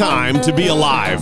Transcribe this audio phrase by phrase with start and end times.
[0.00, 1.20] Time to be alive.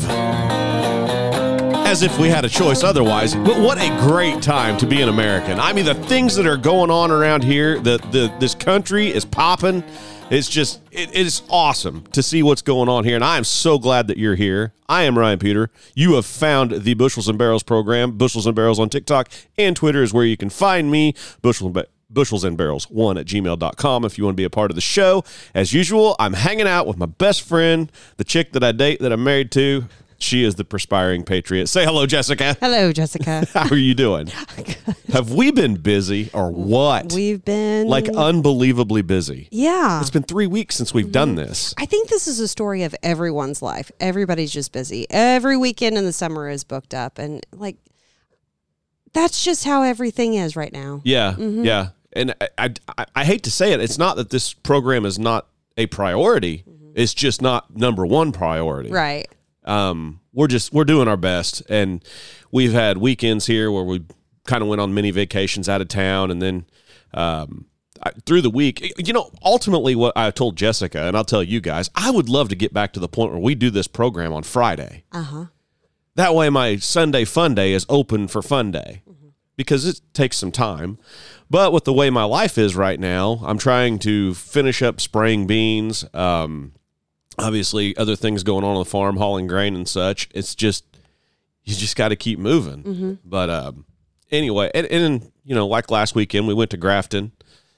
[1.84, 5.08] As if we had a choice otherwise, but what a great time to be an
[5.08, 5.58] American.
[5.58, 9.24] I mean, the things that are going on around here, the, the this country is
[9.24, 9.82] popping.
[10.30, 13.16] It's just, it is awesome to see what's going on here.
[13.16, 14.72] And I am so glad that you're here.
[14.88, 15.70] I am Ryan Peter.
[15.96, 18.16] You have found the Bushels and Barrels program.
[18.16, 21.14] Bushels and Barrels on TikTok and Twitter is where you can find me.
[21.42, 24.50] Bushels and Barrels bushels and barrels one at gmail.com if you want to be a
[24.50, 25.24] part of the show.
[25.54, 29.12] As usual i'm hanging out with my best friend the chick that i date that
[29.12, 29.84] i'm married to.
[30.20, 31.68] She is the perspiring patriot.
[31.68, 32.56] Say hello jessica.
[32.60, 33.46] Hello, Jessica.
[33.54, 34.26] how are you doing?
[35.12, 37.12] Have we been busy or what?
[37.12, 39.46] We've been like unbelievably busy.
[39.52, 40.00] Yeah.
[40.00, 41.46] it's been three weeks since we've done mm-hmm.
[41.46, 41.72] this.
[41.78, 43.92] I think this is a story of everyone's life.
[44.00, 45.06] Everybody's just busy.
[45.08, 47.76] Every weekend in the summer is booked up, and like
[49.12, 51.00] that's just how everything is right now.
[51.04, 51.64] yeah mm-hmm.
[51.64, 55.18] yeah and I, I i hate to say it it's not that this program is
[55.18, 56.64] not a priority
[56.94, 59.28] it's just not number one priority Right.
[59.64, 62.02] um, we're just we're doing our best, and
[62.52, 64.04] we've had weekends here where we
[64.46, 66.64] kind of went on mini vacations out of town, and then
[67.12, 67.66] um,
[68.02, 71.60] I, through the week, you know, ultimately what I told Jessica, and I'll tell you
[71.60, 74.32] guys, I would love to get back to the point where we do this program
[74.32, 75.04] on Friday.
[75.12, 75.44] Uh huh.
[76.14, 79.02] That way, my Sunday fun day is open for fun day
[79.58, 80.98] because it takes some time.
[81.50, 85.46] But with the way my life is right now, I'm trying to finish up spraying
[85.48, 86.06] beans.
[86.14, 86.72] Um,
[87.38, 90.28] obviously, other things going on on the farm, hauling grain and such.
[90.32, 90.84] It's just
[91.64, 93.18] you just got to keep moving.
[93.24, 93.84] But um,
[94.30, 97.32] anyway, and, and you know, like last weekend, we went to Grafton,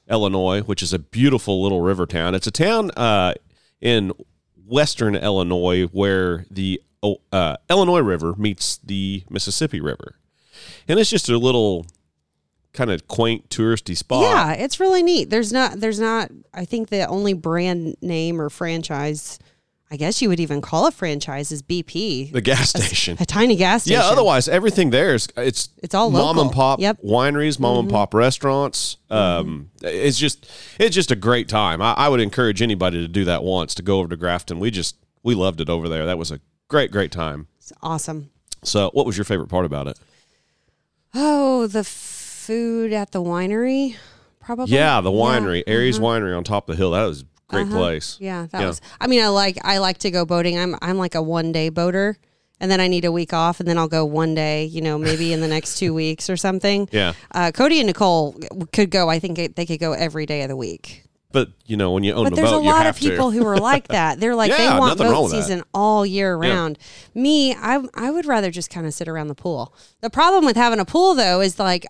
[0.09, 2.35] Illinois, which is a beautiful little river town.
[2.35, 3.35] It's a town uh,
[3.81, 4.13] in
[4.67, 10.17] western Illinois where the oh, uh, Illinois River meets the Mississippi River,
[10.91, 11.87] and it's just a little
[12.73, 14.23] kind of quaint touristy spot.
[14.23, 15.31] Yeah, it's really neat.
[15.31, 15.81] There's not.
[15.81, 16.31] There's not.
[16.55, 19.39] I think the only brand name or franchise,
[19.91, 23.17] I guess you would even call a franchise, is BP, the gas station.
[23.19, 24.01] a tiny gas station.
[24.01, 26.43] Yeah, otherwise everything there is it's It's all mom local.
[26.43, 26.99] and pop Yep.
[26.99, 27.09] Mm-hmm.
[27.11, 28.99] wineries, mom and pop restaurants.
[29.11, 31.83] Um, it's just it's just a great time.
[31.83, 34.61] I, I would encourage anybody to do that once to go over to Grafton.
[34.61, 36.07] We just we loved it over there.
[36.07, 37.49] That was a great great time.
[37.59, 38.31] It's awesome.
[38.63, 39.99] So, what was your favorite part about it?
[41.15, 43.97] Oh, the food at the winery,
[44.41, 44.75] probably.
[44.75, 46.07] Yeah, the Yeah, winery, Aries uh-huh.
[46.07, 46.93] Winery on top of the hill.
[46.93, 47.77] That was a great Uh-huh.
[47.77, 48.17] place.
[48.21, 48.67] Yeah, that Yeah.
[48.69, 48.81] was.
[49.01, 50.59] I mean, I like I like to go boating.
[50.59, 52.17] I'm I'm like a one day boater,
[52.61, 54.65] and then I need a week off, and then I'll go one day.
[54.65, 56.89] You know, maybe in the next two weeks or something.
[56.93, 58.39] Yeah, Uh, Cody and Nicole
[58.73, 59.09] could go.
[59.09, 61.05] I think they could go every day of the week.
[61.33, 63.01] But you know when you own But a there's boat, a you lot have of
[63.01, 64.21] people who are like that.
[64.21, 65.37] They're like they want boat with that.
[65.43, 66.79] season all year round.
[67.15, 69.75] Me, I I would rather just kind of sit around the pool.
[70.01, 71.87] The problem with having a pool though is like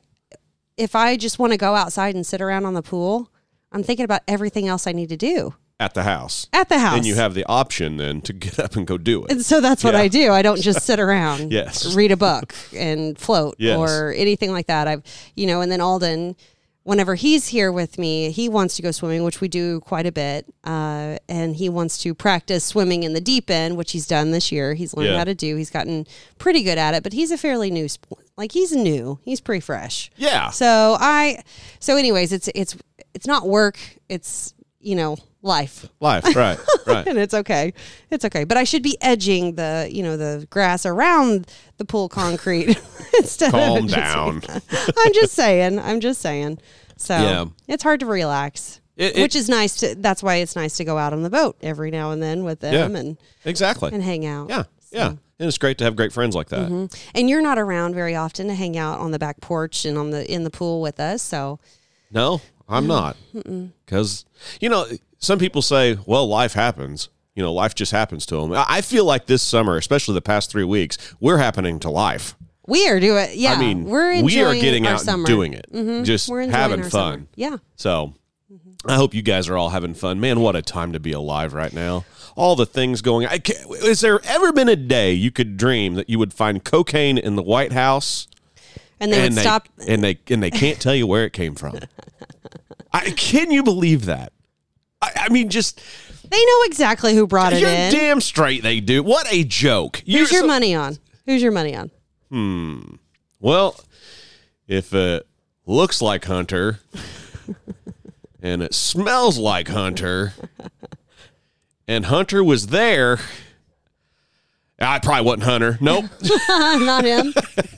[0.76, 3.30] if I just want to go outside and sit around on the pool,
[3.72, 6.96] I'm thinking about everything else I need to do at the house, at the house.
[6.96, 9.30] and you have the option then to get up and go do it.
[9.30, 10.00] And so that's what Yeah.
[10.00, 10.30] I do.
[10.32, 11.94] I don't just sit around, Yes.
[11.94, 13.78] read a book and float Yes.
[13.78, 14.86] or anything like that.
[14.88, 15.02] I've,
[15.36, 16.36] you know, and then Alden,
[16.82, 20.12] whenever he's here with me, he wants to go swimming, which we do quite a
[20.12, 20.46] bit.
[20.64, 24.50] Uh, and he wants to practice swimming in the deep end, which he's done this
[24.50, 24.74] year.
[24.74, 25.18] He's learned Yeah.
[25.18, 25.56] how to do.
[25.56, 26.06] He's gotten
[26.38, 29.18] pretty good at it, but he's a fairly new, sp- like he's new.
[29.24, 30.10] He's pretty fresh.
[30.16, 31.42] Yeah, So I,
[31.78, 32.76] so anyways, it's, it's,
[33.14, 33.78] it's not work.
[34.08, 37.06] It's, you know, life life, right, right.
[37.06, 37.72] and it's okay.
[38.10, 38.44] It's okay.
[38.44, 41.46] But I should be edging the, you know, the grass around
[41.78, 42.68] the pool concrete
[43.18, 44.42] instead Calm of just- down.
[44.98, 45.78] I'm just saying.
[45.78, 46.58] I'm just saying.
[46.96, 47.44] So Yeah.
[47.68, 48.80] it's hard to relax.
[48.96, 51.30] It- it- which is nice to that's why it's nice to go out on the
[51.30, 52.98] boat every now and then with them Yeah.
[53.00, 53.90] and, Exactly.
[53.92, 54.48] and hang out.
[54.50, 55.08] Yeah, yeah.
[55.08, 56.68] And it's great to have great friends like that.
[56.68, 56.86] Mm-hmm.
[57.14, 60.10] And you're not around very often to hang out on the back porch and on
[60.10, 61.22] the in the pool with us.
[61.22, 61.58] So
[62.10, 63.16] No, I'm not.
[63.84, 64.24] Because,
[64.60, 64.86] you know,
[65.18, 67.08] some people say, well, life happens.
[67.34, 68.52] You know, life just happens to them.
[68.52, 72.34] I I feel like this summer, especially the past three weeks, we're happening to life.
[72.66, 73.52] we are doing yeah.
[73.52, 75.20] I mean, we're we are enjoying getting our out summer.
[75.22, 76.04] and doing it, mm-hmm.
[76.04, 77.12] just We're enjoying having our fun.
[77.12, 77.26] summer.
[77.36, 77.56] Yeah.
[77.76, 78.14] So
[78.86, 80.20] I hope you guys are all having fun.
[80.20, 82.04] Man, what a time to be alive right now.
[82.36, 85.94] All the things going I ca Has there ever been a day you could dream
[85.94, 88.28] that you would find cocaine in the White House
[88.98, 91.54] And they would they, stop and they and they can't tell you where it came
[91.54, 91.78] from?
[92.92, 94.32] I, can you believe that?
[95.02, 95.80] I, I mean, just
[96.28, 97.92] they know exactly who brought it you're in.
[97.92, 99.02] damn straight they do.
[99.02, 100.02] What a joke!
[100.04, 100.98] You're Who's your so- money on?
[101.26, 101.90] Who's your money on?
[102.30, 102.80] Hmm.
[103.40, 103.78] Well,
[104.68, 105.26] if it
[105.66, 106.80] looks like Hunter
[108.42, 110.34] and it smells like Hunter
[111.88, 113.18] and Hunter was there,
[114.78, 115.78] I probably wasn't Hunter.
[115.80, 116.04] Nope.
[116.48, 117.34] Not him.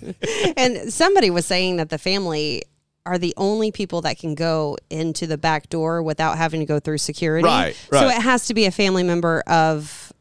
[0.57, 2.63] and somebody was saying that the family
[3.05, 6.79] are the only people that can go into the back door without having to go
[6.79, 7.45] through security.
[7.45, 7.99] Right, right.
[8.01, 10.13] So it has to be a family member of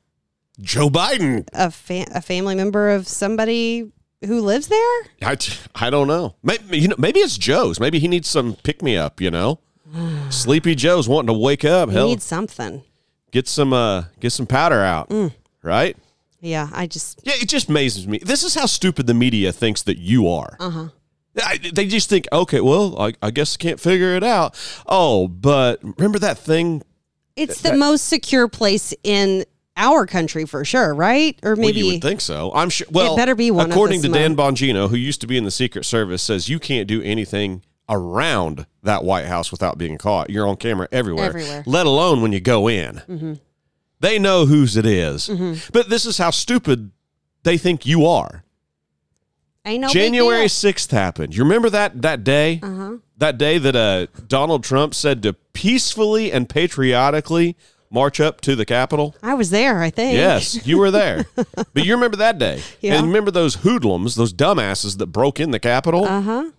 [0.59, 1.47] Joe Biden.
[1.53, 3.91] A fa- a family member of somebody
[4.25, 5.01] who lives there?
[5.21, 5.37] I,
[5.75, 6.35] I don't know.
[6.43, 7.79] Maybe you know maybe it's Joe's.
[7.79, 9.21] Maybe he needs some pick me up.
[9.21, 9.59] You know,
[10.29, 11.89] Sleepy Joe's wanting to wake up.
[11.89, 12.83] He Hell, needs something.
[13.31, 15.09] get some uh get some powder out.
[15.09, 15.33] Mm.
[15.63, 15.95] Right?
[16.39, 18.17] Yeah, I just Yeah, it just amazes me.
[18.19, 20.57] This is how stupid the media thinks that you are.
[20.59, 20.87] uh huh.
[21.43, 24.55] I, they just think, okay, well, I, I guess I can't figure it out.
[24.85, 26.83] Oh, but remember that thing?
[27.35, 29.45] It's the most secure place in
[29.77, 31.39] our country for sure, right?
[31.43, 32.51] Or Well, you maybe would think so.
[32.53, 32.87] I'm sure.
[32.91, 34.35] Well, better be one According to Dan.
[34.35, 38.65] Bongino, who used to be in the Secret Service, says you can't do anything around
[38.83, 40.29] that White House without being caught.
[40.29, 41.63] You're on camera everywhere, Everywhere.
[41.65, 42.95] let alone when you go in.
[43.07, 43.33] Mm-hmm.
[44.01, 45.29] They know whose it is.
[45.71, 46.91] But this is how stupid
[47.43, 48.43] they think you are.
[49.65, 51.35] Ain't no January 6th happened.
[51.35, 52.59] You remember that that day?
[52.61, 52.97] Uh-huh.
[53.17, 57.55] That day that uh, Donald Trump said to peacefully and patriotically
[57.91, 59.15] march up to the Capitol?
[59.21, 60.15] I was there, I think.
[60.15, 61.25] Yes, you were there.
[61.35, 62.61] but you remember that day.
[62.79, 62.95] Yeah.
[62.95, 66.05] And remember those hoodlums, those dumbasses that broke in the Capitol?
[66.05, 66.51] Uh huh.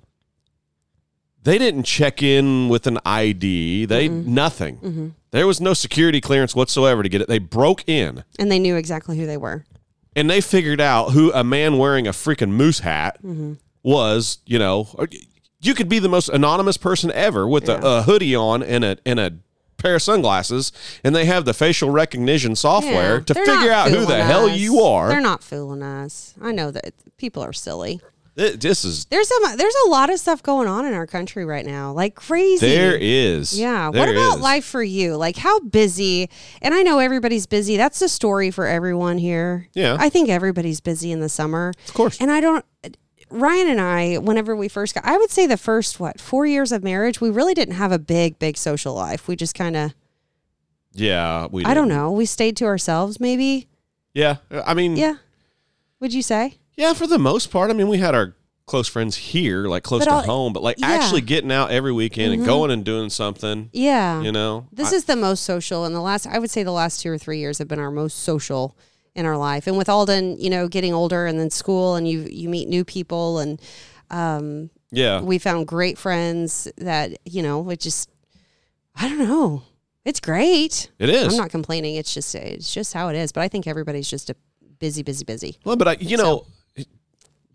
[1.43, 3.87] they didn't check in with an ID.
[3.87, 4.77] They nothing.
[4.77, 5.09] Mm-hmm.
[5.33, 7.29] There was no security clearance whatsoever to get it.
[7.29, 9.65] They broke in And they knew exactly who they were.
[10.17, 13.55] And they figured out who a man wearing a freaking moose hat Mm-hmm.
[13.83, 14.39] was.
[14.47, 14.89] You know,
[15.61, 18.97] you could be the most anonymous person ever with a, a hoodie on and a
[19.07, 19.33] and a
[19.79, 20.71] pair of sunglasses,
[21.03, 24.49] and they have the facial recognition software Yeah, to figure out who the fooling hell
[24.49, 25.09] you are.
[25.09, 26.35] They're not fooling us.
[26.41, 28.01] I know that people are silly.
[28.37, 31.45] Th- This is There's some there's a lot of stuff going on in our country
[31.45, 31.93] right now.
[31.93, 32.67] Like crazy.
[32.67, 33.59] there is.
[33.59, 33.91] Yeah.
[33.91, 34.43] There what about is.
[34.43, 35.17] life for you?
[35.17, 36.31] Like how busy?
[36.63, 37.77] And I know everybody's busy.
[37.77, 39.69] That's the story for everyone here.
[39.75, 39.97] Yeah.
[40.01, 41.73] I think everybody's busy in the summer.
[41.89, 42.21] Of course.
[42.21, 42.65] And I don't
[43.31, 46.73] Ryan and I, whenever we first got I would say the first what, four years
[46.73, 49.29] of marriage, we really didn't have a big, big social life.
[49.29, 49.95] We just kinda
[50.95, 51.65] Yeah, we.
[51.67, 52.13] I don't know.
[52.13, 53.69] We stayed to ourselves maybe.
[54.15, 55.17] Yeah, I mean, Yeah.
[56.01, 56.59] Would you say?
[56.77, 57.71] Yeah, for the most part.
[57.71, 58.35] I mean, we had our
[58.67, 60.87] close friends here, like close But to all- home, but like yeah.
[60.93, 61.03] Mm-hmm.
[61.03, 64.23] actually getting out every weekend and going and doing something, Yeah.
[64.23, 64.67] you know.
[64.73, 67.11] This I- is the most social and the last I would say the last two
[67.11, 68.77] or three years have been our most social
[69.15, 69.67] in our life.
[69.67, 72.85] And with Alden, you know, getting older and then school and you you meet new
[72.85, 73.61] people and
[74.11, 78.09] um yeah, we found great friends that, you know, it just
[78.95, 79.63] I don't know.
[80.05, 80.91] It's great.
[80.99, 81.33] it is.
[81.33, 81.97] I'm not complaining.
[81.97, 83.33] It's just it's just how it is.
[83.33, 84.37] But I think everybody's just a
[84.79, 85.59] busy, busy, busy.
[85.65, 86.47] well, but I, you know,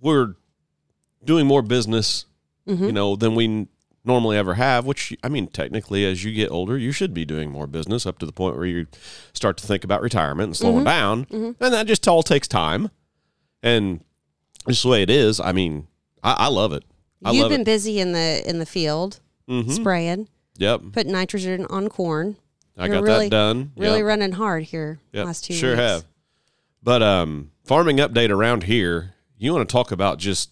[0.02, 0.36] we're
[1.24, 2.26] doing more business,
[2.68, 2.84] Mm-hmm.
[2.84, 3.68] you know, than we
[4.04, 4.86] normally ever have.
[4.86, 8.20] Which I mean, technically, as you get older, you should be doing more business up
[8.20, 8.88] to the point where you
[9.34, 10.62] start to think about retirement and Mm-hmm.
[10.62, 12.90] slowing down, and that just all takes time.
[13.64, 14.02] And
[14.68, 15.40] just the way it is.
[15.40, 15.88] I mean,
[16.22, 16.84] I, I love it.
[17.24, 17.66] I You've love been it.
[17.66, 19.72] busy in the in the field Mhm.
[19.72, 20.28] spraying,
[20.58, 22.36] Yep, putting nitrogen on corn.
[22.78, 23.72] I You're got really- that done.
[23.78, 25.80] Really running hard here Yep, last two sure weeks.
[25.80, 26.06] have.
[26.84, 29.14] But um, farming update around here.
[29.38, 30.52] You want to talk about just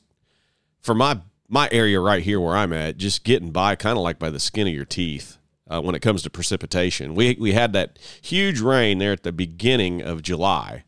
[0.82, 4.18] for my my area right here where I'm at, just getting by, kind of like
[4.18, 5.38] by the skin of your teeth.
[5.68, 9.32] Uh, when it comes to precipitation, we we had that huge rain there at the
[9.32, 10.84] beginning of July.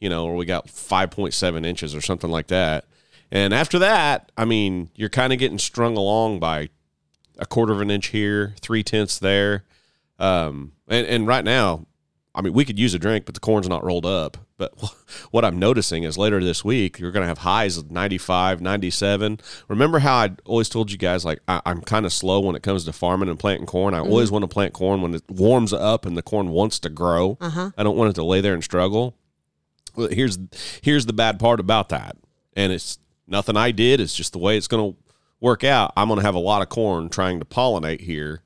[0.00, 2.86] You know, where we got 5.7 inches or something like that.
[3.30, 6.70] And after that, I mean, you're kind of getting strung along by
[7.38, 9.64] a quarter of an inch here, three tenths there.
[10.18, 11.86] Um, and, and right now,
[12.34, 14.38] I mean, we could use a drink, but the corn's not rolled up.
[14.56, 14.72] But
[15.30, 19.40] what I'm noticing is later this week, you're going to have highs of 95, 97.
[19.68, 22.62] Remember how I always told you guys, like, I, I'm kind of slow when it
[22.62, 23.92] comes to farming and planting corn.
[23.92, 26.88] I always want to plant corn when it warms up and the corn wants to
[26.88, 27.36] grow.
[27.40, 27.70] Uh-huh.
[27.76, 29.16] I don't want it to lay there and struggle.
[29.94, 30.38] Well, here's
[30.80, 32.16] here's the bad part about that,
[32.56, 34.00] and it's nothing I did.
[34.00, 34.98] It's just the way it's going to
[35.38, 35.92] work out.
[35.98, 38.42] I'm going to have a lot of corn trying to pollinate here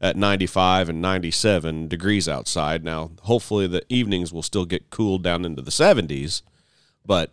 [0.00, 2.84] at 95 and 97 degrees outside.
[2.84, 6.42] Now, hopefully, the evenings will still get cooled down into the 70s,
[7.04, 7.30] but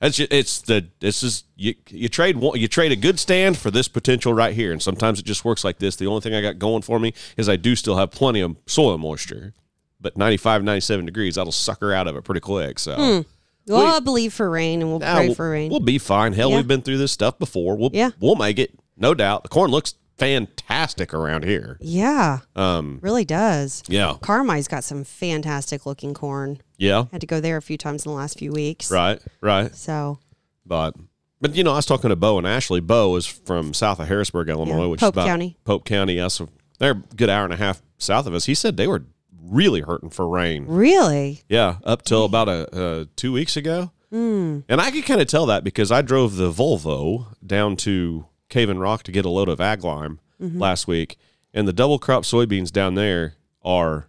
[0.00, 3.56] it's ju- it's the this is you you trade one you trade a good stand
[3.56, 5.96] for this potential right here, and sometimes it just works like this.
[5.96, 8.56] The only thing I got going for me is I do still have plenty of
[8.66, 9.54] soil moisture,
[10.00, 12.78] but 95, 97 degrees that'll sucker out of it pretty quick.
[12.78, 12.94] So.
[12.96, 13.20] Hmm.
[13.68, 15.70] Well, We- I'll believe for rain and we'll Nah, pray we'll, for rain.
[15.70, 16.32] we'll be fine.
[16.32, 16.56] Hell, Yeah.
[16.56, 17.76] we've been through this stuff before.
[17.76, 18.10] We'll Yeah.
[18.18, 19.44] we'll make it, no doubt.
[19.44, 21.76] The corn looks fantastic around here.
[21.80, 23.82] yeah, Um, really does.
[23.88, 26.60] yeah, Carmi's got some fantastic looking corn.
[26.78, 28.90] yeah, Had to go there a few times in the last few weeks.
[28.90, 29.74] right, right.
[29.74, 30.18] So
[30.66, 30.94] But
[31.40, 32.80] but you know, I was talking to Bo and Ashley.
[32.80, 35.56] Bo is from south of Harrisburg, Illinois, Yeah, which Pope is about County.
[35.64, 36.20] Pope County.
[36.20, 36.40] Us,
[36.78, 38.46] they're a good hour and a half south of us.
[38.46, 39.04] He said they were
[39.42, 40.66] really hurting for rain.
[40.68, 43.90] really, Yeah, up till about a uh, two weeks ago.
[44.10, 44.60] Hmm.
[44.68, 49.02] And I could kind of tell that because I drove the Volvo down to Cave-In-Rock
[49.04, 50.58] to get a load of ag lime Mm-hmm.
[50.58, 51.18] last week,
[51.54, 54.08] and the double crop soybeans down there are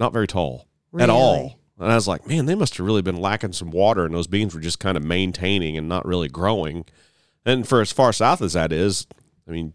[0.00, 0.66] not very tall
[0.98, 1.60] at all.
[1.78, 4.26] And I was like, man, they must have really been lacking some water, and those
[4.26, 6.86] beans were just kind of maintaining and not really growing.
[7.46, 9.06] And for as far south as that is,
[9.46, 9.74] I mean,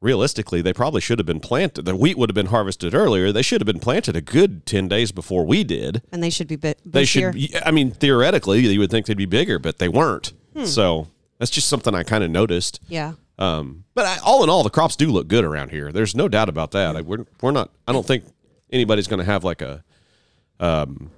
[0.00, 1.84] realistically, they probably should have been planted.
[1.84, 3.32] The wheat would have been harvested earlier.
[3.32, 6.00] They should have been planted a good 10 days before we did.
[6.10, 9.26] And they should be bit They should, I mean, theoretically, you would think they'd be
[9.26, 10.32] bigger, but they weren't.
[10.64, 11.08] So
[11.40, 12.80] that's just something I kind of noticed.
[12.86, 13.14] Yeah.
[13.38, 15.90] Um, but I, all in all, the crops do look good around here.
[15.90, 16.94] There's no doubt about that.
[16.94, 17.70] I, we're we're not.
[17.88, 18.24] I don't think
[18.70, 19.82] anybody's going to have like a
[20.60, 21.10] um,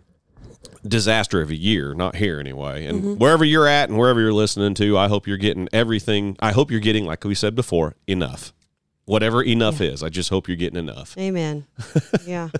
[0.87, 1.93] disaster of a year.
[1.93, 2.87] Not here anyway.
[2.87, 6.37] And wherever you're at and wherever you're listening to, I hope you're getting everything.
[6.39, 8.53] I hope you're getting, like we said before, enough.
[9.05, 11.19] Whatever enough is, I just hope you're getting enough.
[11.19, 11.67] Amen.
[12.25, 12.51] yeah.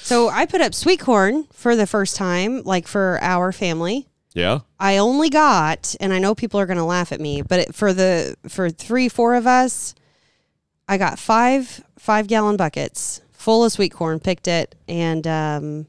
[0.00, 4.08] So I put up sweet corn for the first time, like for our family.
[4.34, 4.60] Yeah.
[4.78, 7.74] I only got, and I know people are going to laugh at me, but it,
[7.74, 9.94] for the for three, four of us,
[10.88, 14.20] I got five five gallon buckets full of sweet corn.
[14.20, 15.86] Picked it, and um,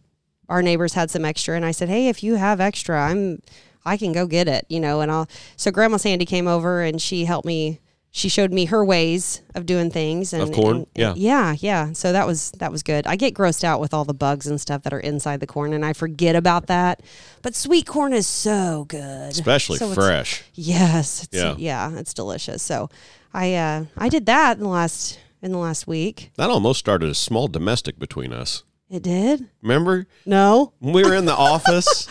[0.50, 3.41] our neighbors had some extra, and I said, "Hey, if you have extra, I'm
[3.86, 5.01] I can go get it," you know.
[5.01, 5.27] And I'll.
[5.55, 7.79] So Grandma Sandy came over, and she helped me.
[8.13, 10.75] She showed me her ways of doing things and Of corn?
[10.75, 11.12] and- Yeah.
[11.12, 11.94] and- yeah, yeah.
[11.94, 13.08] So that was that was good.
[13.08, 15.72] I get grossed out with all the bugs and stuff that are inside the corn,
[15.72, 17.01] and I forget about that.
[17.41, 20.44] But sweet corn is so good, Especially So it's- fresh.
[20.53, 21.56] Yes, it's, Yeah.
[21.58, 22.62] yeah, it's delicious.
[22.62, 22.89] So
[23.34, 26.32] I uh, I did that in the last in the last week.
[26.36, 28.63] That almost started a small domestic between us.
[28.89, 29.48] It did.
[29.62, 30.74] Remember No.
[30.80, 32.08] when we were in the office?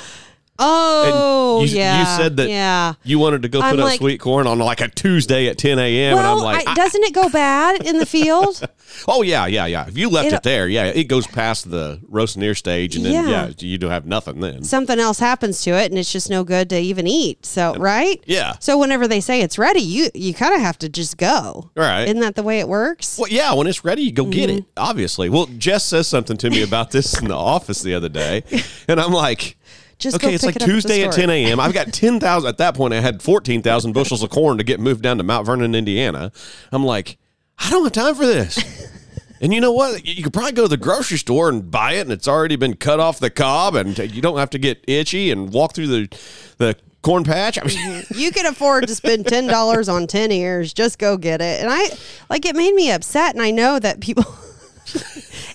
[0.60, 2.00] Oh, you, yeah.
[2.00, 2.94] you said that Yeah.
[3.02, 5.58] you wanted to go I'm put up like- sweet corn on like a Tuesday at
[5.58, 6.18] 10 a.m.
[6.18, 8.60] and I'm Well, like, I, doesn't it go bad in the field?
[9.06, 9.86] Oh yeah, yeah, yeah.
[9.86, 13.04] If you left It- it, there, yeah, it goes past the roasting ear stage, and
[13.04, 13.28] then Yeah.
[13.46, 14.64] yeah, you don't have nothing then.
[14.64, 17.46] Something else happens to it, and it's just no good to even eat.
[17.46, 18.20] So right?
[18.26, 18.54] Yeah.
[18.58, 21.70] So whenever they say it's ready, you you kind of have to just go.
[21.76, 22.02] Right.
[22.08, 23.16] Isn't that the way it works?
[23.16, 24.58] Well, yeah, when it's ready, you go get Mm-hmm.
[24.58, 24.64] it.
[24.76, 25.28] Obviously.
[25.30, 28.42] Well, Jess says something to me about this in the office the other day,
[28.88, 29.56] and I'm like.
[30.00, 31.60] Just okay, it's like it up at Tuesday at 10 a.m.
[31.60, 32.48] I've got 10,000.
[32.48, 35.46] At that point, I had 14,000 bushels of corn to get moved down to Mount
[35.46, 36.32] Vernon, Indiana.
[36.72, 37.18] I'm like,
[37.58, 38.88] I don't have time for this.
[39.42, 40.04] And you know what?
[40.04, 42.76] You could probably go to the grocery store and buy it, and it's already been
[42.76, 46.18] cut off the cob, and you don't have to get itchy and walk through the
[46.58, 47.58] the corn patch.
[47.58, 48.18] I mean, mm-hmm.
[48.18, 50.74] you can afford to spend ten dollars on ten ears.
[50.74, 51.62] Just go get it.
[51.62, 51.88] And I
[52.28, 54.24] like it made me upset, and I know that people.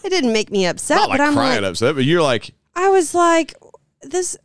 [0.03, 2.55] it didn't make me upset, not like but I'm crying like, upset, but you're like,
[2.75, 3.53] I was like,
[4.09, 4.37] this,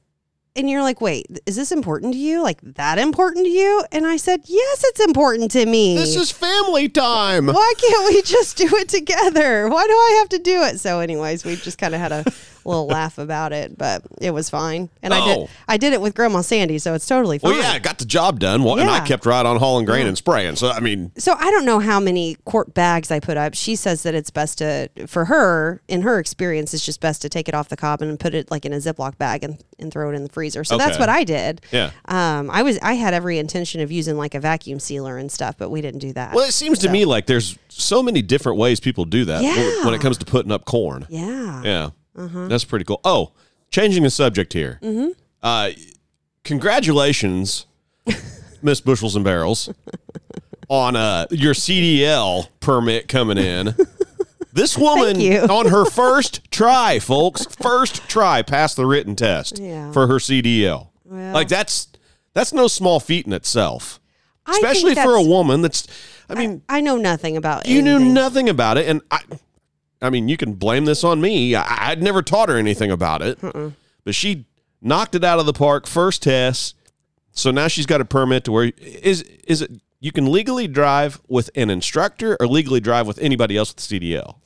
[0.57, 2.43] and you're like, wait, is this important to you?
[2.43, 3.85] Like that important to you?
[3.93, 5.97] And I said, yes, it's important to me.
[5.97, 7.47] this is family time.
[7.47, 9.69] Why can't we just do it together?
[9.69, 10.81] Why do I have to do it?
[10.81, 12.25] So, anyways, we just kind of had a
[12.65, 14.89] little laugh about it, but it was fine.
[15.03, 15.27] And I Oh.
[15.47, 17.53] did, I did it with Grandma Sandy, so it's totally fine.
[17.53, 20.07] Well, yeah, it got the job done, well, and I kept right on hauling grain
[20.07, 20.57] and spraying.
[20.57, 23.55] So, I mean, So I don't know how many quart bags I put up.
[23.55, 27.29] She says that it's best to, for her, in her experience, it's just best to
[27.29, 29.93] take it off the cob and put it like in a Ziploc bag and, and
[29.93, 30.65] throw it in the freezer.
[30.65, 31.61] So that's what I did.
[31.73, 31.91] Yeah.
[32.07, 35.57] Um, I was I had every intention of using like a vacuum sealer and stuff,
[35.59, 36.35] but we didn't do that.
[36.35, 39.57] well, it seems to me like there's so many different ways people do that when-
[39.57, 39.85] Yeah.
[39.85, 41.07] when it comes to putting up corn.
[41.09, 41.63] yeah.
[41.63, 41.91] Yeah.
[42.17, 42.49] Uh-huh.
[42.49, 43.01] That's pretty cool.
[43.05, 43.33] Oh,
[43.71, 44.79] changing the subject here.
[44.83, 45.11] Mm-hmm.
[45.43, 45.71] Uh,
[46.45, 47.67] congratulations,
[48.63, 49.73] Miss Bushels and Barrels,
[50.69, 53.75] on uh, your CDL permit coming in.
[54.53, 59.93] This woman, on her first try, folks, first try, passed the written test Yeah.
[59.93, 60.89] for her CDL.
[61.05, 61.35] Well.
[61.35, 61.89] like that's
[62.35, 63.99] that's no small feat in itself,
[64.47, 65.61] I especially for a woman.
[65.61, 65.87] That's,
[66.29, 69.21] I mean, I know nothing about you knew nothing about it, and I,
[70.01, 71.57] I mean, you can blame this on me.
[71.57, 73.71] I, I'd never taught her anything about it, uh-uh.
[74.05, 74.47] but she
[74.81, 76.77] knocked it out of the park first test.
[77.33, 81.21] So now she's got a permit to where is is it you can legally drive
[81.29, 84.37] with an instructor or legally drive with anybody else with CDL.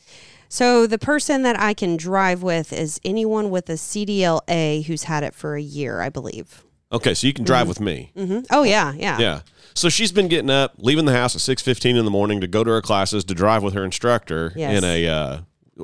[0.48, 5.22] So the person that I can drive with is anyone with a CDLA who's had
[5.24, 6.64] it for a year, I believe.
[6.92, 8.12] Okay, so you can drive with me.
[8.16, 9.18] hmm Oh yeah, yeah.
[9.18, 9.40] Yeah.
[9.74, 12.46] So she's been getting up, leaving the house at six fifteen in the morning to
[12.46, 14.78] go to her classes to drive with her instructor Yes.
[14.78, 15.38] in a uh,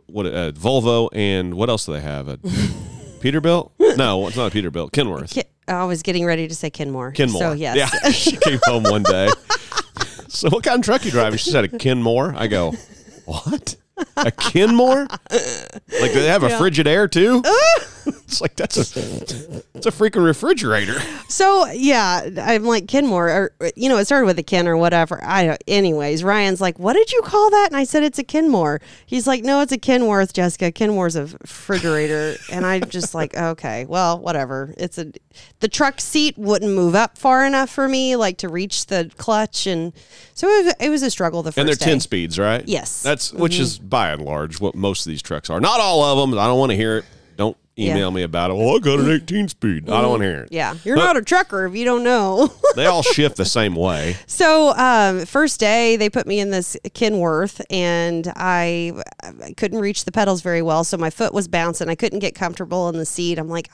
[0.07, 2.29] what a Volvo and what else do they have?
[2.29, 2.37] A
[3.21, 3.73] Peterbilt?
[3.97, 4.93] No, it's not a Peterbilt.
[4.93, 5.31] Kenworth.
[5.35, 7.11] Ki- I was getting ready to say Kenmore.
[7.12, 7.41] Kenmore.
[7.41, 7.77] So yes.
[7.77, 8.11] Yeah.
[8.12, 9.29] she came home one day.
[10.35, 11.39] so what kind of truck you driving?
[11.39, 12.33] She said a Kenmore.
[12.37, 12.73] I go,
[13.25, 13.77] what?
[14.17, 15.09] A Kenmore?
[15.11, 17.43] Like they have a Frigidaire too?
[18.25, 18.81] it's like that's a
[19.75, 20.99] it's a freaking refrigerator.
[21.29, 23.29] So yeah, I'm like Kenmore,
[23.61, 25.21] or you know, it started with a Ken or whatever.
[25.23, 25.64] I don't.
[25.67, 29.26] Anyways, Ryan's like, "What did you call that?" And I said, "It's a Kenmore." He's
[29.26, 30.73] like, "No, it's a Kenworth, Jessica.
[30.73, 35.12] Kenmore's a refrigerator." and I'm just like, "Okay, well, whatever." It's a
[35.61, 39.67] the truck seat wouldn't move up far enough for me, like to reach the clutch,
[39.67, 39.93] and
[40.35, 41.85] so it was, it was a struggle the first And they're day.
[41.85, 42.67] 10 speeds, right?
[42.67, 42.99] Yes.
[43.00, 43.09] Mm-hmm.
[43.09, 45.61] That's which is by and large what most of these trucks are.
[45.61, 46.38] Not all of them.
[46.38, 47.05] I don't want to hear it.
[47.81, 48.55] Email me about it.
[48.55, 49.89] Well, I got an 18 speed.
[49.91, 50.45] I don't want to hear it.
[50.47, 50.55] Mm-hmm.
[50.55, 52.53] Yeah, you're But- not a trucker if you don't know.
[52.77, 54.17] They all shift the same way.
[54.29, 60.05] So, um, first day they put me in this Kenworth, and I, I couldn't reach
[60.05, 61.89] the pedals very well, so my foot was bouncing.
[61.89, 63.41] I couldn't get comfortable in the seat.
[63.41, 63.69] I'm like,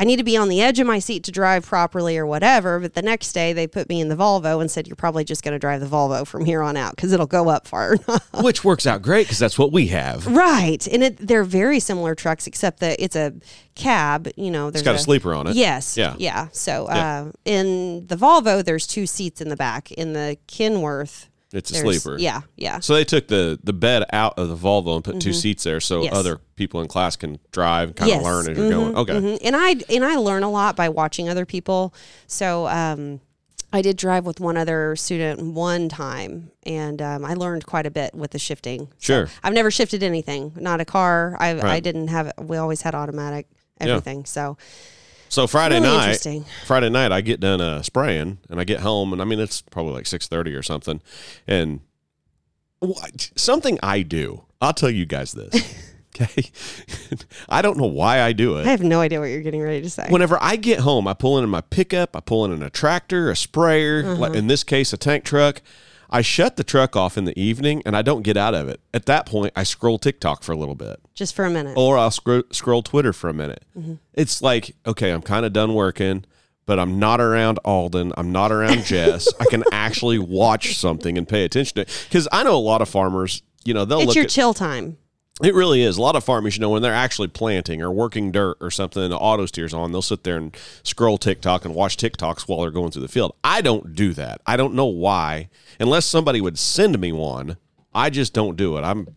[0.00, 2.80] I need to be on the edge of my seat to drive properly or whatever.
[2.80, 5.42] But the next day they put me in the Volvo and said, "You're probably just
[5.44, 7.96] going to drive the Volvo from here on out because it'll go up far."
[8.42, 10.26] Which works out great because that's what we have.
[10.26, 13.34] right, and it, they're very similar trucks, except that it's a
[13.74, 14.30] cab.
[14.36, 15.56] You know, there's It's got a sleeper on it.
[15.56, 15.98] Yes.
[15.98, 16.14] Yeah.
[16.16, 16.48] Yeah.
[16.52, 17.20] So Yeah.
[17.26, 19.92] Uh, in the Volvo, there's two seats in the back.
[19.92, 22.18] In the Kenworth, It's a there's- sleeper.
[22.18, 22.42] Yeah.
[22.56, 22.78] Yeah.
[22.80, 25.80] So they took the the bed out of the Volvo and put two seats there
[25.80, 26.04] so Mm-hmm.
[26.04, 26.14] Yes.
[26.14, 28.24] other people in class can drive and kind of Yes.
[28.24, 28.96] learn as you're going.
[28.96, 29.12] Okay.
[29.14, 29.38] Mhm.
[29.42, 31.92] And I and I learn a lot by watching other people.
[32.26, 33.20] So um,
[33.72, 37.90] I did drive with one other student one time, and um, I learned quite a
[37.90, 38.88] bit with the shifting.
[38.98, 39.28] So Sure.
[39.44, 41.36] I've never shifted anything, not a car.
[41.40, 41.82] I I Right.
[41.82, 42.32] didn't have.
[42.38, 43.46] We always had automatic
[43.80, 44.24] everything.
[44.24, 44.56] So
[45.30, 46.44] So Friday Really night.
[46.66, 49.62] Friday night, I get done uh, spraying, and I get home, and I mean it's
[49.62, 51.00] probably like six thirty or something,
[51.46, 51.80] and
[52.80, 54.42] what, something I do.
[54.60, 55.86] I'll tell you guys this.
[56.20, 56.50] Okay,
[57.48, 58.66] I don't know why I do it.
[58.66, 60.08] I have no idea what you're getting ready to say.
[60.10, 63.36] Whenever I get home, I pull in my pickup, I pull in a tractor, a
[63.36, 64.16] sprayer, Uh-huh.
[64.16, 65.62] like in this case, a tank truck.
[66.10, 68.80] I shut the truck off in the evening and I don't get out of it.
[68.92, 71.76] At that point, I scroll TikTok for a little bit Just for a minute.
[71.76, 73.64] or I'll scroll, scroll Twitter for a minute.
[73.78, 73.94] Mm-hmm.
[74.14, 76.24] It's like, okay, I'm kind of done working,
[76.66, 78.12] but I'm not around Alden.
[78.16, 79.28] I'm not around Jess.
[79.40, 82.06] I can actually watch something and pay attention to it.
[82.08, 84.52] Because I know a lot of farmers, you know, they'll it's look your at chill
[84.54, 84.96] time.
[85.42, 85.96] It really is.
[85.96, 89.08] A lot of farmers, you know, when they're actually planting or working dirt or something,
[89.08, 92.70] the auto steers on, they'll sit there and scroll TikTok and watch TikToks while they're
[92.70, 93.34] going through the field.
[93.42, 94.40] I don't do that.
[94.46, 95.48] I don't know why.
[95.78, 97.56] Unless somebody would send me one,
[97.94, 98.82] I just don't do it.
[98.82, 99.08] I'm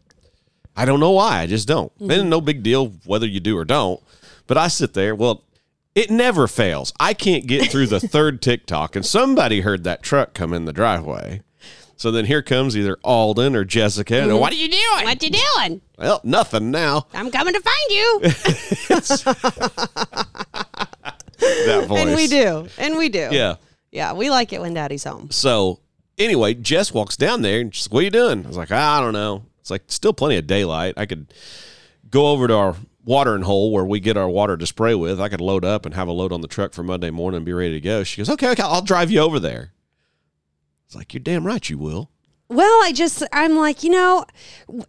[0.75, 1.41] I don't know why.
[1.41, 1.93] I just don't.
[1.99, 2.11] Mm-hmm.
[2.11, 4.01] And no big deal whether you do or don't.
[4.47, 5.43] But I sit there, well,
[5.95, 6.91] it never fails.
[6.99, 10.73] I can't get through the third TikTok, and somebody heard that truck come in the
[10.73, 11.41] driveway.
[11.95, 14.21] So then here comes either Alden or Jessica.
[14.21, 14.39] and, mm-hmm.
[14.39, 15.03] What are you doing?
[15.05, 15.81] What you doing?
[15.97, 17.07] Well, nothing now.
[17.13, 18.21] I'm coming to find you.
[21.43, 21.99] That voice.
[21.99, 22.67] and we do.
[22.77, 23.27] And we do.
[23.31, 23.55] Yeah.
[23.91, 24.13] Yeah.
[24.13, 25.29] We like it when daddy's home.
[25.31, 25.79] So
[26.17, 28.45] anyway, Jess walks down there and she's like, What are you doing?
[28.45, 29.43] I was like, I don't know.
[29.59, 30.93] It's like still plenty of daylight.
[30.97, 31.33] I could
[32.09, 32.75] go over to our
[33.05, 35.19] watering hole where we get our water to spray with.
[35.19, 37.45] I could load up and have a load on the truck for Monday morning and
[37.45, 38.03] be ready to go.
[38.03, 39.73] She goes, Okay, okay, I'll drive you over there.
[40.93, 42.11] It's like, You're damn right you will.
[42.49, 44.25] Well, I just I'm like, you know,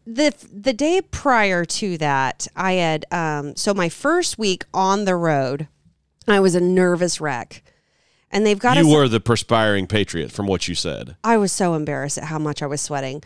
[0.05, 5.17] the the day prior to that, I had um so my first week on the
[5.17, 5.67] road,
[6.29, 7.63] I was a nervous wreck.
[8.31, 11.17] And they've got You us were the perspiring patriot from what you said.
[11.23, 13.23] I was so embarrassed at how much I was sweating.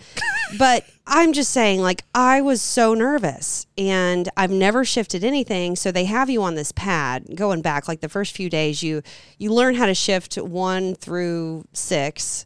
[0.59, 5.77] but I'm just saying, like, I was so nervous and I've never shifted anything.
[5.77, 9.03] So they have you on this pad going back, like the first few days, you
[9.39, 12.45] you learn how to shift one through six.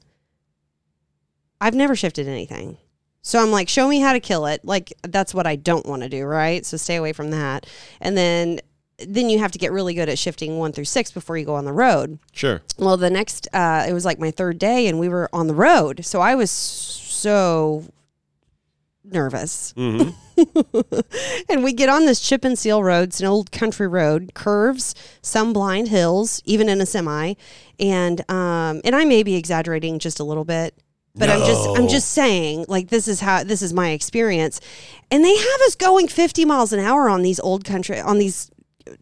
[1.62, 2.76] I've never shifted anything.
[3.22, 4.64] So I'm like, show me how to kill it.
[4.64, 6.66] Like that's what I don't want to do, right?
[6.66, 7.66] So stay away from that.
[8.00, 8.60] And then
[8.98, 11.54] then you have to get really good at shifting one through six before you go
[11.54, 12.18] on the road.
[12.32, 12.62] Sure.
[12.78, 15.54] Well, the next, uh, it was like my third day, and we were on the
[15.54, 16.04] road.
[16.04, 17.84] So I was so
[19.04, 19.72] nervous.
[19.76, 20.10] hmm
[21.48, 23.08] And we get on this chip and seal road.
[23.08, 27.34] It's an old country road, curves, some blind hills, even in a semi.
[27.78, 30.74] And um, and I may be exaggerating just a little bit,
[31.14, 34.60] but I'm just I'm just saying like this is how this is my experience.
[35.10, 38.50] And they have us going 50 miles an hour on these old country on these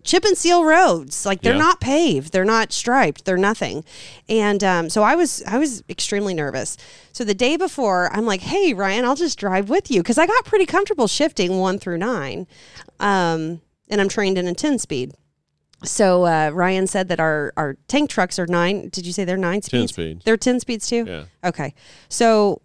[0.04, 1.24] chip and seal roads.
[1.24, 1.58] Like they're Yeah.
[1.60, 3.84] not paved, they're not striped, they're nothing.
[4.28, 6.76] And um, so I was I was extremely nervous.
[7.12, 10.26] So the day before, I'm like, "Hey Ryan, I'll just drive with you," because I
[10.26, 12.46] got pretty comfortable shifting one through nine,
[12.98, 15.14] um, and I'm trained in a ten speed.
[15.84, 18.88] So uh, Ryan said that our our tank trucks are nine.
[18.90, 19.92] Did you say they're nine speeds?
[19.92, 20.22] speed.
[20.24, 21.04] They're ten speeds too.
[21.06, 21.24] Yeah.
[21.44, 21.74] Okay.
[22.08, 22.60] So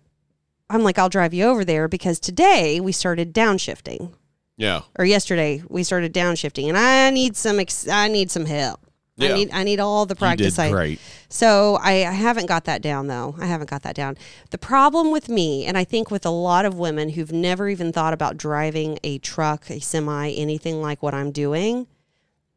[0.69, 4.11] I'm like, I'll drive you over there because today we started downshifting
[4.57, 4.81] Yeah.
[4.97, 8.79] or yesterday we started downshifting and I need some ex- I need some help.
[9.17, 9.29] Yeah.
[9.29, 10.99] I need I need all the You practice did I great.
[11.29, 13.35] so I, I haven't got that down though.
[13.39, 14.17] I haven't got that down.
[14.49, 17.93] The problem with me, and I think with a lot of women who've never even
[17.93, 21.87] thought about driving a truck, a semi, anything like what I'm doing,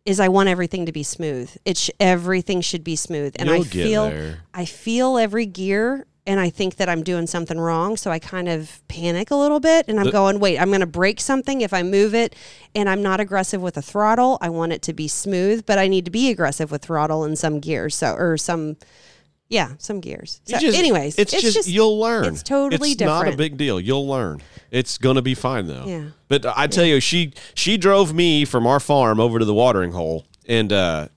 [0.09, 1.51] is I want everything to be smooth.
[1.65, 4.39] It sh- everything should be smooth, and I You'll get feel there.
[4.55, 6.07] I feel every gear.
[6.27, 7.97] And I think that I'm doing something wrong.
[7.97, 10.81] So I kind of panic a little bit and I'm The- going, wait, I'm going
[10.83, 12.37] to break something if I move it.
[12.75, 14.37] And I'm not aggressive with a throttle.
[14.43, 17.35] I want it to be smooth, but I need to be aggressive with throttle in
[17.35, 17.95] some gears.
[17.95, 18.77] So, or some
[19.49, 20.41] Yeah, some gears.
[20.45, 22.27] So, just- anyways, it's, just, you'll learn.
[22.27, 23.01] It's totally different.
[23.21, 23.81] it's not a big deal.
[23.81, 24.43] You'll learn.
[24.71, 25.85] It's gonna be fine though.
[25.87, 26.05] Yeah.
[26.29, 29.93] But I tell you, she she drove me from our farm over to the watering
[29.93, 31.09] hole, and uh,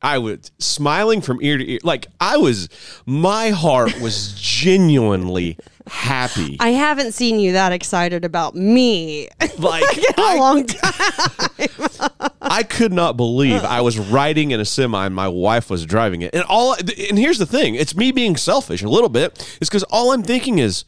[0.00, 1.78] I was smiling from ear to ear.
[1.82, 2.70] Like I was,
[3.04, 5.58] my heart was genuinely
[5.90, 6.56] happy.
[6.60, 12.10] I haven't seen you that excited about me like in a I, long time.
[12.40, 16.22] I could not believe I was riding in a semi and my wife was driving
[16.22, 16.34] it.
[16.34, 19.38] And all and here's the thing, it's me being selfish a little bit.
[19.60, 20.84] Is because all I'm thinking is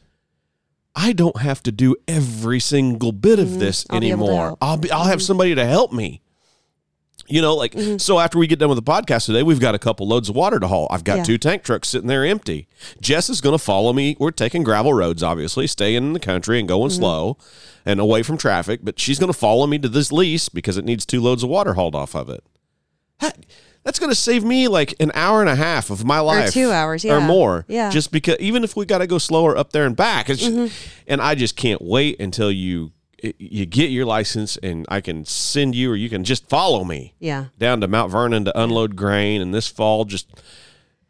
[0.94, 3.94] I don't have to do every single bit of this Mm-hmm.
[3.94, 4.50] I'll be anymore.
[4.50, 4.64] Mm-hmm.
[4.64, 6.22] I'll be I'll have somebody to help me.
[7.32, 9.78] You know, like so after we get done with the podcast today, we've got a
[9.78, 10.86] couple loads of water to haul.
[10.90, 11.24] I've got Yeah.
[11.24, 12.68] two tank trucks sitting there empty.
[13.00, 14.16] Jess is going to follow me.
[14.18, 16.98] We're taking gravel roads, obviously, staying in the country and going Mm-hmm.
[17.00, 17.38] slow
[17.86, 18.80] and away from traffic.
[18.82, 21.48] But she's going to follow me to this lease because it needs two loads of
[21.48, 22.44] water hauled off of it.
[23.20, 23.46] That-
[23.84, 26.52] That's going to save me like an hour and a half of my life, or
[26.52, 27.16] two hours, yeah.
[27.16, 27.64] or more.
[27.66, 27.84] Yeah.
[27.84, 27.92] Mm-hmm.
[27.92, 30.44] just because even if we got to go slower up there and back, it's
[31.08, 32.92] and I just can't wait until you
[33.38, 37.14] you get your license and I can send you or you can just follow me
[37.20, 37.46] Yeah.
[37.58, 39.40] down to Mount Vernon to unload grain.
[39.40, 40.28] And this fall, just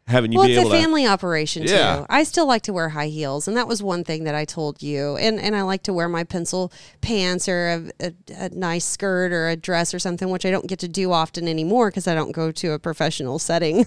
[0.05, 0.77] having you Well, it's a able to.
[0.77, 2.05] family operation too.
[2.09, 4.83] I still like to wear high heels, and that was one thing that I told
[4.83, 5.15] you.
[5.15, 6.71] And and I like to wear my pencil
[7.01, 8.13] pants or a, a,
[8.45, 11.47] a nice skirt or a dress or something, which I don't get to do often
[11.47, 13.85] anymore because I don't go to a professional setting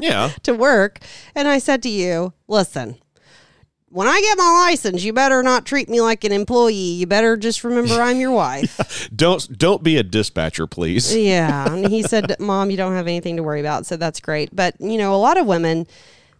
[0.00, 0.30] Yeah.
[0.44, 1.00] to work.
[1.34, 2.96] And I said to you, listen.
[3.90, 6.72] When I get my license, you better not treat me like an employee.
[6.72, 9.08] You better just remember I'm your wife.
[9.16, 11.16] Don't don't be a dispatcher, please.
[11.16, 11.66] Yeah.
[11.78, 13.86] And he said, Mom, you don't have anything to worry about.
[13.86, 14.54] So that's great.
[14.54, 15.86] But, you know, a lot of women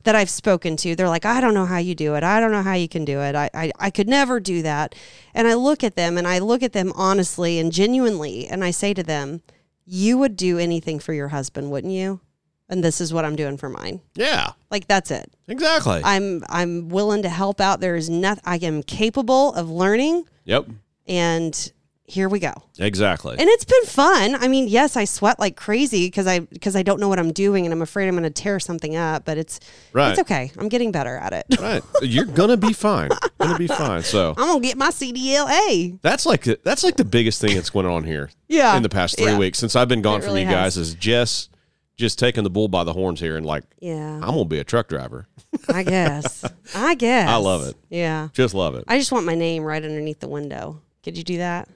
[0.05, 2.23] that I've spoken to, they're like, I don't know how you do it.
[2.25, 3.35] I don't know how you can do it.
[3.35, 4.95] I, I, I could never do that.
[5.35, 8.47] And I look at them and I look at them honestly and genuinely.
[8.47, 9.43] And I say to them,
[9.85, 12.21] You would do anything for your husband, wouldn't you?
[12.69, 14.01] And this is what I'm doing for mine.
[14.15, 14.53] Yeah.
[14.71, 15.33] Like, that's it.
[15.49, 16.03] Exactly.
[16.05, 17.81] I'm I'm willing to help out.
[17.81, 20.67] There is nothing I am capable of learning yep.
[21.07, 21.73] and
[22.05, 22.55] here we go.
[22.79, 23.37] Exactly.
[23.39, 24.35] And it's been fun.
[24.35, 27.33] I mean, yes, I sweat like crazy because I because I don't know what I'm
[27.33, 29.27] doing and I'm afraid I'm going to tear something up.
[29.27, 29.61] But it's
[29.93, 30.11] Right.
[30.11, 30.51] it's okay.
[30.59, 31.47] I'm getting better at it.
[31.61, 31.83] right.
[32.01, 33.11] You're gonna be fine.
[33.39, 34.03] Gonna be fine.
[34.03, 35.99] So I'm gonna get my CDLA.
[36.01, 38.31] That's like that's like the biggest thing that's going on here.
[38.49, 38.75] Yeah.
[38.77, 39.39] In the past three Yeah.
[39.39, 41.51] weeks since I've been gone It from really you guys is Jess
[41.99, 44.65] just taking the bull by the horns here and like Yeah, I'm gonna be a
[44.65, 45.27] truck driver.
[45.69, 46.45] I guess.
[46.75, 47.29] I guess.
[47.29, 47.77] I love it.
[47.91, 48.29] Yeah.
[48.33, 48.85] Just love it.
[48.89, 50.81] I just want my name right underneath the window.
[51.03, 51.69] Could you do that,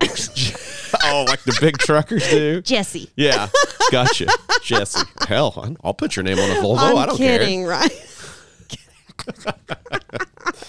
[0.00, 2.62] oh, like the big truckers do.
[2.62, 3.10] Jesse?
[3.16, 3.48] Yeah,
[3.90, 4.26] gotcha,
[4.62, 5.06] Jesse.
[5.26, 6.78] Hell, I'll put your name on a Volvo.
[6.78, 7.90] I'm I don't kidding, right?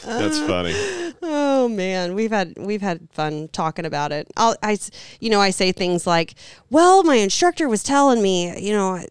[0.05, 0.73] That's funny.
[1.21, 4.27] Oh man, we've had we've had fun talking about it.
[4.37, 4.77] I'll, I,
[5.19, 6.35] you know, I say things like,
[6.69, 9.07] "Well, my instructor was telling me, you know, I,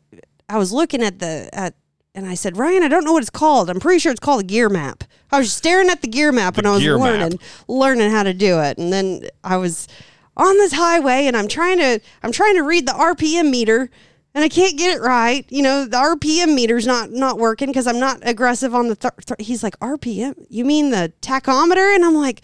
[0.48, 1.74] I was looking at the at."
[2.14, 3.70] And I said, Ryan, I don't know what it's called.
[3.70, 5.04] I'm pretty sure it's called a gear map.
[5.30, 7.20] I was staring at the gear map The and I was gear map.
[7.20, 8.76] learning learning how to do it.
[8.76, 9.86] And then I was
[10.36, 13.88] on this highway and I'm trying to I'm trying to read the RPM meter
[14.38, 15.44] and I can't get it right.
[15.48, 18.96] You know, the RPM meter's not not working because I'm not aggressive on the.
[18.96, 20.34] Th- th- he's like RPM.
[20.48, 21.94] You mean the tachometer?
[21.94, 22.42] And I'm like,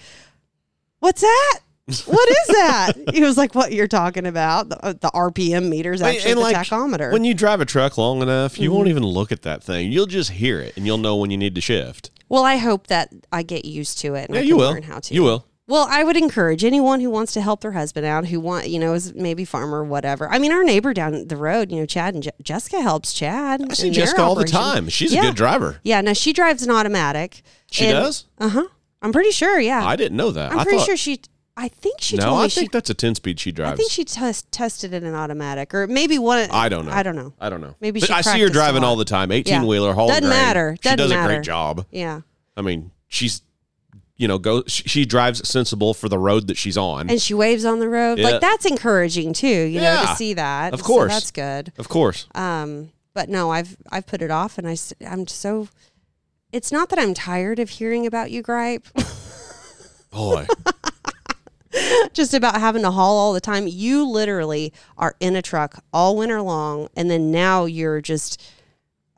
[0.99, 1.61] what's that?
[2.07, 2.93] What is that?
[3.15, 4.71] he was like, what you're talking about?
[4.71, 7.13] The, uh, the RPM meter's actually And, the like, tachometer.
[7.13, 8.77] When you drive a truck long enough, you Mm-hmm.
[8.77, 9.93] won't even look at that thing.
[9.93, 12.11] You'll just hear it, and you'll know when you need to shift.
[12.31, 14.71] well, I hope that I get used to it and Yeah, I you will.
[14.73, 15.15] learn how to.
[15.15, 15.47] You will.
[15.67, 18.79] Well, I would encourage anyone who wants to help their husband out, who want, you
[18.79, 20.29] know, is maybe farmer whatever.
[20.29, 23.63] I mean, our neighbor down the road, you know, Chad and Je- Jessica helps Chad.
[23.71, 24.91] I see Jessica all the time.
[24.91, 25.21] She's Yeah.
[25.21, 25.81] a good driver.
[25.83, 27.43] Yeah, no, she drives an automatic.
[27.71, 28.27] She does.
[28.39, 28.65] Uh huh.
[29.01, 29.59] I'm pretty sure.
[29.59, 30.53] Yeah, I didn't know that.
[30.53, 31.21] I'm I pretty thought, sure she.
[31.57, 32.69] I think she no, told me I think she.
[32.73, 33.73] that's a ten speed she drives.
[33.75, 36.49] I think she test, tested it in an automatic, or maybe one.
[36.51, 36.91] I don't know.
[36.93, 37.33] I don't know.
[37.41, 37.75] I don't know.
[37.81, 39.31] Maybe I see her driving all the time.
[39.33, 39.65] Eighteen Yeah.
[39.67, 40.31] wheeler, hauling Doesn't grain.
[40.43, 40.77] matter.
[40.83, 41.87] Doesn't she does a great job.
[41.91, 42.21] Yeah,
[42.57, 43.41] I mean, she's
[44.17, 44.63] you know go.
[44.67, 47.11] She, drives sensible for the road that she's on.
[47.11, 48.19] and she waves on the road.
[48.19, 48.31] Yeah.
[48.31, 49.47] Like that's encouraging too.
[49.47, 50.73] You know, to see that.
[50.73, 51.13] Of So course.
[51.13, 51.73] that's good.
[51.79, 52.27] of course.
[52.35, 55.69] Um, but no, I've I've put it off, and i i'm so.
[56.53, 58.87] It's not that I'm tired of hearing about you gripe,
[60.11, 60.47] Boy,
[62.13, 63.67] just about having to haul all the time.
[63.67, 68.41] You literally are in a truck all winter long, and then now you're just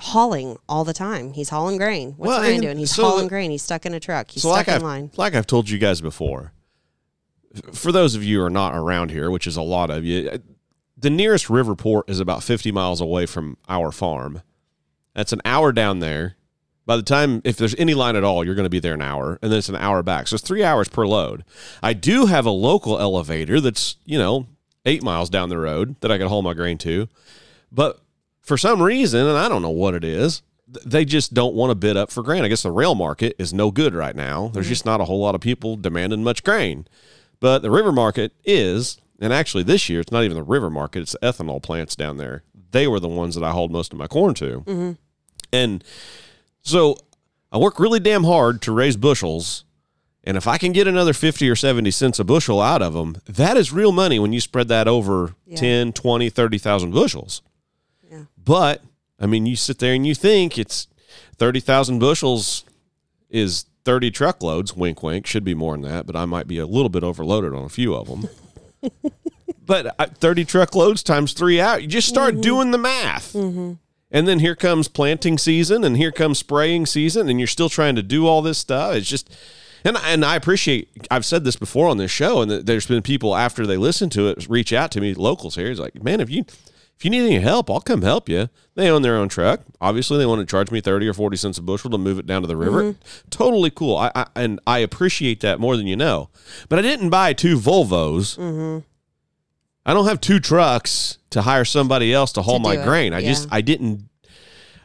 [0.00, 1.32] hauling all the time.
[1.32, 2.14] He's hauling grain.
[2.16, 2.78] What's Well, Ryan doing?
[2.78, 3.50] He's so- hauling grain.
[3.50, 4.30] He's stuck in a truck.
[4.30, 5.10] He's so stuck like in I've line.
[5.16, 6.52] like I've told you guys before.
[7.72, 10.30] For those of you who are not around here, which is a lot of you,
[10.98, 14.42] the nearest river port is about fifty miles away from our farm.
[15.14, 16.36] That's an hour down there.
[16.84, 19.02] By the time, if there's any line at all, you're going to be there an
[19.02, 20.28] hour, and then it's an hour back.
[20.28, 21.44] So it's three hours per load.
[21.82, 24.46] I do have a local elevator that's you know
[24.84, 27.08] eight miles down the road that I can haul my grain to,
[27.72, 28.00] but
[28.46, 31.74] for some reason, and I don't know what it is, they just don't want to
[31.74, 32.44] bid up for grain.
[32.44, 34.48] I guess the rail market is no good right now.
[34.48, 34.90] There's just mm-hmm.
[34.90, 36.86] not a whole lot of people demanding much grain.
[37.40, 41.02] But the river market is, and actually this year it's not even the river market,
[41.02, 42.44] it's the ethanol plants down there.
[42.70, 44.60] They were the ones that I hauled most of my corn to.
[44.60, 44.92] Mm-hmm.
[45.52, 45.84] And
[46.62, 46.96] so
[47.50, 49.64] I work really damn hard to raise bushels.
[50.22, 53.20] And if I can get another 50 or 70 cents a bushel out of them,
[53.26, 55.56] that is real money when you spread that over Yeah.
[55.56, 57.42] 10, 20, 30,000 bushels.
[58.10, 58.24] Yeah.
[58.42, 58.82] But
[59.18, 60.86] I mean, you sit there and you think it's
[61.38, 62.64] 30,000 bushels
[63.30, 64.76] is 30 truckloads.
[64.76, 65.26] Wink, wink.
[65.26, 67.68] Should be more than that, but I might be a little bit overloaded on a
[67.68, 68.28] few of them.
[69.66, 73.34] but uh, 30 truckloads times three out, you just start doing the math.
[74.10, 77.96] And then here comes planting season and here comes spraying season, and you're still trying
[77.96, 78.94] to do all this stuff.
[78.94, 79.34] It's just.
[79.84, 83.36] And, and I appreciate I've said this before on this show, and there's been people
[83.36, 85.70] after they listen to it reach out to me, locals here.
[85.70, 86.44] It's like, man, if you
[86.96, 88.48] if you need any help, I'll come help you.
[88.74, 89.60] They own their own truck.
[89.80, 92.26] Obviously, they want to charge me thirty or forty cents a bushel to move it
[92.26, 92.94] down to the river.
[93.30, 93.96] Totally cool.
[93.96, 96.28] I, I and I appreciate that more than you know.
[96.68, 98.82] But I didn't buy two Volvos.
[99.84, 103.12] I don't have two trucks to hire somebody else to haul To my it, grain.
[103.14, 103.28] I yeah.
[103.28, 104.08] just I didn't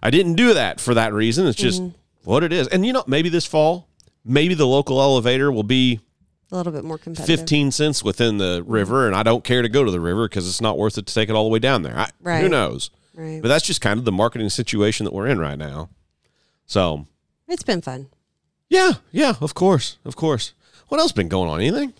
[0.03, 1.47] I didn't do that for that reason.
[1.47, 2.29] It's just Mm-hmm.
[2.29, 2.67] what it is.
[2.67, 3.87] And you know, maybe this fall,
[4.23, 5.99] maybe the local elevator will be
[6.51, 7.39] A little bit more competitive.
[7.39, 8.71] 15 cents within the mm-hmm.
[8.71, 11.05] river and I don't care to go to the river because it's not worth it
[11.05, 11.97] to take it all the way down there.
[11.97, 12.09] I,
[12.41, 12.89] Who knows?
[13.15, 13.41] Right.
[13.41, 15.89] But that's just kind of the marketing situation that we're in right now.
[16.65, 17.07] So,
[17.47, 18.07] It's been fun.
[18.69, 19.97] yeah, yeah, of course.
[20.05, 20.53] Of course.
[20.87, 21.61] What else been going on?
[21.61, 21.93] Anything?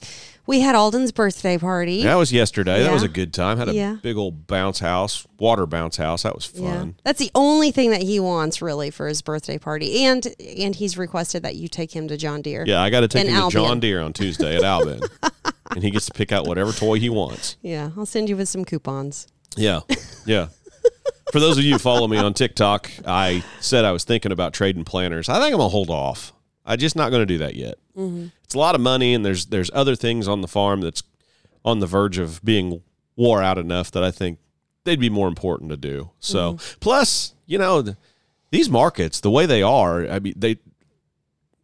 [0.48, 2.04] We had Alden's birthday party.
[2.04, 2.84] That was yesterday.
[2.84, 3.58] That was a good time.
[3.58, 3.98] Had a Yeah.
[4.02, 6.24] big old bounce house, water bounce house.
[6.24, 6.96] That was fun.
[7.04, 10.04] That's the only thing that he wants really for his birthday party.
[10.06, 12.64] And and he's requested that you take him to John Deere.
[12.68, 15.02] Yeah, I got to take him to John Deere on Tuesday at Albion.
[15.72, 17.56] and he gets to pick out whatever toy he wants.
[17.62, 19.28] Yeah, I'll send you with some coupons.
[19.56, 19.82] Yeah.
[20.26, 20.48] Yeah.
[21.32, 24.54] For those of you who follow me on TikTok, I said I was thinking about
[24.54, 25.30] trading planters.
[25.30, 26.34] I think I'm gonna hold off.
[26.66, 27.76] I'm just not gonna do that yet.
[27.98, 28.28] Mm-hmm.
[28.44, 31.04] It's a lot of money, and there's there's other things on the farm that's
[31.64, 32.82] on the verge of being
[33.16, 34.40] wore out enough that I think
[34.84, 36.12] they'd be more important to do.
[36.20, 36.80] So, mm-hmm.
[36.80, 37.98] plus, you know, th-
[38.50, 40.58] these markets, the way they are, I mean, they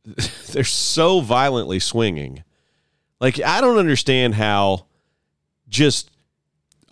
[0.52, 2.44] they're so violently swinging.
[3.20, 4.86] Like I don't understand how
[5.68, 6.12] just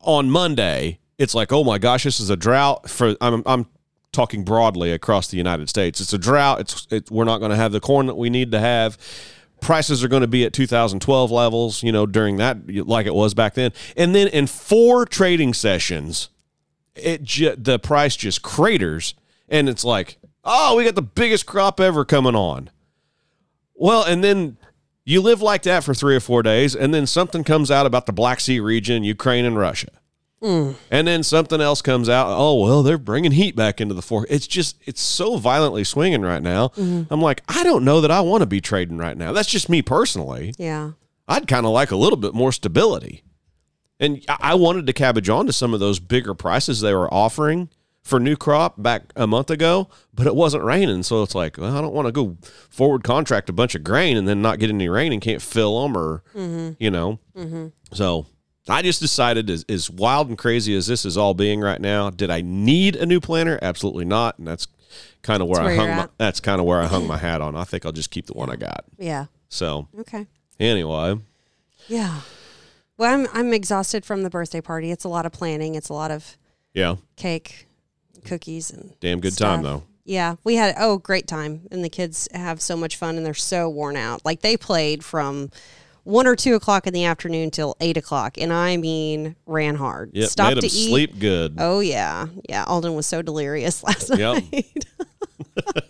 [0.01, 3.67] on Monday it's like, oh my gosh, this is a drought for I'm I'm
[4.15, 5.99] talking broadly across the United States.
[6.01, 6.61] It's a drought.
[6.61, 8.97] It's it, we're not going to have the corn that we need to have.
[9.61, 13.33] Prices are going to be at 2012 levels, you know, during that like it was
[13.33, 13.71] back then.
[13.95, 16.29] And then in four trading sessions,
[16.95, 19.13] it ju- the price just craters
[19.49, 22.69] and it's like, "Oh, we got the biggest crop ever coming on."
[23.75, 24.57] Well, and then
[25.03, 28.05] you live like that for 3 or 4 days and then something comes out about
[28.05, 29.91] the Black Sea region, Ukraine and Russia.
[30.45, 30.75] Mm.
[30.91, 32.27] And then something else comes out.
[32.29, 34.27] Oh well, they're bringing heat back into the fork.
[34.29, 36.67] It's just it's so violently swinging right now.
[36.69, 37.11] Mm-hmm.
[37.11, 39.33] I'm like, I don't know that I want to be trading right now.
[39.33, 40.53] That's just me personally.
[40.59, 40.91] Yeah.
[41.27, 43.23] I'd kind of like a little bit more stability.
[43.99, 47.11] And I I wanted to cabbage on to some of those bigger prices they were
[47.11, 47.69] offering
[48.03, 51.01] for new crop back a month ago, but it wasn't raining.
[51.01, 52.37] So it's like, well, I don't want to go
[52.69, 55.81] forward contract a bunch of grain and then not get any rain and can't fill
[55.81, 56.73] them or, mm-hmm.
[56.77, 57.19] you know.
[57.35, 57.69] Mm-hmm.
[57.93, 58.27] So
[58.67, 62.09] I just decided, as, as wild and crazy as this is all being right now,
[62.09, 63.59] did I need a new planner?
[63.61, 64.39] Absolutely not.
[64.39, 64.67] And that's
[65.21, 67.41] kind of where, where I hung my, that's kind of where I hung my hat
[67.41, 67.55] on.
[67.55, 68.85] I think I'll just keep the one I got.
[68.97, 69.25] Yeah.
[69.49, 70.25] So Okay.
[70.59, 71.19] anyway,
[71.87, 72.21] Yeah.
[72.97, 74.89] Well, I'm I'm exhausted from the birthday party.
[74.89, 75.75] It's a lot of planning.
[75.75, 76.37] It's a lot of
[76.73, 76.95] yeah.
[77.17, 77.67] cake,
[78.23, 79.83] cookies, and Damn good time though.
[80.05, 83.33] Yeah, we had oh great time, and the kids have so much fun, and they're
[83.33, 84.23] so worn out.
[84.23, 85.49] Like they played from
[86.05, 90.11] one or two o'clock in the afternoon till eight o'clock, and I mean ran hard.
[90.13, 90.87] Yep, Stopped made to eat.
[90.89, 91.55] sleep good.
[91.59, 92.63] Oh yeah, yeah.
[92.63, 94.43] Alden was so delirious last Yep.
[94.51, 94.85] night.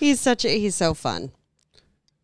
[0.00, 1.32] he's such a he's so fun.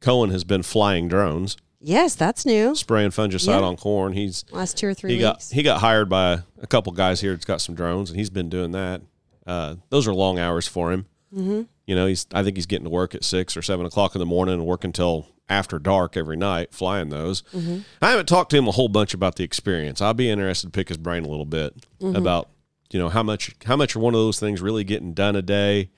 [0.01, 2.75] Cohen has been flying drones, Yes, that's new.
[2.75, 3.67] spraying fungicide Yeah.
[3.67, 4.13] on corn.
[4.13, 5.51] He's Last two or three he got weeks.
[5.51, 8.49] he got hired by a couple guys here that's got some drones, and he's been
[8.49, 9.03] doing that.
[9.47, 11.07] Uh, those are long hours for him.
[11.35, 11.63] Mm-hmm.
[11.87, 14.19] You know, he's I think he's getting to work at six or seven o'clock in
[14.21, 17.43] the morning and working until after dark every night flying those.
[17.53, 17.79] Mm-hmm.
[18.03, 20.01] I haven't talked to him a whole bunch about the experience.
[20.01, 22.17] I'll be interested to pick his brain a little bit Mm-hmm.
[22.17, 22.51] about
[22.91, 25.43] you know how much how much are one of those things really getting done a
[25.43, 25.91] day.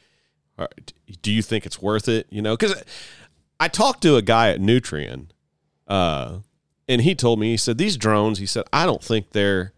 [0.56, 0.68] Or
[1.22, 2.26] do you think it's worth it?
[2.30, 2.82] You know, because
[3.60, 5.26] I talked to a guy at Nutrien,
[5.86, 6.38] uh,
[6.88, 8.38] and he told me he said these drones.
[8.38, 9.72] He said I don't think they're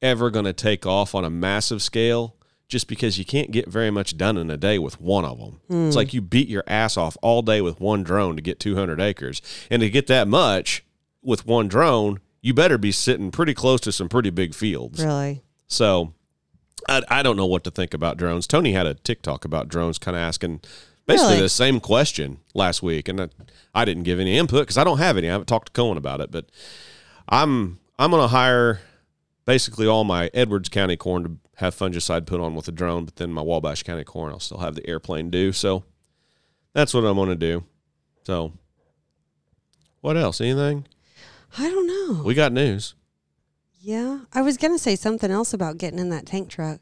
[0.00, 2.34] ever going to take off on a massive scale
[2.68, 5.60] just because you can't get very much done in a day with one of them.
[5.86, 9.00] It's like you beat your ass off all day with one drone to get 200
[9.00, 9.40] acres.
[9.70, 10.84] And to get that much
[11.22, 15.02] with one drone, you better be sitting pretty close to some pretty big fields.
[15.02, 15.42] Really?
[15.66, 16.12] So
[16.88, 18.46] I, I don't know what to think about drones.
[18.46, 20.60] Tony had a TikTok about drones, kind of asking
[21.06, 21.42] basically Really?
[21.42, 23.28] the same question last week, and I,
[23.74, 25.28] I didn't give any input because I don't have any.
[25.28, 26.44] I haven't talked to Cohen about it, but
[27.28, 28.80] I'm I'm going to hire
[29.46, 33.16] basically all my Edwards County corn to have fungicide put on with a drone, but
[33.16, 35.52] then my Wabash County corn I'll still have the airplane do.
[35.52, 35.84] So
[36.72, 37.64] that's what I'm going to do.
[38.24, 38.52] So
[40.00, 40.40] what else?
[40.40, 40.86] Anything?
[41.56, 42.22] I don't know.
[42.22, 42.94] We got news.
[43.80, 46.80] yeah, I was gonna say something else about getting in that tank truck.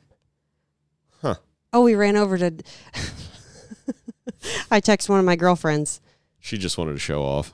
[1.23, 1.37] Huh.
[1.73, 2.53] Oh, we ran over to.
[4.71, 6.01] I text one of my girlfriends.
[6.41, 7.53] She just wanted to show off.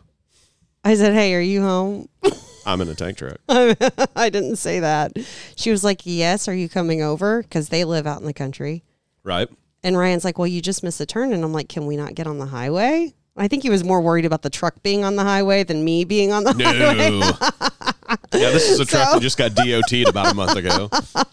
[0.84, 2.08] I said, "Hey, are you home?"
[2.66, 3.38] I'm in a tank truck.
[3.48, 5.12] I didn't say that.
[5.56, 8.82] She was like, "Yes, are you coming over?" Because they live out in the country.
[9.24, 9.48] Right?
[9.84, 12.14] And Ryan's like, "Well, you just missed a turn," and I'm like, "Can we not
[12.14, 15.16] get on the highway?" I think he was more worried about the truck being on
[15.16, 16.66] the highway than me being on the No.
[16.66, 18.18] highway.
[18.40, 20.90] yeah, this is a truck So- that just got DOT'd about a month ago.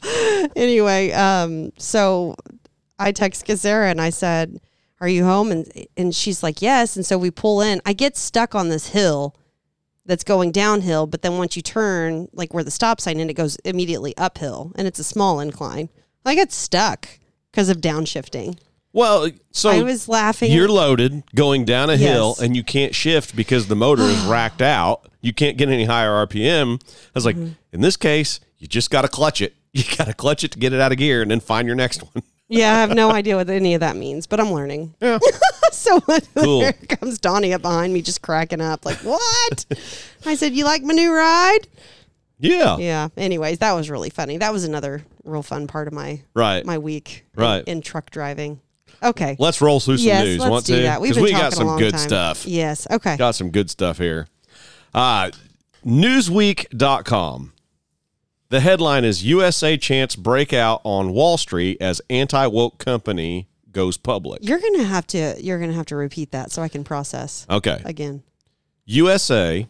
[0.55, 2.35] anyway, um, so
[2.97, 4.59] I text Gazera and I said,
[5.01, 7.81] "Are you home?" And and she's like, "Yes." And so we pull in.
[7.85, 9.35] I get stuck on this hill
[10.09, 13.35] that's going downhill, but then once you turn, like where the stop sign, and it
[13.35, 15.87] goes immediately uphill, and it's a small incline.
[16.25, 17.07] I get stuck
[17.51, 18.59] because of downshifting.
[18.91, 20.51] Well, so I was laughing.
[20.51, 24.61] you're loaded going down a hill and you can't shift because the motor is racked
[24.63, 25.07] out.
[25.21, 26.81] You can't get any higher RPM.
[26.83, 27.53] I was like, Mm-hmm.
[27.71, 29.53] in this case, you just got to clutch it.
[29.73, 31.75] You got to clutch it to get it out of gear and then find your
[31.75, 32.23] next one.
[32.49, 34.93] Yeah, I have no idea what any of that means, but I'm learning.
[35.01, 35.19] Yeah.
[35.71, 35.99] so
[36.35, 36.59] Cool.
[36.61, 39.65] there comes Donnie up behind me, just cracking up, like, "What?"
[40.25, 41.67] I said, "You like my new ride?"
[42.39, 42.77] Yeah.
[42.77, 43.09] Yeah.
[43.17, 44.37] Anyways, that was really funny.
[44.37, 46.65] That was another real fun part of my Right.
[46.65, 47.25] my week.
[47.37, 47.63] in- Right.
[47.67, 48.61] In, truck driving.
[49.03, 49.35] Okay.
[49.39, 50.39] Let's roll through some yes, news.
[50.39, 50.81] let's Want do to?
[50.83, 51.01] that.
[51.01, 51.99] We've 'Cause been we got some good time.
[51.99, 52.45] stuff.
[52.45, 52.87] Yes.
[52.89, 53.15] Okay.
[53.17, 54.27] Got some good stuff here.
[54.93, 55.31] Uh,
[55.85, 57.53] Newsweek.com.
[58.49, 64.39] The headline is USA chance breakout on Wall Street as anti woke company goes public.
[64.43, 67.79] You're gonna have to you're gonna have to repeat that so I can process Okay.
[67.85, 68.23] again.
[68.85, 69.67] USA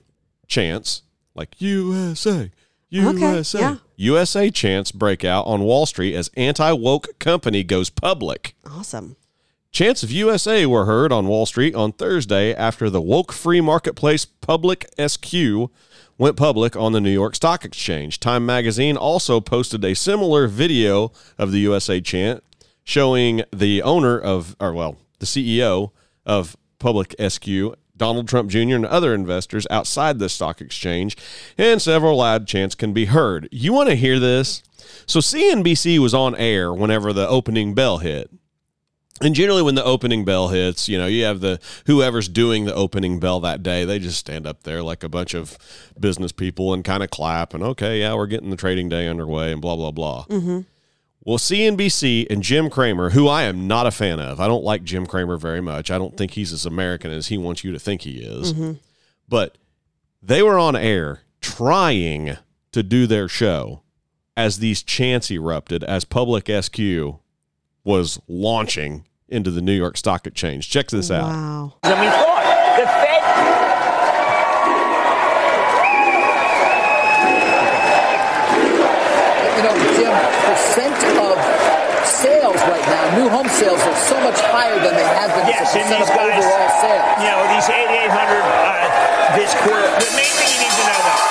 [0.48, 1.02] chance,
[1.36, 2.52] like USA,
[2.90, 3.60] USA.
[3.60, 3.76] yeah.
[3.98, 8.56] USA chance breakout on Wall Street as anti woke company goes public.
[8.66, 9.18] Awesome.
[9.72, 14.24] Chants of USA were heard on Wall Street on Thursday after the woke free marketplace
[14.26, 15.70] Public SQ
[16.20, 18.20] went public on the New York Stock Exchange.
[18.20, 22.44] Time magazine also posted a similar video of the USA chant
[22.84, 25.92] showing the owner of, or well, the CEO
[26.26, 27.48] of Public SQ,
[27.96, 31.16] Donald Trump Jr., and other investors outside the stock exchange,
[31.58, 33.48] and several loud chants can be heard.
[33.52, 34.62] You want to hear this?
[35.06, 38.30] So CNBC was on air whenever the opening bell hit.
[39.22, 42.74] And generally, when the opening bell hits, you know, you have the whoever's doing the
[42.74, 45.58] opening bell that day, they just stand up there like a bunch of
[46.00, 49.52] business people and kind of clap and, okay, yeah, we're getting the trading day underway
[49.52, 50.26] and blah, blah, blah.
[50.30, 50.62] Mm-hmm.
[51.26, 54.86] Well, CNBC and Jim Cramer, who I am not a fan of, I don't like
[54.86, 55.92] Jim Cramer very much.
[55.92, 58.54] I don't think he's as American as he wants you to think he is.
[58.54, 58.74] Mm-hmm.
[59.28, 59.58] But
[60.24, 62.38] they were on air trying
[62.72, 63.82] to do their show
[64.38, 66.80] as these chants erupted as Public SQ
[67.84, 70.70] was launching into the New York Stock Exchange.
[70.70, 71.24] Check this out.
[71.30, 71.74] Wow.
[71.84, 72.10] I mean,
[72.80, 73.20] the Fed.
[79.58, 80.14] You know, Jim,
[80.48, 81.36] percent of
[82.08, 85.74] sales right now, new home sales are so much higher than they have been Yes,
[85.74, 87.10] as a and percent these of guys, overall sales.
[87.20, 89.88] you know, these 8,800 uh, this quarter.
[90.00, 91.29] The main thing you need to know, though,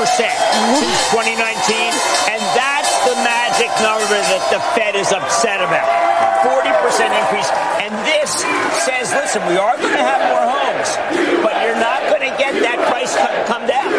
[0.00, 0.32] since
[1.12, 1.36] 2019,
[2.32, 5.84] and that's the magic number that the Fed is upset about.
[6.40, 7.50] 40% increase,
[7.84, 8.40] and this
[8.84, 12.54] says, listen, we are going to have more homes, but you're not going to get
[12.62, 13.92] that price co- come down.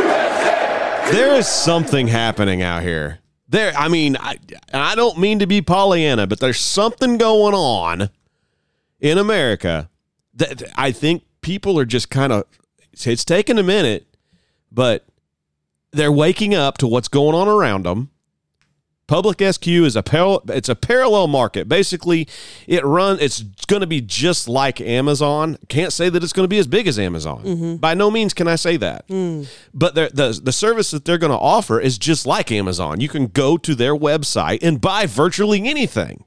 [1.14, 3.20] There is something happening out here.
[3.48, 4.40] There, I mean, I,
[4.74, 8.10] I don't mean to be Pollyanna, but there's something going on
[9.00, 9.90] in America
[10.34, 12.46] that I think people are just kind of.
[12.94, 14.08] It's taken a minute,
[14.72, 15.06] but
[15.94, 18.10] they're waking up to what's going on around them.
[19.06, 21.68] Public SQ is a par- it's a parallel market.
[21.68, 22.28] Basically,
[22.68, 25.58] it run it's going to be just like Amazon.
[25.68, 27.44] Can't say that it's going to be as big as Amazon.
[27.44, 27.76] Mm-hmm.
[27.76, 29.06] By no means can I say that.
[29.10, 29.48] Mm.
[29.74, 33.02] But the the the service that they're going to offer is just like Amazon.
[33.02, 36.24] You can go to their website and buy virtually anything.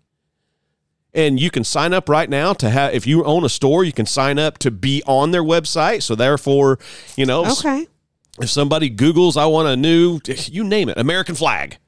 [1.14, 3.92] And you can sign up right now to have if you own a store, you
[3.92, 6.02] can sign up to be on their website.
[6.02, 6.78] So therefore,
[7.16, 7.86] you know, Okay.
[8.40, 11.78] If somebody Googles, I want a new, you name it, American flag.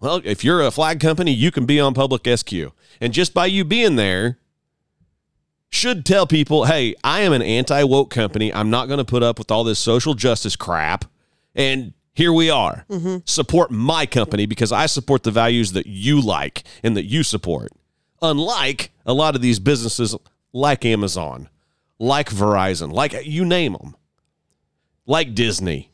[0.00, 2.52] Well, if you're a flag company, you can be on Public SQ.
[3.00, 4.38] And just by you being there,
[5.72, 8.52] should tell people, hey, I am an anti woke company.
[8.52, 11.06] I'm not going to put up with all this social justice crap.
[11.54, 12.84] And here we are.
[12.90, 13.18] Mm-hmm.
[13.24, 17.72] Support my company because I support the values that you like and that you support.
[18.20, 20.14] Unlike a lot of these businesses
[20.52, 21.48] like Amazon,
[21.98, 23.96] like Verizon, like you name them,
[25.06, 25.90] like Disney.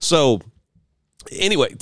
[0.00, 0.40] So,
[1.32, 1.74] anyway,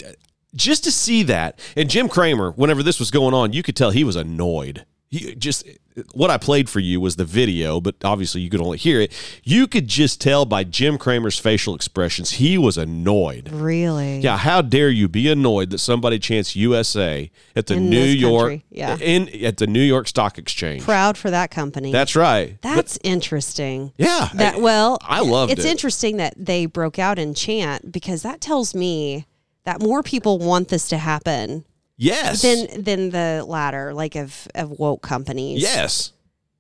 [0.55, 3.91] just to see that, and Jim Cramer, whenever this was going on, you could tell
[3.91, 4.85] he was annoyed.
[5.09, 5.64] He just
[6.12, 9.12] what I played for you was the video, but obviously you could only hear it.
[9.44, 13.50] You could just tell by Jim Cramer's facial expressions he was annoyed.
[13.50, 14.18] Really?
[14.18, 18.50] Yeah, how dare you be annoyed that somebody chants USA at the In New York
[18.50, 18.96] country, yeah.
[19.00, 20.82] in at the New York Stock Exchange.
[20.82, 21.92] Proud for that company.
[21.92, 22.61] That's right.
[22.62, 23.92] That's interesting.
[23.96, 25.59] Yeah, That well, I loved it.
[25.59, 25.70] It's it.
[25.70, 29.26] interesting that they broke out in chant because that tells me
[29.64, 31.64] that more people want this to happen
[31.97, 32.42] yes.
[32.42, 35.62] than than the latter, like of of woke companies.
[35.62, 36.12] yes.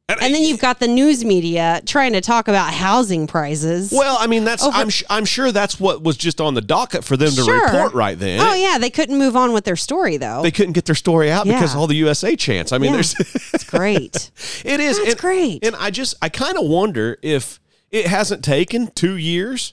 [0.08, 3.90] And then you've got the news media trying to talk about housing prices.
[3.92, 6.60] Well, I mean, that's Over- I'm sh- I'm sure that's what was just on the
[6.60, 7.64] docket for them to Sure.
[7.64, 8.38] report right then.
[8.40, 10.42] Oh yeah, they couldn't move on with their story though.
[10.44, 11.80] They couldn't get their story out because Yeah.
[11.80, 12.70] all the USA chants.
[12.70, 12.98] I mean, Yeah.
[12.98, 13.14] there's
[13.52, 14.30] it's great.
[14.64, 15.64] it is and, great.
[15.64, 17.58] And I just I kind of wonder if
[17.90, 19.72] it hasn't taken two years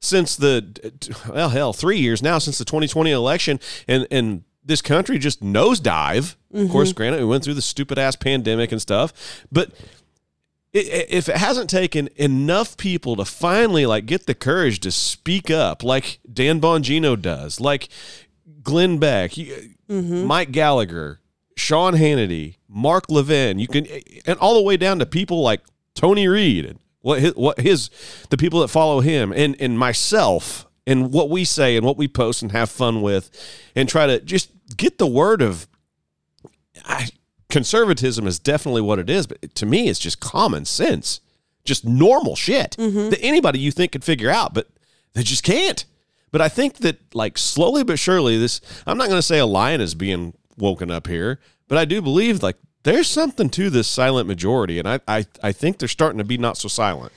[0.00, 0.92] since the
[1.28, 6.36] well hell three years now since the 2020 election and and this country just nosedive.
[6.54, 6.96] Of course, Mm-hmm.
[6.96, 9.12] granted, we went through the stupid ass pandemic and stuff,
[9.50, 9.70] but
[10.74, 15.82] if it hasn't taken enough people to finally like get the courage to speak up
[15.82, 17.88] like Dan Bongino does, like
[18.62, 21.20] Glenn Beck, you- Mike Gallagher,
[21.56, 23.86] Sean Hannity, Mark Levin, you can
[24.24, 25.60] and all the way down to people like
[25.94, 27.90] Tony Reed and what his, what his
[28.30, 32.08] the people that follow him and and myself and what we say and what we
[32.08, 33.30] post and have fun with
[33.76, 35.66] and try to just get the word of
[36.84, 37.08] I,
[37.48, 41.20] conservatism is definitely what it is, but to me, it's just common sense,
[41.64, 43.10] just normal shit mm-hmm.
[43.10, 44.68] that anybody you think could figure out, but
[45.12, 45.84] they just can't.
[46.30, 49.46] But I think that, like, slowly but surely, this I'm not going to say a
[49.46, 53.86] lion is being woken up here, but I do believe, like, there's something to this
[53.86, 57.12] silent majority, and I, I, I think they're starting to be not so silent.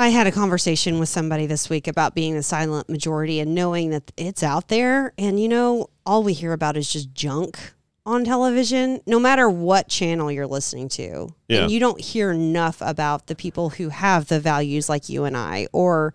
[0.00, 3.90] I had a conversation with somebody this week about being the silent majority and knowing
[3.90, 5.12] that it's out there.
[5.18, 7.58] And, you know, all we hear about is just junk
[8.06, 11.34] on television, no matter what channel you're listening to.
[11.48, 11.62] Yeah.
[11.62, 15.36] And you don't hear enough about the people who have the values like you and
[15.36, 16.14] I or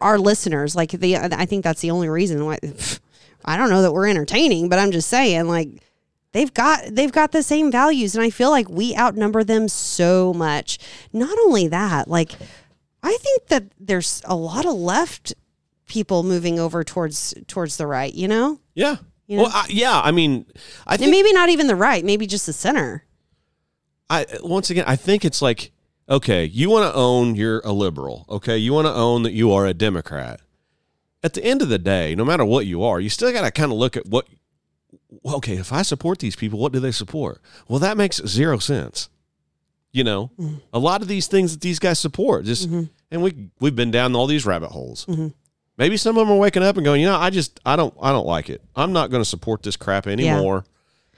[0.00, 0.74] our listeners.
[0.74, 2.58] Like, the, I think that's the only reason why.
[3.44, 5.68] I don't know that we're entertaining, but I'm just saying, like,
[6.32, 10.34] they've got they've got the same values and i feel like we outnumber them so
[10.34, 10.78] much
[11.12, 12.32] not only that like
[13.04, 15.32] i think that there's a lot of left
[15.86, 18.96] people moving over towards towards the right you know Yeah.
[19.26, 19.44] You know?
[19.44, 20.02] Well, I, yeah.
[20.04, 20.44] I mean,
[20.86, 23.04] I and think maybe not even the right maybe just the center
[24.10, 25.72] I once again, I think it's like,
[26.08, 28.26] okay, you want to own you're a liberal.
[28.28, 30.40] Okay, you want to own that you are a Democrat.
[31.22, 33.50] At the end of the day, no matter what you are, you still got to
[33.50, 34.26] kind of look at what.
[35.24, 37.40] Okay, if I support these people, what do they support?
[37.66, 39.08] Well, that makes zero sense.
[39.94, 40.30] You know,
[40.72, 44.14] a lot of these things that these guys support, just and we we've been down
[44.16, 45.06] all these rabbit holes.
[45.78, 47.94] Maybe some of them are waking up and going, you know, I just I don't
[48.02, 48.60] I don't like it.
[48.74, 50.64] I'm not going to support this crap anymore.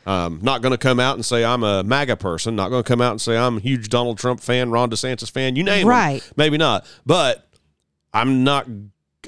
[0.05, 2.55] Um, not going to come out and say I'm a MAGA person.
[2.55, 5.31] Not going to come out and say I'm a huge Donald Trump fan, Ron DeSantis
[5.31, 5.57] fan.
[5.57, 5.89] You name.
[5.89, 6.22] Right.
[6.37, 7.49] Maybe not, but
[8.12, 8.66] I'm not.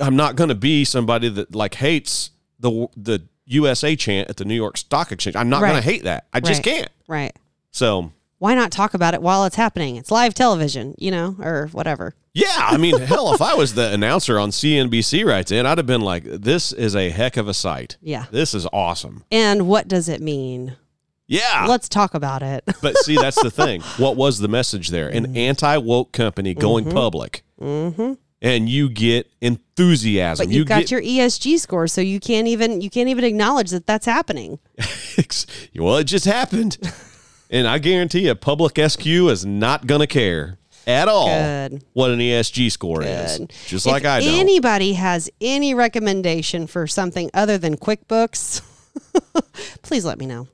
[0.00, 2.30] I'm not going to be somebody that like hates
[2.60, 5.36] the the USA chant at the New York Stock Exchange.
[5.36, 6.26] I'm not going to hate that.
[6.34, 6.74] I just Right.
[6.76, 6.90] can't.
[7.08, 7.36] right
[7.70, 11.68] So why not talk about it while it's happening it's live television you know or
[11.72, 15.78] whatever yeah, I mean, hell, if I was the announcer on CNBC right then, I'd
[15.78, 17.96] have been like, "This is a heck of a sight.
[18.00, 18.26] Yeah.
[18.30, 19.24] this is awesome.
[19.32, 20.76] and what does it mean
[21.26, 23.80] Yeah, let's talk about it But see, that's the thing.
[23.96, 25.08] What was the message there?
[25.08, 27.42] An anti woke company going public.
[27.60, 28.14] Mm-hmm.
[28.40, 30.46] And you get enthusiasm.
[30.46, 33.24] but you've you got get, your esg score so you can't even you can't even
[33.24, 34.60] acknowledge that that's happening
[35.76, 36.78] well, it just happened.
[37.50, 41.84] and I guarantee you, public SQ is not going to care at all Good.
[41.92, 43.38] what an ESG score is.
[43.66, 44.28] Just If like I don't.
[44.34, 48.62] anybody has any recommendation for something other than QuickBooks,
[49.82, 50.48] please let me know.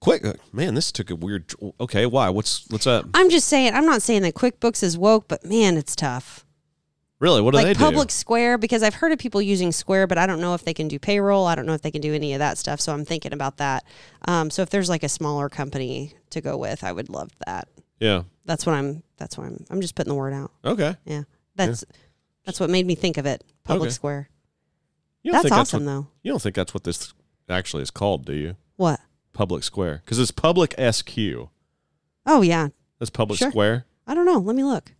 [0.00, 1.52] Quick, uh, man, this took a weird.
[1.80, 2.28] Okay, why?
[2.28, 3.06] What's what's up?
[3.14, 6.44] I'm just saying, I'm not saying that QuickBooks is woke, but man, it's tough.
[7.20, 7.40] Really?
[7.40, 7.80] What do like they do?
[7.80, 10.64] Like Public Square, because I've heard of people using Square, but I don't know if
[10.64, 11.46] they can do payroll.
[11.46, 12.80] I don't know if they can do any of that stuff.
[12.80, 13.84] So I'm thinking about that.
[14.26, 17.68] Um, so if there's like a smaller company to go with, I would love that.
[17.98, 18.22] Yeah.
[18.44, 19.02] That's what I'm.
[19.18, 19.64] That's what I'm.
[19.68, 20.50] I'm just putting the word out.
[20.64, 20.96] Okay.
[21.04, 21.84] Yeah, that's
[22.46, 23.44] that's what made me think of it.
[23.62, 23.94] Public Okay.
[23.94, 24.30] Square.
[25.22, 26.06] You don't That's think awesome, what, though.
[26.22, 27.12] You don't think that's what this
[27.50, 28.56] actually is called, do you?
[28.76, 29.00] What?
[29.34, 31.18] Public Square, because it's Public SQ.
[32.24, 33.50] Oh yeah, That's Public Sure.
[33.50, 33.84] Square.
[34.06, 34.38] I don't know.
[34.38, 34.94] Let me look.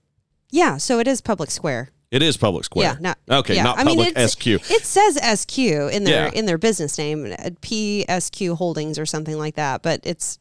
[0.51, 1.91] Yeah, so it is Public Square.
[2.11, 2.87] It is Public Square.
[2.87, 3.65] Yeah, not okay, yeah.
[3.65, 4.47] not I mean, Public it's- SQ.
[4.71, 6.31] It says SQ in their Yeah.
[6.33, 9.83] in their business name, uh, PSQ Holdings or something like that.
[9.83, 10.39] But it's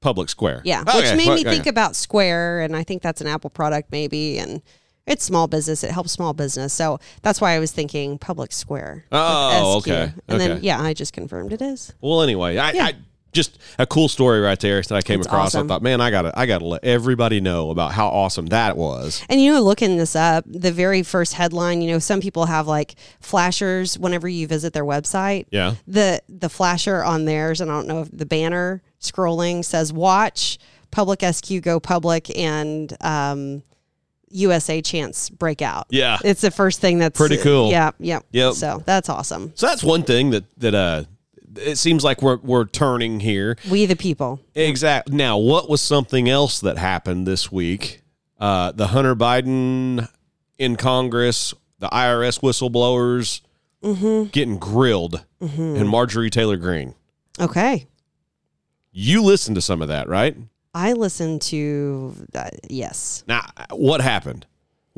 [0.00, 0.62] Public Square.
[0.64, 1.50] yeah, Okay, which made well, me okay.
[1.50, 4.62] think about Square, and I think that's an Apple product maybe, and
[5.06, 5.84] it's small business.
[5.84, 9.04] It helps small business, so that's why I was thinking Public Square.
[9.12, 11.92] Oh, okay, And then yeah, I just confirmed it is.
[12.00, 12.84] Well, anyway, I, Yeah.
[12.86, 12.94] I
[13.32, 15.54] just a cool story right there that I came It's across.
[15.54, 15.66] awesome.
[15.66, 19.22] I thought, man, I gotta, I gotta let everybody know about how awesome that was.
[19.28, 22.66] And you know, looking this up, the very first headline, you know, some people have
[22.66, 25.46] like flashers whenever you visit their website.
[25.50, 25.74] Yeah.
[25.86, 30.58] The the flasher on theirs, and I don't know if the banner scrolling says "Watch
[30.90, 33.62] Public SQ go public" and um,
[34.30, 35.86] USA Chance breakout.
[35.90, 36.18] Yeah.
[36.24, 37.70] it's the first thing that's Pretty cool.
[37.70, 38.54] Yeah, yeah, Yep.
[38.54, 39.52] So that's awesome.
[39.54, 41.04] So that's one thing that that uh,
[41.56, 43.56] it seems like we're we're turning here.
[43.70, 44.40] We the people.
[44.54, 45.16] Exactly.
[45.16, 48.02] Now, what was something else that happened this week?
[48.38, 50.08] Uh, the Hunter Biden
[50.58, 53.40] in Congress, the IRS whistleblowers
[53.82, 54.24] Mm-hmm.
[54.24, 56.94] getting grilled, and Marjorie Taylor Greene.
[57.40, 57.86] Okay.
[58.92, 60.36] You listened to some of that, right?
[60.74, 63.24] I listened to uh, yes.
[63.26, 64.44] Now, what happened?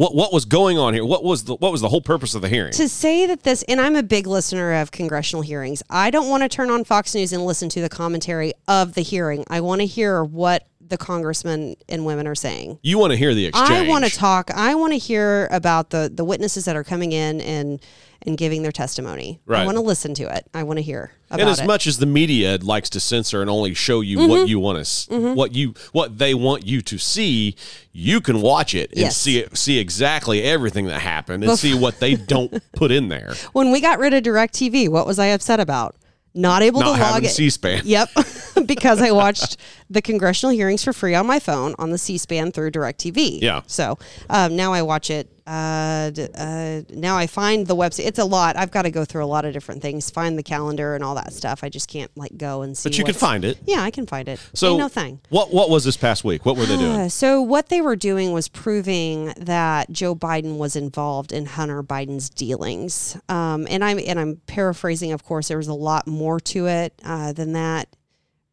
[0.03, 1.05] What what was going on here?
[1.05, 2.73] What was the what was the whole purpose of the hearing?
[2.73, 6.43] to say that this and i'm a big listener of congressional hearings i don't want
[6.43, 9.81] to turn on fox news and listen to the commentary of the hearing i want
[9.81, 13.70] to hear what the congressmen and women are saying You want to hear the exchange?
[13.70, 17.12] i want to talk i want to hear about the the witnesses that are coming
[17.12, 17.80] in and
[18.24, 19.62] and giving their testimony Right.
[19.62, 21.66] i want to listen to it i want to hear about and as it Mm-hmm.
[21.68, 25.32] much as the media likes to censor and only show you what you want to,
[25.34, 27.57] what you, what they want you to see,
[27.93, 29.16] you can watch it and Yes.
[29.16, 33.32] see it, see exactly everything that happened, and see what they don't put in there.
[33.55, 35.97] when we got rid of direct tv what was i upset about
[36.35, 37.83] not able Not to log in C-SPAN.
[37.85, 38.09] Yep,
[38.66, 39.57] because I watched
[39.91, 43.41] the congressional hearings for free on my phone on the C-SPAN through DirecTV.
[43.41, 43.62] Yeah.
[43.66, 43.99] So
[44.30, 45.28] um, now I watch it.
[45.47, 48.07] Uh, uh, now I find the website.
[48.07, 48.57] It's a lot.
[48.57, 51.14] I've got to go through a lot of different things, find the calendar and all
[51.16, 51.64] that stuff.
[51.64, 52.88] I just can't like go and see.
[52.88, 53.59] But you can find it.
[53.66, 54.40] Yeah, I can find it.
[54.55, 55.20] So Ain't no thing.
[55.28, 56.45] What what was this past week?
[56.47, 57.11] What were they doing?
[57.22, 62.30] So what they were doing was proving that Joe Biden was involved in Hunter Biden's
[62.30, 65.12] dealings, um, and I'm and I'm paraphrasing.
[65.12, 67.88] Of course, there was a lot more to it uh, than that,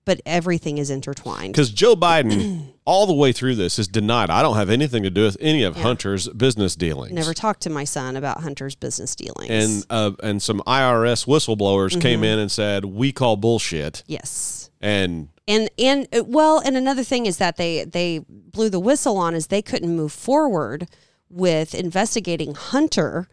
[0.10, 1.54] but everything is intertwined.
[1.54, 5.12] Because Joe Biden, all the way through this, has denied I don't have anything to
[5.12, 7.14] do with any of Hunter's business dealings.
[7.14, 9.52] Never talked to my son about Hunter's business dealings.
[9.52, 12.00] and uh, and some IRS whistleblowers Mm-hmm.
[12.00, 17.04] came in and said we call bullshit, yes, and and and uh, well, and another
[17.04, 20.88] thing is that they they blew the whistle on is they couldn't move forward
[21.30, 23.28] with investigating Hunter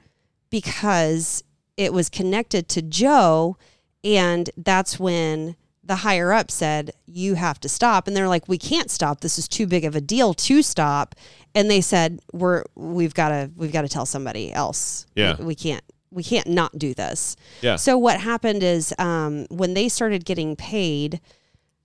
[0.51, 1.43] because
[1.79, 3.57] it was connected to Joe,
[4.05, 5.57] and that's when
[5.87, 9.21] the higher up said you have to stop, and they're like, we can't stop.
[9.21, 11.15] This is too big of a deal to stop,
[11.55, 15.07] and they said we're we've got to we've got to tell somebody else.
[15.15, 15.37] Yeah.
[15.39, 15.83] we, we can't.
[16.11, 17.37] We can't not do this.
[17.61, 17.77] Yeah.
[17.77, 21.21] So what happened is um, when they started getting paid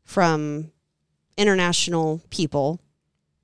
[0.04, 0.72] from
[1.38, 2.80] international people,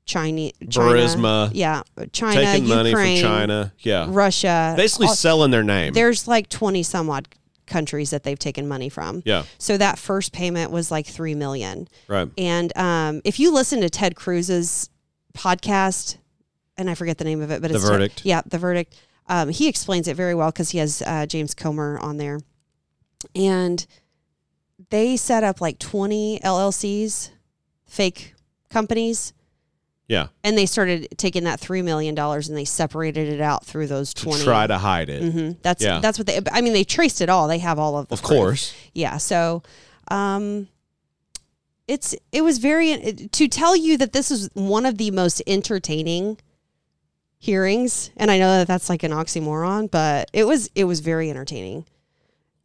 [0.05, 1.81] China, China Burisma, yeah,
[2.13, 5.93] China, taking money from Ukraine, China, yeah, Russia, basically all- selling their name.
[5.93, 7.27] there's like 20 some odd
[7.67, 9.21] countries that they've taken money from.
[9.25, 9.43] Yeah.
[9.57, 11.87] So that first payment was like 3 million.
[12.07, 12.29] Right.
[12.37, 14.89] And um, if you listen to Ted Cruz's
[15.33, 16.17] podcast,
[16.77, 18.25] and I forget the name of it, but The it's Verdict.
[18.25, 18.95] yeah, the verdict.
[19.27, 22.39] Um, he explains it very well because he has uh, James Comer on there,
[23.35, 23.85] and
[24.89, 27.31] they set up like 20 LLCs,
[27.85, 28.33] fake
[28.69, 29.33] companies,
[30.07, 30.27] Yeah.
[30.43, 34.13] and they started taking that three million dollars and they separated it out through those
[34.13, 34.43] To 20.
[34.43, 35.31] try to hide it.
[35.31, 35.99] hmm That's Yeah.
[35.99, 36.39] that's what they.
[36.51, 37.47] I mean, they traced it all.
[37.47, 38.07] They have all of.
[38.07, 38.29] The Of proof.
[38.29, 38.73] course.
[38.93, 39.17] Yeah.
[39.17, 39.63] So,
[40.09, 40.67] um,
[41.87, 42.95] it's it was very
[43.31, 46.37] to tell you that this is one of the most entertaining
[47.39, 51.29] hearings, and I know that that's like an oxymoron, but it was it was very
[51.29, 51.85] entertaining.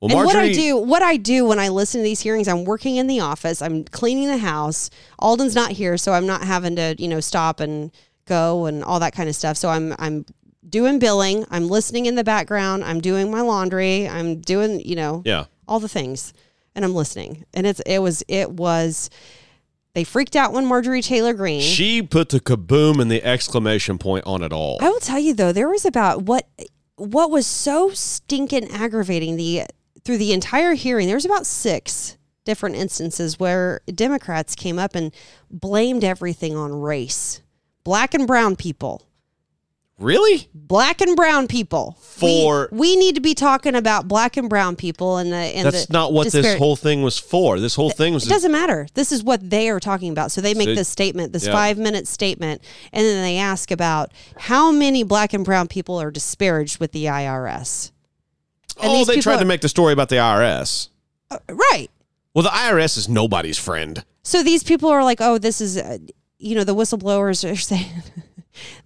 [0.03, 2.65] Well, and what I do, what I do when I listen to these hearings, I'm
[2.65, 4.91] working in the office, I'm cleaning the house.
[5.21, 7.93] Alden's not here, so I'm not having to, you know, stop and
[8.27, 9.57] go and all that kind of stuff.
[9.57, 10.27] So I'm I'm
[10.69, 15.23] doing billing, I'm listening in the background, I'm doing my laundry, I'm doing, you know,
[15.25, 15.45] Yeah.
[15.69, 16.33] all the things,
[16.75, 17.45] and I'm listening.
[17.55, 19.09] And it's it was it was
[19.95, 21.61] they freaked out when Marjorie Taylor Greene.
[21.61, 24.79] She put the kaboom and the exclamation point on it all.
[24.81, 26.49] I will tell you though, there was about what
[26.97, 29.63] what was so stinking aggravating the
[30.05, 31.07] through the entire hearing.
[31.07, 35.13] There was about six different instances where Democrats came up and
[35.51, 37.41] blamed everything on race,
[37.85, 39.07] black and brown people.
[39.99, 40.49] Really?
[40.53, 41.97] Black and brown people.
[42.01, 45.67] For- we, we need to be talking about black and brown people and the and
[45.67, 47.61] That's the not what this whole thing was for.
[47.61, 48.89] This whole thing was It doesn't matter.
[48.95, 50.33] This is what they are talking about.
[50.33, 51.53] So they make So- this statement, this Yeah.
[51.53, 56.11] five minute statement, and then they ask about how many black and brown people are
[56.11, 57.93] disparaged with the IRS.
[58.81, 60.89] And Oh, they tried to make the story about the IRS.
[61.49, 61.89] Right.
[62.35, 64.05] Well, the IRS is nobody's friend.
[64.23, 65.99] So these people are like, oh, this is, uh,
[66.39, 67.87] you know, the whistleblowers are saying.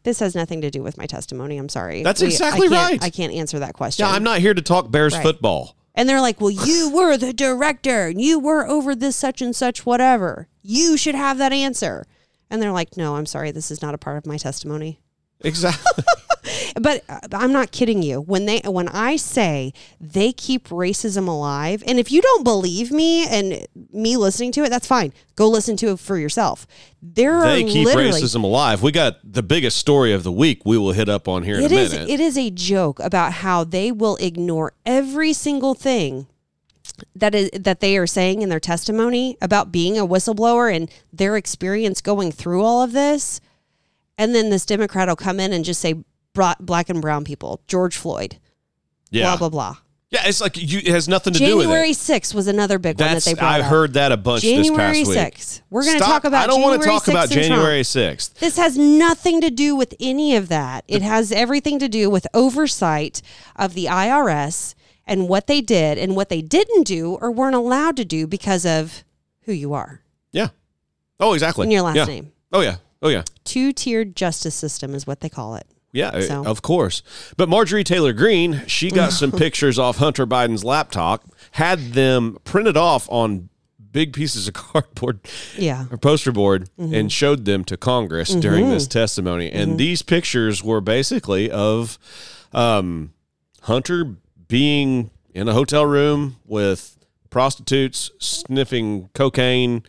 [0.05, 1.57] This has nothing to do with my testimony.
[1.59, 2.03] I'm sorry.
[2.05, 3.03] That's I exactly can't- right.
[3.03, 4.07] I can't answer that question.
[4.07, 5.23] Yeah, I'm not here to talk Bears Right.
[5.23, 5.77] football.
[5.95, 9.55] And they're like, well, you were the director and you were over this such and
[9.57, 10.47] such whatever.
[10.63, 12.07] You should have that answer.
[12.51, 13.51] And they're like, no, I'm sorry.
[13.51, 15.01] This is not a part of my testimony.
[15.41, 16.05] Exactly.
[16.81, 18.21] But uh, I'm not kidding you.
[18.21, 23.27] When they when I say they keep racism alive, and if you don't believe me
[23.27, 25.13] and me listening to it, that's fine.
[25.37, 26.67] Go listen to it for yourself.
[27.01, 28.83] There they are keep racism alive.
[28.83, 30.67] We got the biggest story of the week.
[30.67, 32.11] We will hit up on here in It a is minute.
[32.11, 36.27] it is a joke about how they will ignore every single thing
[37.15, 41.37] that is that they are saying in their testimony about being a whistleblower and their
[41.37, 43.41] experience going through all of this.
[44.19, 45.95] And then this Democrat will come in and just say
[46.37, 48.39] bra- black and brown people, George Floyd,
[49.11, 49.77] yeah, blah blah blah.
[50.11, 50.21] yeah.
[50.27, 51.97] It's like you, it has nothing to do with January it.
[51.97, 53.67] 6th was another big one that they brought I up.
[53.67, 55.35] heard that a bunch January this past week.
[55.35, 55.61] 6th.
[55.71, 56.23] We're going to Stop.
[56.23, 57.59] talk about I don't want to January talk about 6th and Trump.
[57.61, 58.39] January sixth.
[58.39, 60.85] This has nothing to do with any of that.
[60.87, 63.21] It has everything to do with oversight
[63.57, 64.75] of the IRS
[65.07, 68.65] and what they did and what they didn't do or weren't allowed to do because
[68.67, 69.05] of
[69.43, 70.03] who you are.
[70.33, 70.49] Yeah.
[71.21, 71.63] Oh, exactly.
[71.65, 72.05] And your last Yeah.
[72.07, 72.33] name.
[72.53, 72.77] Oh yeah.
[73.03, 73.23] Oh yeah.
[73.45, 75.67] Two tiered justice system is what they call it.
[75.93, 77.03] Yeah, So- of course.
[77.37, 82.77] But Marjorie Taylor Greene, she got some pictures off Hunter Biden's laptop, had them printed
[82.77, 83.49] off on
[83.93, 85.21] big pieces of cardboard
[85.57, 85.87] Yeah.
[85.91, 86.95] or poster board, Mm-hmm.
[86.95, 89.51] and showed them to Congress during this testimony.
[89.51, 89.77] And Mm-hmm.
[89.79, 91.99] these pictures were basically of
[92.53, 93.15] um,
[93.63, 94.17] Hunter
[94.49, 96.97] being in a hotel room with
[97.31, 99.83] prostitutes, sniffing cocaine.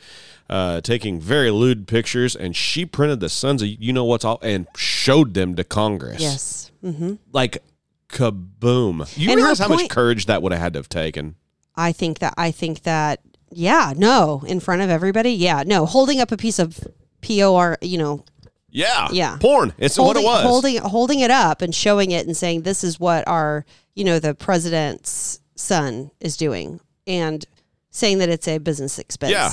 [0.49, 4.39] Uh, taking very lewd pictures, and she printed the sons of you know what's all
[4.41, 6.71] and showed them to Congress Yes.
[6.83, 7.15] mm-hmm.
[7.33, 7.61] like
[8.09, 9.17] kaboom.
[9.17, 11.35] You And realize how much courage that would have had to have taken.
[11.75, 13.19] I think that I think that
[13.51, 15.31] yeah, no, in front of everybody.
[15.31, 16.79] Yeah, no, holding up a piece of
[17.21, 18.23] POR, you know,
[18.69, 19.37] Yeah, Yeah.
[19.39, 19.73] porn.
[19.77, 20.43] It's holding, what it was.
[20.43, 24.19] holding holding it up and showing it and saying this is what our you know
[24.19, 27.45] the president's son is doing and
[27.89, 29.31] saying that it's a business expense.
[29.31, 29.51] Yeah.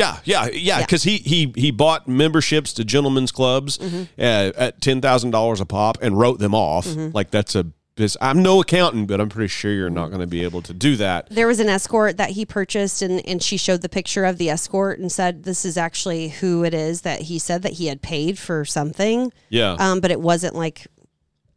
[0.00, 0.50] Yeah, yeah, yeah.
[0.52, 0.80] Yeah.
[0.80, 4.02] Because he he he bought memberships to gentlemen's clubs Mm-hmm.
[4.18, 6.86] uh, at ten thousand dollars a pop and wrote them off.
[6.86, 7.14] Mm-hmm.
[7.14, 7.64] Like that's a.
[7.96, 10.72] bus- I'm no accountant, but I'm pretty sure you're not going to be able to
[10.72, 11.28] do that.
[11.30, 14.48] There was an escort that he purchased and, and she showed the picture of the
[14.48, 18.00] escort and said this is actually who it is that he said that he had
[18.00, 19.30] paid for something.
[19.50, 19.76] Yeah.
[19.78, 20.86] Um, but it wasn't like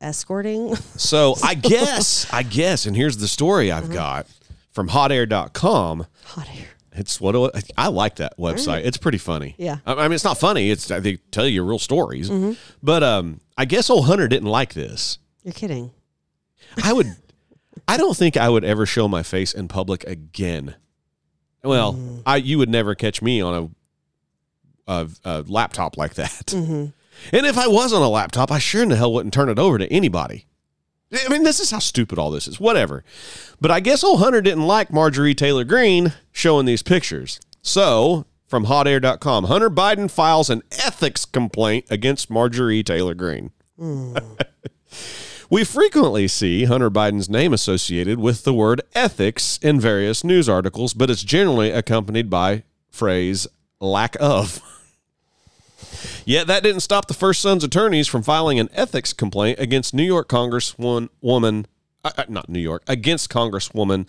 [0.02, 0.76] escorting.
[0.98, 3.94] So I guess I guess, and here's the story I've Mm-hmm.
[3.94, 4.28] got
[4.72, 6.08] from HotAir.com.
[6.26, 6.68] Hot air.
[6.96, 8.84] It's what it- I like that website.
[8.84, 8.86] Mm.
[8.86, 9.56] It's pretty funny.
[9.58, 9.78] Yeah.
[9.86, 10.70] I I mean, it's not funny.
[10.70, 12.30] It's they tell you real stories.
[12.30, 12.54] Mm-hmm.
[12.82, 15.18] But um, I guess old Hunter didn't like this.
[15.44, 15.92] You're kidding.
[16.84, 17.08] I would.
[17.88, 20.76] I don't think I would ever show my face in public again.
[21.64, 22.22] Well, mm.
[22.26, 23.72] I you would never catch me on
[24.88, 26.48] a a, a laptop like that.
[26.48, 26.86] Mm-hmm.
[27.36, 29.60] And if I was on a laptop, I sure in the hell wouldn't turn it
[29.60, 30.46] over to anybody.
[31.14, 32.60] I mean, this is how stupid all this is.
[32.60, 33.04] Whatever.
[33.62, 37.40] But I guess old Hunter didn't like Marjorie Taylor Greene showing these pictures.
[37.62, 43.52] So, from hotair.com, Hunter Biden files an ethics complaint against Marjorie Taylor Greene.
[45.54, 50.96] We frequently see Hunter Biden's name associated with the word ethics in various news articles,
[50.96, 53.46] but it's generally accompanied by phrase
[53.80, 54.62] lack of.
[56.26, 60.04] Yet that didn't stop the First Son's attorneys from filing an ethics complaint against New
[60.04, 61.68] York Congresswoman, woman,
[62.04, 64.08] uh, uh, not New York, against Congresswoman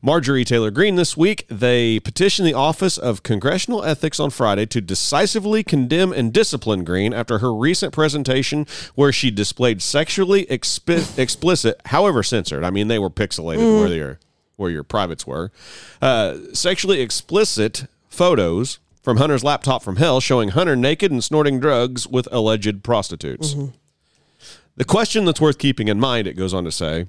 [0.00, 1.46] Marjorie Taylor Greene this week.
[1.48, 7.14] They petitioned the Office of Congressional Ethics on Friday to decisively condemn and discipline Greene
[7.14, 12.64] after her recent presentation where she displayed sexually expi- explicit, however censored.
[12.64, 14.18] I mean, they were pixelated where your
[14.56, 15.50] where your privates were,
[16.00, 22.06] uh, sexually explicit photos from Hunter's laptop from hell showing Hunter naked and snorting drugs
[22.06, 23.52] with alleged prostitutes.
[23.52, 23.76] Mm-hmm.
[24.76, 27.06] The question that's worth keeping in mind, it goes on to say,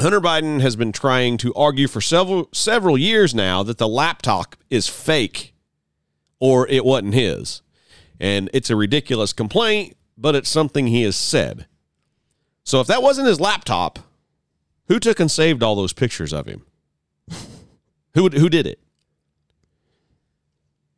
[0.00, 4.54] Hunter Biden has been trying to argue for several several years now that the laptop
[4.70, 5.54] is fake
[6.38, 7.62] or it wasn't his.
[8.20, 11.66] And it's a ridiculous complaint, but it's something he has said.
[12.62, 13.98] So if that wasn't his laptop,
[14.86, 16.64] who took and saved all those pictures of him?
[18.14, 18.78] who who did it?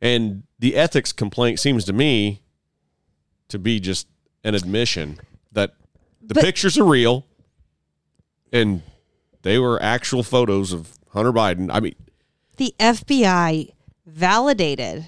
[0.01, 2.41] And the ethics complaint seems to me
[3.49, 4.07] to be just
[4.43, 5.19] an admission
[5.51, 5.75] that
[6.21, 7.25] the But- pictures are real,
[8.51, 8.81] and
[9.43, 11.69] they were actual photos of Hunter Biden.
[11.71, 11.95] I mean,
[12.57, 13.73] the FBI
[14.05, 15.07] validated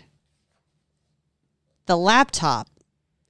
[1.86, 2.68] the laptop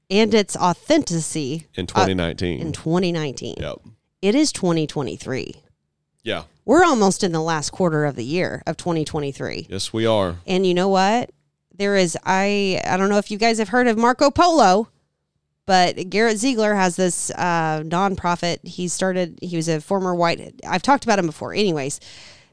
[0.09, 2.59] and its authenticity in uh, 2019.
[2.59, 3.55] in 2019.
[3.59, 3.78] yep.
[4.22, 5.55] It is 2023.
[6.24, 6.43] Yeah.
[6.66, 9.68] We're almost in the last quarter of the year of 2023.
[9.70, 10.38] Yes, we are.
[10.47, 11.32] And you know what?
[11.76, 14.89] There is I I don't know if you guys have heard of Marco Polo,
[15.65, 18.65] but Garrett Ziegler has this uh, nonprofit.
[18.67, 19.39] He started.
[19.41, 20.61] He was a former white.
[20.67, 21.53] I've talked about him before.
[21.53, 21.99] Anyways,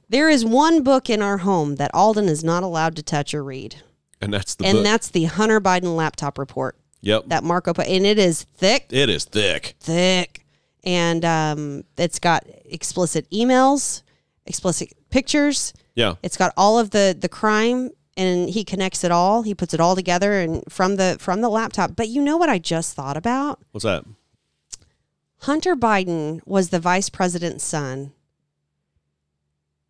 [0.08, 3.44] there is one book in our home that Alden is not allowed to touch or
[3.44, 3.76] read,
[4.20, 4.84] And that's the and book.
[4.84, 7.24] that's the Hunter Biden laptop report yep.
[7.26, 7.72] that Marco.
[7.74, 9.74] And it is thick, it is thick.
[9.80, 10.46] thick,
[10.82, 14.02] and um, it's got explicit emails,
[14.46, 15.72] explicit pictures.
[15.94, 16.14] Yeah.
[16.22, 19.42] It's got all of the the crime and he connects it all.
[19.42, 21.96] He puts it all together and from the from the laptop.
[21.96, 23.60] But you know what I just thought about?
[23.72, 24.04] What's that?
[25.42, 28.12] Hunter Biden was the vice president's son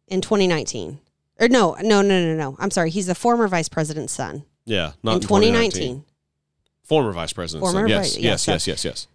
[0.07, 1.01] in 2019.
[1.41, 2.57] Or no, no, no, no, no.
[2.59, 2.91] I'm sorry.
[2.91, 4.93] He's the former vice president's son Yeah.
[5.03, 6.05] Not in in 2019.
[6.85, 7.63] Former vice president.
[7.71, 9.07] Former yes, vi- yeah, yes, so- yes, yes, yes.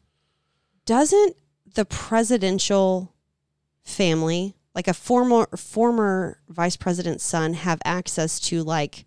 [0.86, 1.36] Doesn't
[1.74, 3.14] the presidential
[3.84, 9.06] family, like a former former vice president's son, have access to like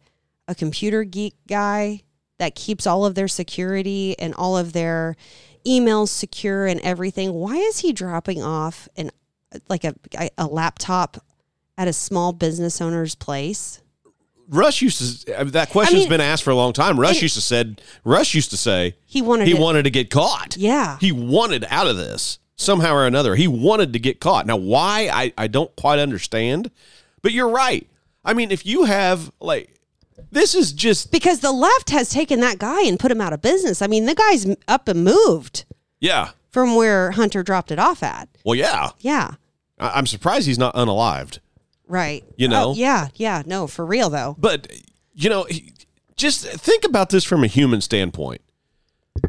[0.48, 2.00] a computer geek guy
[2.38, 5.14] that keeps all of their security and all of their
[5.66, 7.32] emails secure and everything?
[7.34, 9.10] Why is he dropping off an
[9.68, 9.94] like a
[10.38, 11.18] a laptop
[11.76, 13.80] at a small business owner's place?
[14.50, 15.40] Rush used to.
[15.40, 16.98] I that question's mean- been asked for a long time.
[16.98, 17.82] Rush used to said.
[18.04, 20.56] Rush used to say He wanted he it- wanted to get caught.
[20.56, 20.96] Yeah.
[21.00, 23.36] He wanted out of this somehow or another.
[23.36, 24.46] He wanted to get caught.
[24.46, 25.08] Now, why?
[25.10, 26.70] I, I don't quite understand.
[27.22, 27.88] But you're right.
[28.24, 29.74] I mean, if you have, like,
[30.30, 33.40] this is just, because the left has taken that guy and put him out of
[33.40, 33.80] business.
[33.80, 35.64] I mean, the guy's up and moved
[36.00, 36.30] yeah.
[36.50, 38.28] from where Hunter dropped it off at.
[38.44, 38.90] Well, yeah.
[38.98, 39.34] Yeah.
[39.78, 41.38] I, I'm surprised he's not unalived.
[41.86, 42.24] Right.
[42.36, 42.68] You oh, know?
[42.70, 43.08] Oh, yeah.
[43.14, 43.42] Yeah.
[43.46, 44.36] No, for real though.
[44.38, 44.70] But,
[45.14, 45.46] you know,
[46.16, 48.42] just think about this from a human standpoint.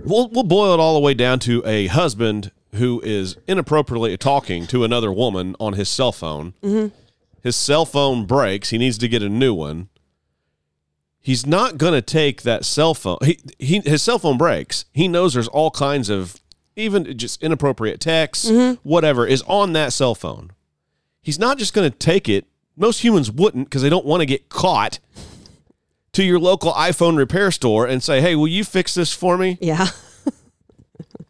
[0.03, 4.67] We'll, we'll boil it all the way down to a husband who is inappropriately talking
[4.67, 6.53] to another woman on his cell phone.
[6.63, 6.95] Mm-hmm.
[7.41, 8.70] His cell phone breaks.
[8.70, 9.89] He needs to get a new one.
[11.22, 13.17] He's not going to take that cell phone.
[13.24, 14.86] He, he, his cell phone breaks.
[14.93, 16.39] He knows there's all kinds of,
[16.76, 18.80] even just inappropriate texts, mm-hmm.
[18.88, 20.51] whatever, is on that cell phone.
[21.22, 22.45] He's not just going to take it.
[22.78, 24.99] Most humans wouldn't because they don't want to get caught
[26.13, 29.57] to your local iPhone repair store and say, "Hey, will you fix this for me?"
[29.59, 29.88] Yeah.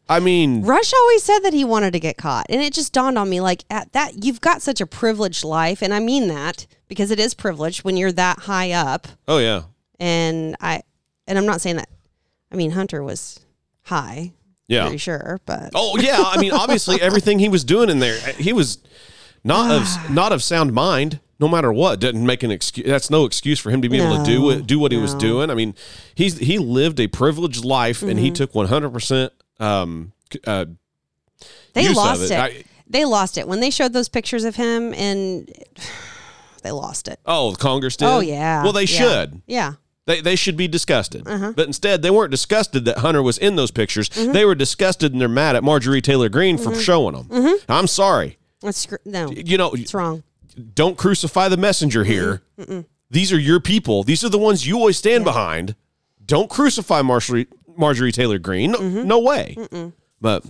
[0.09, 2.47] I mean, Rush always said that he wanted to get caught.
[2.49, 5.81] And it just dawned on me like at that you've got such a privileged life
[5.83, 9.61] and I mean that because it is privileged when you're that high up oh yeah,
[9.99, 10.81] and I
[11.27, 11.89] and I'm not saying that
[12.51, 13.39] I mean Hunter was
[13.83, 14.33] high.
[14.67, 14.83] yeah.
[14.83, 18.51] Pretty sure, but Oh yeah, I mean, obviously everything he was doing in there, he
[18.51, 18.79] was
[19.43, 21.19] not of not of sound mind.
[21.41, 22.85] No matter what, didn't make an excuse.
[22.85, 25.13] That's no excuse for him to be able to do No, do what he was
[25.15, 25.49] doing.
[25.49, 25.73] I mean,
[26.13, 28.19] he's he lived a privileged life, and Mm-hmm.
[28.19, 29.31] he took one hundred percent.
[29.59, 30.13] Um,
[30.47, 30.65] uh,
[31.73, 32.31] they lost it.
[32.31, 32.39] it.
[32.39, 35.47] I- they lost it when they showed those pictures of him and
[36.63, 37.19] they lost it.
[37.25, 38.05] oh, Congress did.
[38.05, 38.63] Oh yeah.
[38.63, 38.97] Well, they Yeah.
[38.99, 39.41] should.
[39.47, 39.73] Yeah.
[40.05, 41.27] They, they should be disgusted.
[41.27, 41.53] Uh-huh.
[41.55, 44.09] But instead, they weren't disgusted that Hunter was in those pictures.
[44.09, 44.31] Mm-hmm.
[44.31, 47.25] They were disgusted and they're mad at Marjorie Taylor Greene for showing them.
[47.25, 47.71] Mm-hmm.
[47.71, 48.39] I'm sorry.
[48.61, 49.29] That's no.
[49.29, 50.23] You know, It's wrong.
[50.73, 52.41] don't crucify the messenger here.
[53.11, 54.03] These are your people.
[54.03, 55.75] These are the ones you always stand behind.
[56.25, 57.45] Don't crucify Marjorie,
[57.79, 58.71] Marjorie Taylor Greene.
[58.71, 59.07] No, Mm-hmm.
[59.07, 59.57] no way.
[60.21, 60.45] But,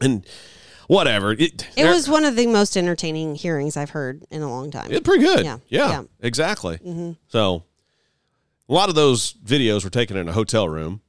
[0.00, 0.24] and
[0.86, 1.32] whatever.
[1.32, 4.88] It, It was one of the most entertaining hearings I've heard in a long time.
[4.92, 5.44] It's pretty good.
[5.44, 5.58] Yeah.
[5.68, 5.88] Yeah.
[5.88, 5.94] Yeah.
[6.02, 6.26] Mm-hmm.
[6.26, 7.16] Exactly.
[7.28, 7.64] So,
[8.68, 11.00] a lot of those videos were taken in a hotel room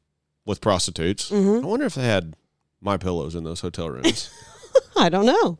[0.45, 1.29] with prostitutes.
[1.29, 1.63] Mm-hmm.
[1.63, 2.35] I wonder if they had
[2.79, 4.31] my pillows in those hotel rooms.
[4.97, 5.59] I don't know.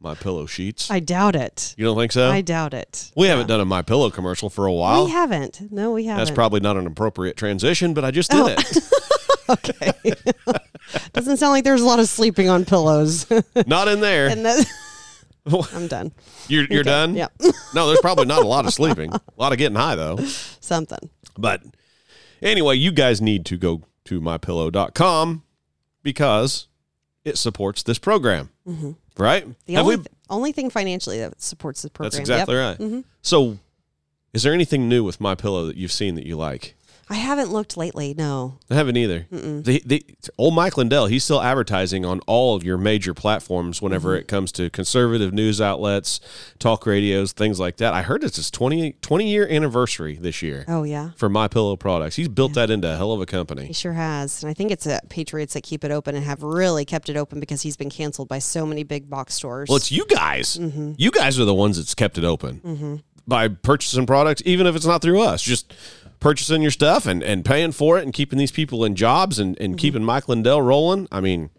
[0.00, 0.90] My pillow sheets.
[0.90, 1.74] I doubt it.
[1.76, 2.30] you don't think so?
[2.30, 3.10] I doubt it.
[3.16, 5.06] we haven't done a my pillow commercial for a while.
[5.06, 5.72] We haven't.
[5.72, 6.18] No, we haven't.
[6.24, 8.46] That's probably not an appropriate transition, but I just did Oh.
[8.48, 8.78] it.
[9.50, 10.12] okay.
[11.12, 13.26] Doesn't sound like there's a lot of sleeping on pillows.
[13.66, 14.28] not in there.
[14.28, 14.66] and that,
[15.74, 16.12] I'm done.
[16.48, 17.14] You're you're Okay, done.
[17.14, 17.32] yep.
[17.74, 19.12] no, there's probably not a lot of sleeping.
[19.12, 20.16] A lot of getting high though.
[20.60, 21.10] Something.
[21.36, 21.62] But
[22.42, 25.42] anyway, you guys need to go to mypillow.com
[26.02, 26.68] because
[27.24, 28.50] it supports this program.
[28.66, 28.92] Mm-hmm.
[29.18, 29.42] Right?
[29.42, 29.52] Mm-hmm.
[29.66, 32.10] The Have only, we- th- only thing financially that supports the program.
[32.10, 32.78] that's exactly Yep.
[32.80, 33.04] right.
[33.22, 33.58] So
[34.32, 36.74] is there anything new with my pillow that you've seen that you like?
[37.10, 38.14] I haven't looked lately.
[38.16, 38.58] No.
[38.70, 39.26] I haven't either.
[39.30, 40.04] The, the
[40.36, 44.20] old Mike Lindell, he's still advertising on all of your major platforms whenever Mm-hmm.
[44.20, 46.20] it comes to conservative news outlets,
[46.58, 47.94] talk radios, things like that.
[47.94, 51.10] I heard it's his 20, 20 year anniversary this year Oh yeah.
[51.16, 52.16] for My Pillow products.
[52.16, 53.66] He's built that into a hell of a company.
[53.66, 54.42] He sure has.
[54.42, 57.16] And I think it's uh, Patriots that keep it open and have really kept it
[57.16, 59.68] open because he's been canceled by so many big box stores.
[59.68, 60.56] Well, it's you guys.
[60.58, 60.92] Mm-hmm.
[60.98, 64.86] You guys are the ones that's kept it open by purchasing products, even if it's
[64.86, 65.42] not through us.
[65.42, 65.74] Just
[66.20, 69.54] purchasing your stuff and, and paying for it and keeping these people in jobs and,
[69.56, 69.64] Mm-hmm.
[69.64, 71.06] and keeping Mike Lindell rolling.
[71.12, 71.50] I mean,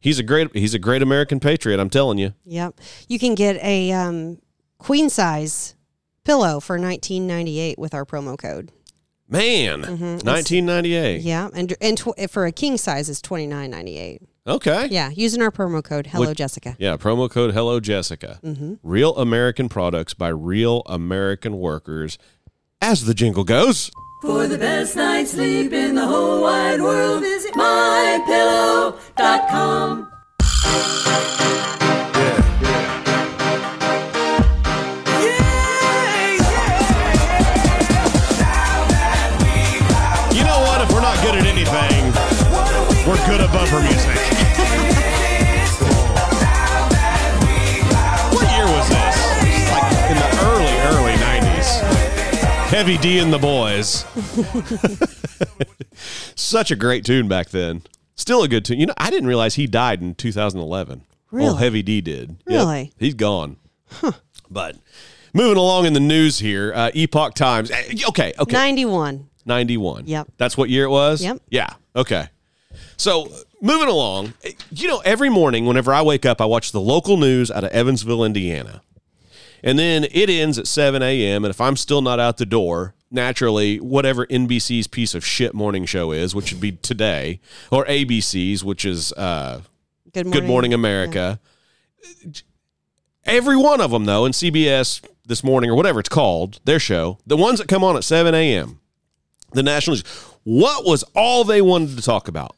[0.00, 1.80] he's a great he's a great American patriot.
[1.80, 2.34] I'm telling you.
[2.44, 2.78] Yep.
[3.08, 4.38] You can get a um,
[4.78, 5.74] queen size
[6.24, 8.70] pillow for 1998 with our promo code.
[9.28, 11.18] Man, 1998.
[11.20, 11.26] Mm-hmm.
[11.26, 14.18] Yeah, and and tw- for a king size is 29.98.
[14.46, 14.88] Okay.
[14.90, 16.76] Yeah, using our promo code Hello What- Jessica.
[16.78, 18.38] Yeah, promo code Hello Jessica.
[18.44, 18.74] Mm-hmm.
[18.82, 22.18] Real American products by real American workers.
[22.82, 23.90] As the jingle goes.
[24.20, 30.10] For the best night's sleep in the whole wide world, visit mypillow.com.
[40.34, 40.80] You know what?
[40.80, 42.12] If we're not good at anything,
[43.06, 44.03] we're good at bumper music.
[52.74, 54.04] Heavy D and the Boys.
[56.34, 57.82] Such a great tune back then.
[58.16, 58.80] Still a good tune.
[58.80, 61.04] You know, I didn't realize he died in 2011.
[61.30, 61.46] Really?
[61.46, 62.30] Well, Heavy D did.
[62.48, 62.58] Yep.
[62.58, 62.92] Really?
[62.98, 63.58] He's gone.
[64.50, 64.76] But
[65.32, 67.70] moving along in the news here, uh, Epoch Times.
[67.70, 68.52] eh, Okay, okay.
[68.52, 69.28] 91.
[69.46, 70.06] 91.
[70.08, 70.32] Yep.
[70.36, 71.22] That's what year it was?
[71.22, 71.42] Yep.
[71.50, 71.68] Yeah.
[71.94, 72.26] Okay.
[72.96, 73.28] So
[73.62, 74.34] moving along,
[74.72, 77.70] you know, every morning whenever I wake up, I watch the local news out of
[77.70, 78.82] Evansville, Indiana.
[79.64, 81.42] And then it ends at 7 a.m.
[81.42, 85.86] And if I'm still not out the door, naturally, whatever NBC's piece of shit morning
[85.86, 87.40] show is, which would be today,
[87.72, 89.62] or ABC's, which is uh,
[90.12, 90.40] Good morning.
[90.40, 91.40] Good Morning America.
[93.24, 97.18] Every one of them, though, in CBS this morning or whatever it's called, their show,
[97.26, 98.80] the ones that come on at 7 a.m.,
[99.54, 100.04] the national news,
[100.42, 102.54] what was all they wanted to talk about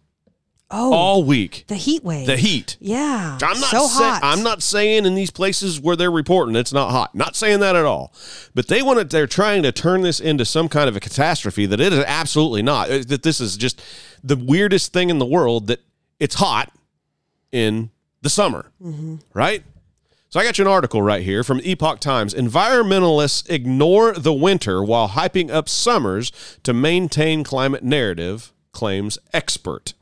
[0.69, 1.65] Oh, all week?
[1.69, 2.27] the heat wave.
[2.27, 2.77] The heat.
[2.81, 3.39] Yeah.
[3.41, 4.21] I'm not so say- hot.
[4.25, 7.15] I'm not saying in these places where they're reporting it's not hot.
[7.15, 8.13] Not saying that at all.
[8.55, 11.67] But they want to they're trying to turn this into some kind of a catastrophe
[11.67, 12.89] that it is absolutely not.
[12.89, 13.81] That this is just
[14.25, 15.81] the weirdest thing in the world that
[16.19, 16.73] it's hot
[17.53, 17.91] in
[18.23, 18.73] the summer.
[18.83, 19.17] Mm-hmm.
[19.35, 19.63] Right?
[20.31, 22.35] So I got you an article right here from Epoch Times.
[22.35, 26.33] Environmentalists ignore the winter while hyping up summers
[26.65, 29.95] to maintain climate narrative, claims expert.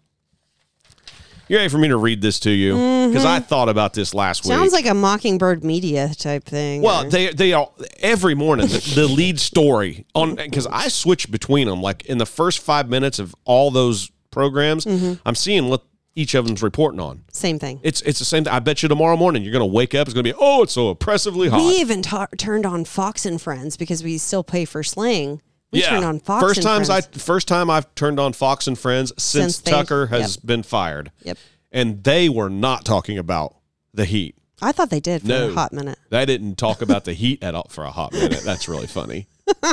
[1.49, 2.73] You ready for me to read this to you?
[3.09, 4.53] Because I thought about this last week.
[4.55, 6.81] Sounds like a Mockingbird Media type thing.
[6.83, 11.31] Well, or- they they are every morning the, the lead story on because I switch
[11.31, 11.83] between them.
[11.83, 15.15] Like in the first five minutes of all those programs, Mm-hmm.
[15.27, 15.83] I'm seeing what
[16.17, 17.25] each of them's reporting on.
[17.33, 17.81] same thing.
[17.83, 18.45] It's it's the same.
[18.45, 18.53] thing.
[18.53, 20.07] I bet you tomorrow morning you're going to wake up.
[20.07, 21.59] It's going to be oh, it's so oppressively hot.
[21.59, 25.43] We even turned on Fox and Friends because we still pay for Sling.
[25.75, 27.09] We turned on Fox first times Friends.
[27.15, 30.47] I first time I've turned on Fox and Friends since, Since they- Tucker has yep.
[30.47, 31.11] been fired.
[31.23, 31.39] Yep.
[31.73, 33.57] and they were not talking about
[33.93, 34.37] the heat.
[34.63, 35.99] I thought they did for No, a hot minute.
[36.11, 38.41] They didn't talk about the heat at all for a hot minute.
[38.45, 39.27] That's really funny.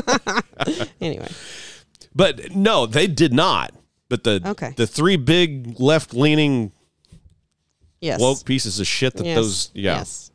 [0.99, 1.29] Anyway,
[2.13, 3.73] But no, they did not.
[4.09, 4.73] But the Okay.
[4.75, 6.71] the three big left leaning
[8.01, 8.19] yes.
[8.19, 9.35] woke pieces of shit that yes.
[9.35, 9.97] those yeah.
[9.99, 10.31] Yes.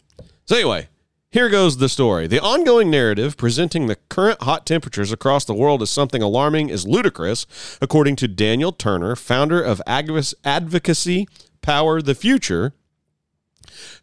[0.46, 0.88] So anyway,
[1.36, 2.26] here goes the story.
[2.26, 6.88] The ongoing narrative presenting the current hot temperatures across the world as something alarming is
[6.88, 7.46] ludicrous,
[7.82, 11.28] according to Daniel Turner, founder of Advocacy
[11.60, 12.72] Power the Future,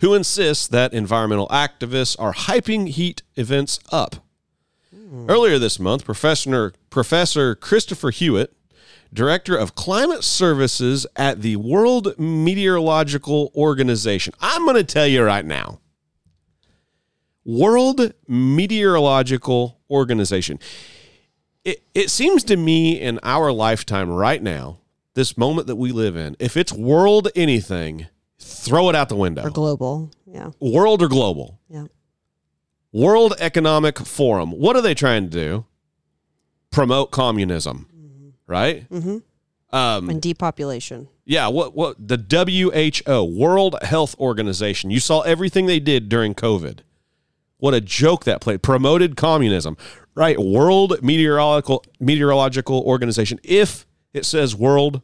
[0.01, 4.17] who insists that environmental activists are hyping heat events up.
[4.93, 5.27] Hmm.
[5.27, 8.53] Earlier this month, Professor Professor Christopher Hewitt,
[9.11, 14.35] Director of Climate Services at the World Meteorological Organization.
[14.39, 15.79] I'm going to tell you right now.
[17.45, 20.59] World Meteorological Organization.
[21.63, 24.79] It, it seems to me in our lifetime right now,
[25.13, 28.07] this moment that we live in, if it's world anything,
[28.39, 29.43] throw it out the window.
[29.43, 30.11] Or global.
[30.25, 30.51] Yeah.
[30.59, 31.59] world or global?
[31.69, 31.85] Yeah.
[32.91, 34.51] World Economic Forum.
[34.51, 35.65] What are they trying to do?
[36.71, 37.87] Promote communism,
[38.47, 38.89] right?
[38.89, 39.75] Mm-hmm.
[39.75, 41.07] Um, And depopulation.
[41.25, 41.47] yeah.
[41.47, 41.75] What?
[41.75, 41.95] What?
[42.07, 42.17] The
[43.05, 44.89] WHO, World Health Organization.
[44.91, 46.79] You saw everything they did during COVID.
[47.63, 48.61] What a joke that played.
[48.61, 49.77] Promoted communism,
[50.15, 50.37] right?
[50.37, 53.39] World Meteorological Meteorological Organization.
[53.41, 55.01] If it says world,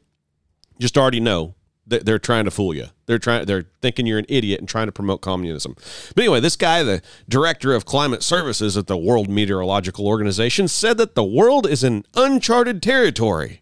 [0.78, 1.55] just already know
[1.88, 2.88] They- They're trying to fool you.
[3.05, 3.45] They're trying.
[3.45, 5.74] They're thinking you're an idiot and trying to promote communism.
[6.14, 10.97] But anyway, this guy, the director of climate services at the World Meteorological Organization, said
[10.97, 13.62] that the world is in uncharted territory.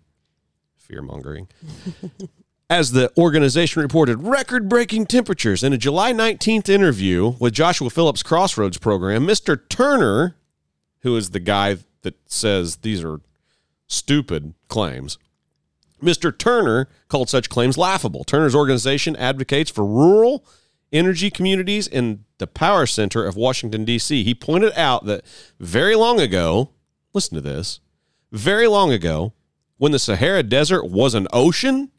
[0.75, 1.47] Fear mongering.
[2.69, 8.23] As the organization reported record breaking temperatures in a July 19th interview with Joshua Phillips
[8.23, 9.57] Crossroads program, Mr.
[9.69, 10.35] Turner,
[10.99, 13.21] who is the guy that says these are
[13.87, 15.17] stupid claims,
[16.03, 16.37] Mr.
[16.37, 18.25] Turner called such claims laughable.
[18.25, 20.45] Turner's organization advocates for rural
[20.91, 24.25] energy communities in the power center of Washington, D.C.
[24.25, 25.23] He pointed out that
[25.57, 26.71] very long ago,
[27.13, 27.79] listen to this,
[28.33, 29.31] very long ago,
[29.77, 31.91] when the Sahara Desert was an ocean,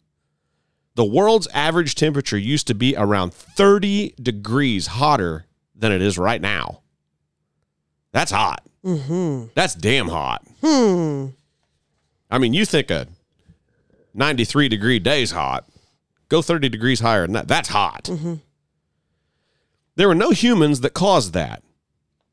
[0.98, 5.46] the world's average temperature used to be around 30 degrees hotter
[5.76, 6.80] than it is right now.
[8.10, 8.66] That's hot.
[8.84, 9.50] Mm-hmm.
[9.54, 10.44] That's damn hot.
[12.28, 13.06] I mean, you think a
[14.12, 15.68] 93 degree day's hot.
[16.28, 17.46] Go 30 degrees higher than that.
[17.46, 18.10] That's hot.
[19.94, 21.62] There were no humans that caused that.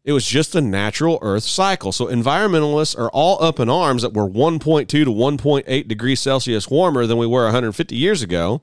[0.05, 1.91] It was just a natural Earth cycle.
[1.91, 7.07] So environmentalists are all up in arms that we're 1.2 to 1.8 degrees Celsius warmer
[7.07, 8.61] than we were 150 years ago.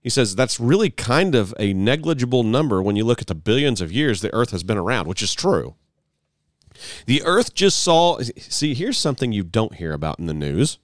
[0.00, 3.80] He says that's really kind of a negligible number when you look at the billions
[3.80, 5.76] of years the Earth has been around, which is true.
[7.06, 10.78] The Earth just saw, see, here's something you don't hear about in the news.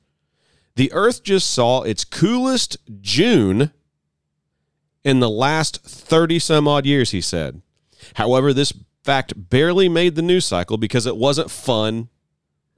[0.76, 3.72] The Earth just saw its coolest June
[5.02, 7.62] in the last 30 some odd years, he said.
[8.14, 8.72] However, this
[9.08, 12.08] fact barely made the news cycle because it wasn't fun.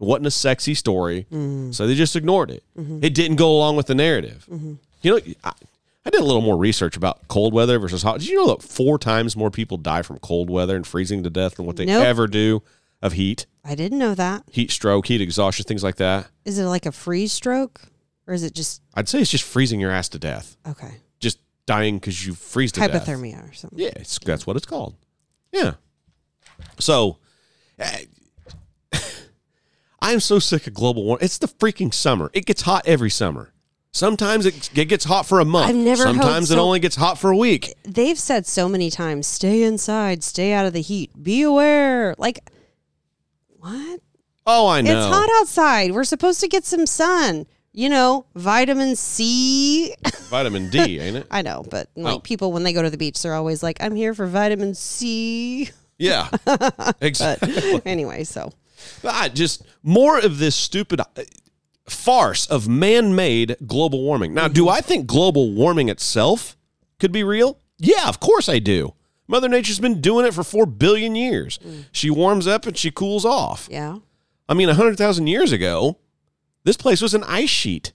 [0.01, 1.27] It wasn't a sexy story.
[1.33, 1.75] Mm.
[1.75, 2.63] So they just ignored it.
[2.79, 3.01] Mm-hmm.
[3.03, 4.47] It didn't go along with the narrative.
[4.51, 4.75] Mm-hmm.
[5.03, 5.53] You know, I,
[6.07, 8.21] I did a little more research about cold weather versus hot.
[8.21, 11.31] Did you know that four times more people die from cold weather and freezing to
[11.31, 12.05] death than what they Nope.
[12.07, 12.63] ever do
[13.03, 13.47] of heat?
[13.65, 14.45] I didn't know that.
[14.51, 16.29] Heat stroke, heat exhaustion, things like that.
[16.47, 17.83] Is it like a freeze stroke,
[18.27, 20.57] or is it just I'd say it's just freezing your ass to death.
[20.67, 23.05] okay Just dying because you freeze to death.
[23.07, 23.79] hypothermia or something?
[23.79, 24.95] Yeah, it's, that's what it's called.
[25.53, 25.73] Yeah.
[26.79, 27.19] So,
[27.79, 28.05] eh,
[30.03, 31.25] I am so sick of global warming.
[31.25, 32.31] It's the freaking summer.
[32.33, 33.53] It gets hot every summer.
[33.93, 35.71] Sometimes it, it gets hot for a month.
[35.71, 37.75] I've never Sometimes it only gets hot for a week.
[37.83, 42.49] They've said so many times, "Stay inside, stay out of the heat, be aware." Like,
[43.49, 44.01] what?
[44.47, 44.93] Oh, I know.
[44.97, 45.91] It's hot outside.
[45.93, 47.47] We're supposed to get some sun.
[47.73, 49.95] You know, vitamin C.
[50.31, 51.27] Vitamin D, ain't it?
[51.31, 52.19] I know, but like Oh.
[52.21, 55.71] people when they go to the beach, they're always like, "I'm here for vitamin C."
[56.01, 56.29] Yeah.
[57.01, 57.81] exactly.
[57.85, 58.53] anyway, so
[59.05, 61.05] Ah, just more of this stupid uh,
[61.89, 64.33] farce of man-made global warming.
[64.35, 66.57] Now, do I think global warming itself
[66.99, 67.59] could be real?
[67.79, 68.95] Yeah, of course I do.
[69.29, 71.59] Mother Nature's been doing it for 4 billion years.
[71.93, 73.69] She warms up and she cools off.
[73.71, 73.99] yeah,
[74.49, 75.99] I mean, 100,000 years ago,
[76.65, 77.93] this place was an ice sheet.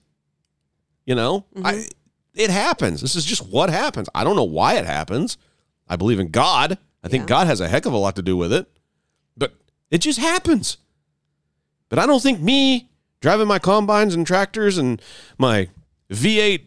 [1.04, 1.86] You know, I,
[2.34, 3.00] it happens.
[3.00, 4.08] This is just what happens.
[4.14, 5.36] I don't know why it happens.
[5.88, 6.78] I believe in God.
[7.06, 7.26] I think Yeah.
[7.28, 8.66] God has a heck of a lot to do with it,
[9.36, 9.54] but
[9.90, 10.76] it just happens.
[11.88, 12.90] But I don't think me
[13.20, 15.00] driving my combines and tractors and
[15.38, 15.68] my
[16.10, 16.62] V8,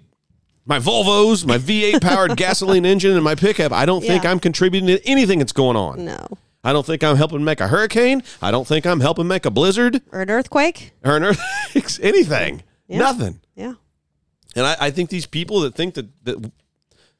[0.65, 4.87] my Volvos, my V8 powered gasoline engine and my pickup, I don't think I'm contributing
[4.87, 6.05] to anything that's going on.
[6.05, 6.25] no,
[6.63, 8.23] I don't think I'm helping make a hurricane.
[8.41, 10.93] I don't think I'm helping make a blizzard or an earthquake.
[11.03, 11.41] or an earth,
[12.01, 12.63] anything.
[12.87, 12.99] Yeah.
[12.99, 13.41] Nothing.
[13.55, 13.73] Yeah,
[14.55, 16.51] And I, I think these people that think that, that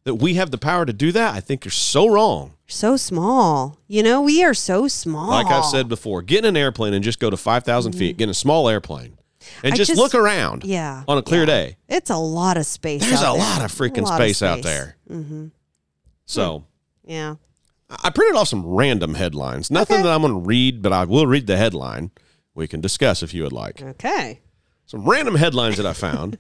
[0.06, 2.54] that we have the power to do that, I think you're so wrong.
[2.70, 3.78] So small.
[3.88, 5.30] You know, we are so small.
[5.30, 8.26] Like I've said before, get in an airplane and just go to 5,000 feet, get
[8.26, 9.18] in a small airplane,
[9.64, 9.76] and.
[9.76, 11.46] Just, just- look around yeah, on a clear yeah.
[11.46, 11.78] day.
[11.88, 13.02] It's a lot of space.
[13.02, 13.34] There's a there.
[13.34, 14.96] lot of freaking lot of space, out there.
[15.10, 15.48] Mm-hmm.
[16.26, 16.66] So
[17.06, 17.36] Yeah.
[18.04, 19.72] I printed off some random headlines.
[19.72, 20.04] Nothing Okay.
[20.04, 22.12] that I'm going to read, but I will read the headline.
[22.54, 23.82] We can discuss if you would like.
[23.82, 24.42] Okay.
[24.86, 26.38] Some random headlines that I found.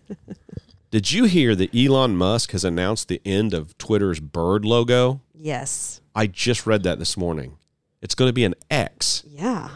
[0.91, 5.21] Did you hear that Elon Musk has announced the end of Twitter's bird logo?
[5.33, 6.01] Yes.
[6.19, 7.57] I just read that this morning.
[8.01, 9.23] It's going to be an X.
[9.27, 9.69] Yeah.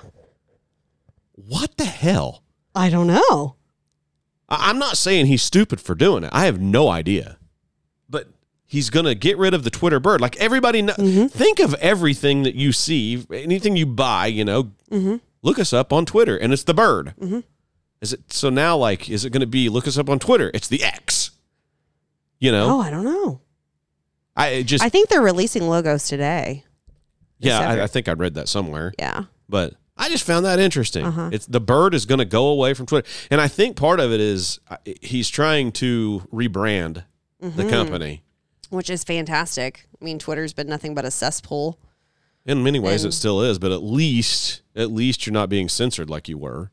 [1.32, 2.44] What the hell?
[2.76, 3.56] I don't know.
[4.50, 6.30] I- I'm not saying he's stupid for doing it.
[6.34, 7.38] I have no idea.
[8.10, 8.28] But
[8.66, 10.22] he's going to get rid of the Twitter bird.
[10.22, 11.28] Like everybody, kno- Mm-hmm.
[11.28, 15.16] think of everything that you see, anything you buy, you know, Mm-hmm.
[15.42, 17.14] look us up on Twitter and it's the bird.
[18.02, 20.52] Is it so now like is it going to be look us up on Twitter?
[20.54, 21.32] It's the X.
[22.40, 22.76] You know?
[22.78, 23.40] Oh, I don't know.
[24.36, 26.64] I just I think they're releasing logos today.
[27.40, 27.60] yeah.
[27.60, 28.94] I, I think I read that somewhere.
[28.98, 29.26] Yeah.
[29.50, 31.06] but I just found that interesting.
[31.06, 31.30] Uh-huh.
[31.32, 34.12] It's the bird is going to go away from Twitter, and I think part of
[34.12, 37.04] it is uh, he's trying to rebrand
[37.44, 37.58] Mm-hmm.
[37.58, 38.24] the company.
[38.70, 39.86] Which is fantastic.
[40.02, 41.78] I mean, Twitter's been nothing but a cesspool.
[42.46, 46.10] In many ways, it still is, but at least at least you're not being censored
[46.10, 46.72] like you were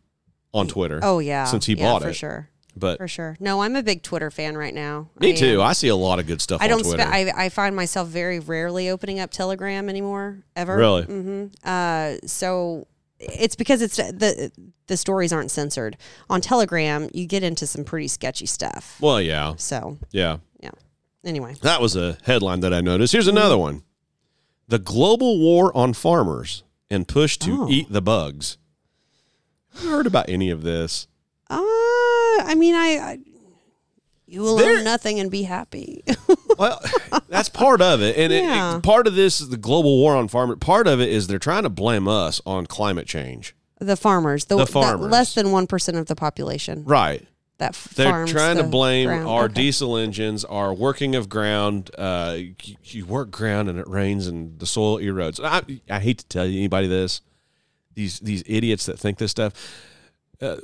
[0.55, 1.01] on Twitter.
[1.03, 1.45] Oh yeah.
[1.45, 2.15] since he Yeah, bought for it.
[2.15, 2.50] sure.
[2.77, 3.37] But for sure.
[3.41, 5.11] No, I'm a big Twitter fan right now.
[5.19, 5.61] me I too.
[5.61, 5.67] am.
[5.67, 6.83] I see a lot of good stuff I don't.
[6.83, 7.03] Twitter.
[7.03, 10.45] Spe- I I find myself very rarely opening up Telegram anymore.
[10.57, 10.77] Ever.
[10.77, 11.03] really?
[11.03, 11.47] Mm-hmm.
[11.65, 12.87] Uh, so
[13.19, 14.51] it's because it's the
[14.87, 15.97] the stories aren't censored
[16.31, 17.09] on Telegram.
[17.13, 18.97] You get into some pretty sketchy stuff.
[19.01, 20.39] Well, yeah, So yeah.
[20.61, 20.71] yeah.
[21.25, 23.13] Anyway, That was a headline that I noticed.
[23.13, 23.83] Here's another one:
[24.69, 27.69] the global war on farmers and push to Oh.
[27.69, 28.57] eat the bugs.
[29.75, 31.07] Have you heard about any of this?
[31.51, 31.61] uh,
[32.47, 33.19] I mean, I, I
[34.27, 36.03] you will There- own nothing and be happy.
[36.59, 36.79] Well,
[37.29, 38.77] that's part of it, and Yeah.
[38.77, 40.59] it, part of this is the global war on farmers.
[40.61, 43.55] Part of it is they're trying to blame us on climate change.
[43.79, 45.11] the farmers, the, The farmers.
[45.11, 47.27] less than one percent of the population Right.
[47.59, 49.27] that f- They're trying to blame ground.
[49.29, 49.55] our Okay.
[49.55, 51.91] diesel engines, our working of ground.
[51.97, 55.41] Uh, you, you work ground and it rains and the soil erodes.
[55.43, 57.23] I, I hate to tell you anybody this.
[57.95, 59.55] These these idiots that think this stuff.
[60.43, 60.57] Uh,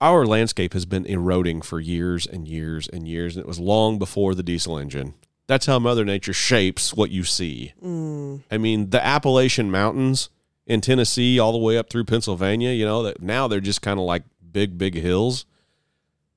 [0.00, 3.98] our landscape has been eroding for years and years and years, and it was long
[3.98, 5.14] before the diesel engine.
[5.46, 7.72] That's how Mother Nature shapes what you see.
[7.82, 8.42] Mm.
[8.50, 10.28] I mean, the Appalachian Mountains
[10.66, 12.70] in Tennessee, all the way up through Pennsylvania.
[12.70, 15.46] You know that now they're just kind of like big, big hills.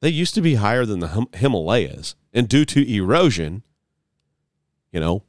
[0.02, 3.64] They used to be higher than the Him- Himalayas, and due to erosion,
[4.92, 5.24] you know,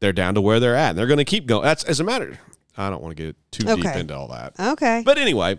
[0.00, 0.90] they're down to where they're at.
[0.90, 1.64] And they're going to keep going.
[1.64, 2.38] That's as a matter.
[2.76, 4.52] I don't want to get too deep into all that.
[4.60, 5.02] Okay.
[5.04, 5.58] But anyway,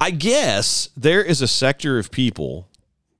[0.00, 2.68] I guess there is a sector of people,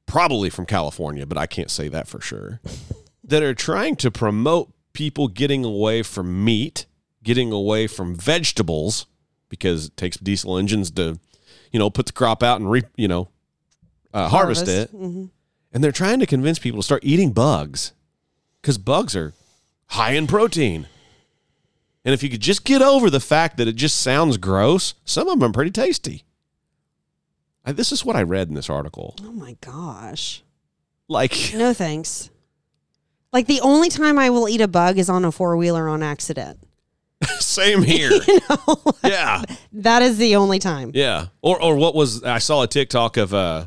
[0.07, 2.61] probably from California, but I can't say that for sure,
[3.25, 6.87] that are trying to promote people getting away from meat,
[7.23, 9.07] getting away from vegetables,
[9.49, 11.19] because it takes diesel engines to,
[11.73, 13.29] you know, put the crop out and re, you know,
[14.15, 14.95] uh, harvest, it.
[14.95, 15.31] Mhm.
[15.73, 17.93] And they're trying to convince people to start eating bugs,
[18.63, 19.35] because bugs are
[19.89, 20.87] high in protein.
[22.05, 25.29] And if you could just get over the fact that it just sounds gross, some
[25.29, 26.25] of them are pretty tasty.
[27.69, 29.15] I, this is what I read in this article.
[29.23, 30.43] Oh my gosh.
[31.09, 32.31] Like, No thanks.
[33.33, 36.03] Like the only time I will eat a bug is on a four wheeler on
[36.03, 36.59] accident.
[37.41, 38.11] same here.
[39.05, 39.43] yeah,
[39.73, 40.93] That is the only time.
[40.95, 41.27] yeah.
[41.43, 43.67] Or, or what was I saw a TikTok of uh,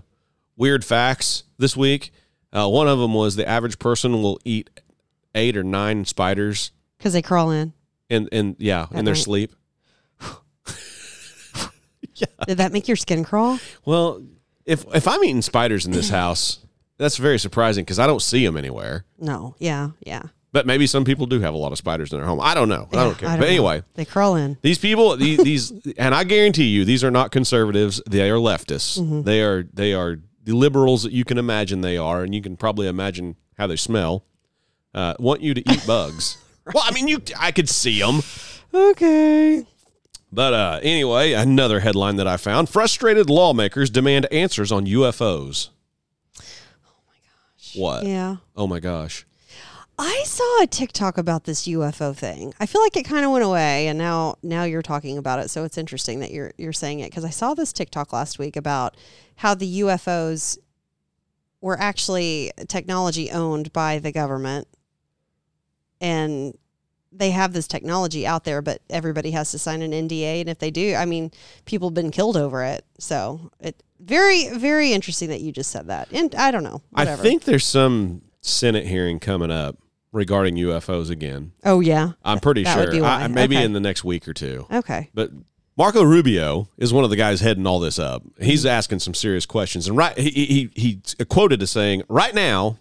[0.56, 2.12] weird facts this week.
[2.54, 4.70] Uh, one of them was the average person will eat
[5.36, 7.74] eight or nine spiders, Because they crawl in.
[8.10, 9.24] and and yeah, in their night.
[9.24, 9.56] sleep.
[12.47, 13.59] Did that make your skin crawl?
[13.86, 14.24] Well,
[14.66, 16.59] if if I'm eating spiders in this house,
[16.97, 19.05] that's very surprising because I don't see them anywhere.
[19.20, 19.55] No.
[19.59, 19.91] Yeah.
[20.05, 20.24] Yeah.
[20.53, 22.41] But maybe some people do have a lot of spiders in their home.
[22.41, 22.89] I don't know.
[22.91, 23.30] I don't care.
[23.30, 23.47] I but know.
[23.47, 24.57] anyway, They crawl in.
[24.62, 28.01] these people, these, these, and I guarantee you, these are not conservatives.
[28.05, 28.99] They are leftists.
[28.99, 29.22] Mm-hmm.
[29.22, 32.57] They are they are the liberals that you can imagine they are, and you can
[32.57, 34.26] probably imagine how they smell.
[34.93, 36.38] Uh, want you to eat bugs.
[36.74, 38.22] Well, I mean, you, I could see them.
[38.74, 39.66] Okay.
[40.32, 45.70] But uh, anyway, another headline that I found: frustrated lawmakers demand answers on UFOs.
[46.40, 47.76] Oh my gosh!
[47.76, 48.06] What?
[48.06, 48.38] Yeah.
[48.56, 49.26] Oh my gosh!
[50.00, 52.54] I saw a TikTok about this UFO thing.
[52.60, 55.50] I feel like it kind of went away, and now now you're talking about it.
[55.50, 58.56] So it's interesting that you're you're saying it because I saw this TikTok last week
[58.56, 58.96] about
[59.36, 60.58] how the UFOs
[61.60, 64.68] were actually technology owned by the government,
[66.00, 66.58] and
[67.12, 70.59] they have this technology out there, but everybody has to sign an NDA, and if
[70.59, 71.32] they do, I mean,
[71.66, 72.86] people have been killed over it.
[72.99, 76.82] So it very very interesting that you just said that, and I don't know.
[76.95, 79.78] I think there's some Senate hearing coming up
[80.12, 81.51] regarding UFOs again.
[81.64, 82.14] Oh yeah.
[82.24, 83.05] I'm pretty That sure.
[83.05, 83.66] I, maybe Okay.
[83.66, 84.66] in the next week or two.
[84.72, 85.09] Okay.
[85.14, 85.32] But
[85.78, 88.24] Marco Rubio is one of the guys heading all this up.
[88.39, 92.78] He's asking some serious questions, and right, he he he quoted as saying, "Right now,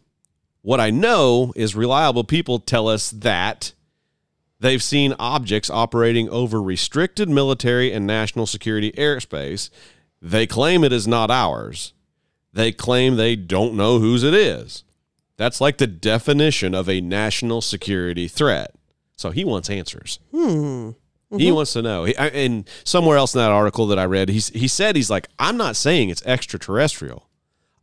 [0.62, 3.74] what I know is reliable people tell us that
[4.60, 9.70] they've seen objects operating over restricted military and national security airspace.
[10.22, 11.92] They claim it is not ours.
[12.52, 14.84] They claim they don't know whose it is.
[15.36, 18.74] That's like the definition of a national security threat.
[19.16, 20.18] So he wants answers.
[20.30, 20.90] Hmm.
[21.36, 22.04] He wants to know.
[22.04, 25.28] He, and somewhere else in that article that I read, he's, he said he's like,
[25.38, 27.28] I'm not saying it's extraterrestrial.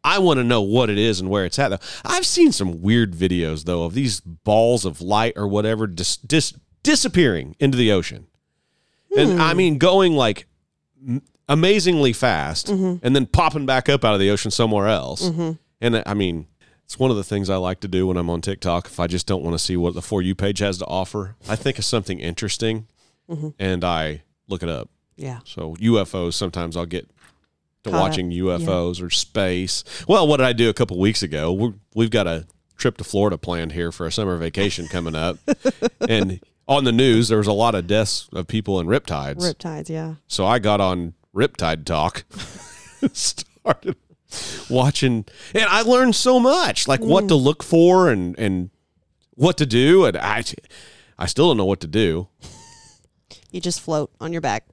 [0.03, 1.69] I want to know what it is and where it's at.
[1.69, 6.17] Though I've seen some weird videos though of these balls of light or whatever dis,
[6.17, 6.53] dis,
[6.87, 8.27] disappearing into the ocean,
[9.17, 9.57] and I hmm.
[9.57, 10.47] mean going like
[11.49, 13.05] amazingly fast mm-hmm.
[13.05, 15.29] and then popping back up out of the ocean somewhere else.
[15.29, 15.51] Mm-hmm.
[15.81, 16.47] And I mean,
[16.85, 18.85] it's one of the things I like to do when I'm on TikTok.
[18.87, 21.35] If I just don't want to see what the For You page has to offer,
[21.49, 22.87] I think of something interesting
[23.29, 23.49] mm-hmm.
[23.59, 24.89] and I look it up.
[25.17, 25.39] Yeah.
[25.43, 27.09] So UFOs, sometimes I'll get
[27.83, 29.83] to Caught watching UFOs or space.
[30.07, 31.51] Well, what did I do a couple weeks ago?
[31.51, 32.47] We're, we've got a
[32.77, 35.37] trip to Florida planned here for a summer vacation coming up.
[36.07, 39.37] and on the news, there was a lot of deaths of people in riptides.
[39.37, 40.15] Riptides, yeah.
[40.27, 42.25] So I got on Riptide Talk,
[43.13, 43.95] started
[44.69, 47.43] watching, and I learned so much, like what to Mm.
[47.43, 48.69] look for and and
[49.35, 50.43] what to do, and I
[51.17, 52.27] I still don't know what to do.
[53.51, 54.65] You just float on your back.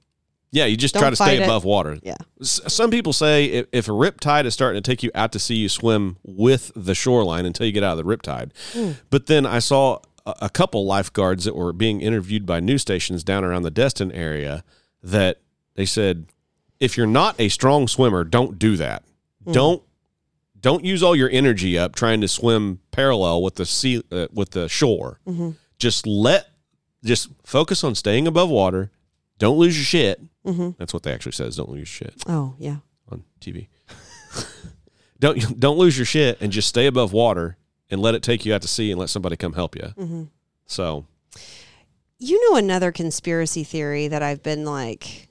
[0.51, 1.43] Yeah, you just Don't try to stay it.
[1.43, 1.97] above water.
[2.01, 2.15] Yeah.
[2.39, 5.39] S- Some people say if, if a riptide is starting to take you out to
[5.39, 8.51] sea, you swim with the shoreline until you get out of the riptide.
[9.09, 13.43] But then I saw a, couple lifeguards that were being interviewed by news stations down
[13.43, 14.63] around the Destin area
[15.03, 15.39] that
[15.75, 16.27] they said,
[16.79, 19.03] if you're not a strong swimmer, don't do that.
[19.43, 19.51] Hmm.
[19.51, 19.83] Don't
[20.59, 24.51] don't use all your energy up trying to swim parallel with the sea uh, with
[24.51, 25.19] the shore.
[25.27, 25.51] Mm-hmm.
[25.77, 26.47] Just let
[27.03, 28.89] just focus on staying above water.
[29.37, 30.21] Don't lose your shit.
[30.43, 30.71] Mm-hmm.
[30.79, 31.57] That's what they actually says.
[31.57, 32.77] Don't lose your shit Oh yeah.
[33.11, 33.67] on TV.
[35.19, 37.57] don't don't lose your shit and just stay above water
[37.91, 40.29] and let it take you out to sea and let somebody come help you.
[40.65, 41.05] So
[42.19, 45.27] You know another conspiracy theory that I've been like,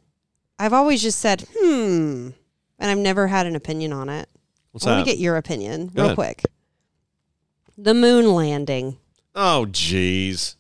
[0.59, 2.31] I've always just said, hmm,
[2.79, 4.29] and I've never had an opinion on it.
[4.73, 6.17] what's I want to get your opinion Go real ahead.
[6.17, 6.43] quick.
[7.77, 8.99] The moon landing.
[9.35, 10.55] oh, jeez.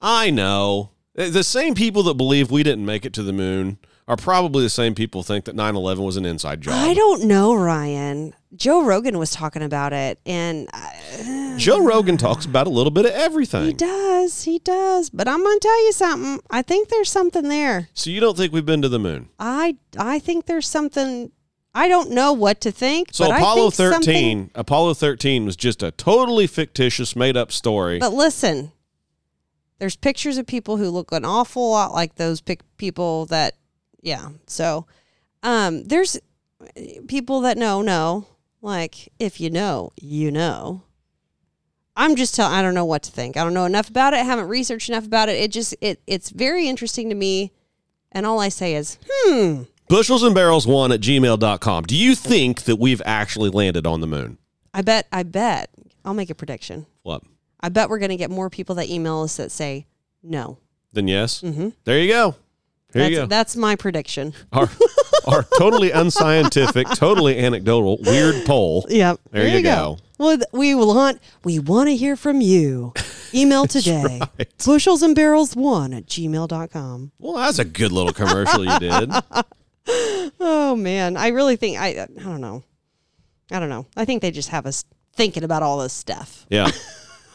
[0.00, 0.90] I know.
[1.14, 4.70] The same people that believe we didn't make it to the moon are probably the
[4.70, 6.74] same people think that 9/11 was an inside job.
[6.76, 8.34] I don't know, Ryan.
[8.54, 13.06] Joe Rogan was talking about it, and I, Joe Rogan talks about a little bit
[13.06, 13.64] of everything.
[13.66, 15.08] he does, he does.
[15.08, 16.40] But I'm gonna tell you something.
[16.50, 17.88] I think there's something there.
[17.94, 19.28] So you don't think we've been to the moon?
[19.38, 21.30] I I think there's something.
[21.74, 23.08] I don't know what to think.
[23.12, 24.04] So but I Apollo think something-
[24.48, 27.98] 13, Apollo 13 was just a totally fictitious made up story.
[27.98, 28.72] But listen,
[29.78, 33.54] there's pictures of people who look an awful lot like those pic- people that,
[34.02, 34.28] yeah.
[34.46, 34.86] So,
[35.42, 36.18] um, there's
[37.08, 38.26] people that know, know.
[38.60, 40.82] Like, if you know, you know.
[41.96, 42.54] I'm just telling.
[42.54, 43.36] I don't know what to think.
[43.36, 44.18] I don't know enough about it.
[44.18, 45.32] I haven't researched enough about it.
[45.32, 47.52] It just it it's very interesting to me,
[48.12, 49.64] and all I say is, hmm.
[49.88, 51.84] Bushels and barrels one at gmail.com.
[51.84, 54.38] Do you think that we've actually landed on the moon?
[54.72, 55.06] I bet.
[55.12, 55.70] I bet.
[56.04, 56.86] I'll make a prediction.
[57.02, 57.22] What?
[57.60, 59.86] I bet we're gonna get more people that email us that say
[60.22, 60.58] no.
[60.92, 61.42] Then yes.
[61.42, 61.70] Mm-hmm.
[61.84, 62.36] There you go.
[62.92, 63.26] Here That's, you go.
[63.26, 64.34] that's my prediction.
[64.52, 64.68] our,
[65.26, 68.84] our totally unscientific, totally anecdotal, weird poll.
[68.88, 69.20] Yep.
[69.30, 69.98] There you go.
[70.18, 72.92] Well, th- we want we want to hear from you.
[73.34, 74.20] Email today.
[74.64, 77.12] Bushels and barrels one at gmail.com.
[77.18, 79.10] Well, that's a good little commercial you did.
[80.38, 81.16] Oh man.
[81.16, 82.62] I really think I I don't know.
[83.50, 83.86] I don't know.
[83.96, 86.46] I think they just have us thinking about all this stuff.
[86.50, 86.70] Yeah.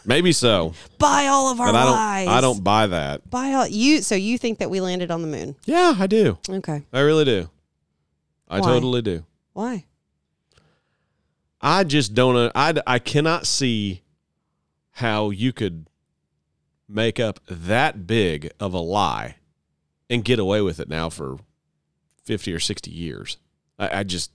[0.08, 0.74] Maybe so.
[0.98, 2.28] Buy all of our But I don't lies.
[2.30, 3.30] I don't buy that.
[3.30, 5.56] buy all you so you think that we landed on the moon.
[5.66, 6.38] Yeah, I do.
[6.50, 6.84] Okay.
[6.94, 7.50] I really do.
[8.48, 8.68] I Why?
[8.68, 9.26] totally do.
[9.52, 9.86] Why?
[11.62, 14.02] I just don't uh, I I cannot see
[14.92, 15.88] how you could
[16.88, 19.36] make up that big of a lie
[20.10, 21.38] and get away with it now for
[22.24, 23.38] 50 or 60 years.
[23.78, 24.32] I, I just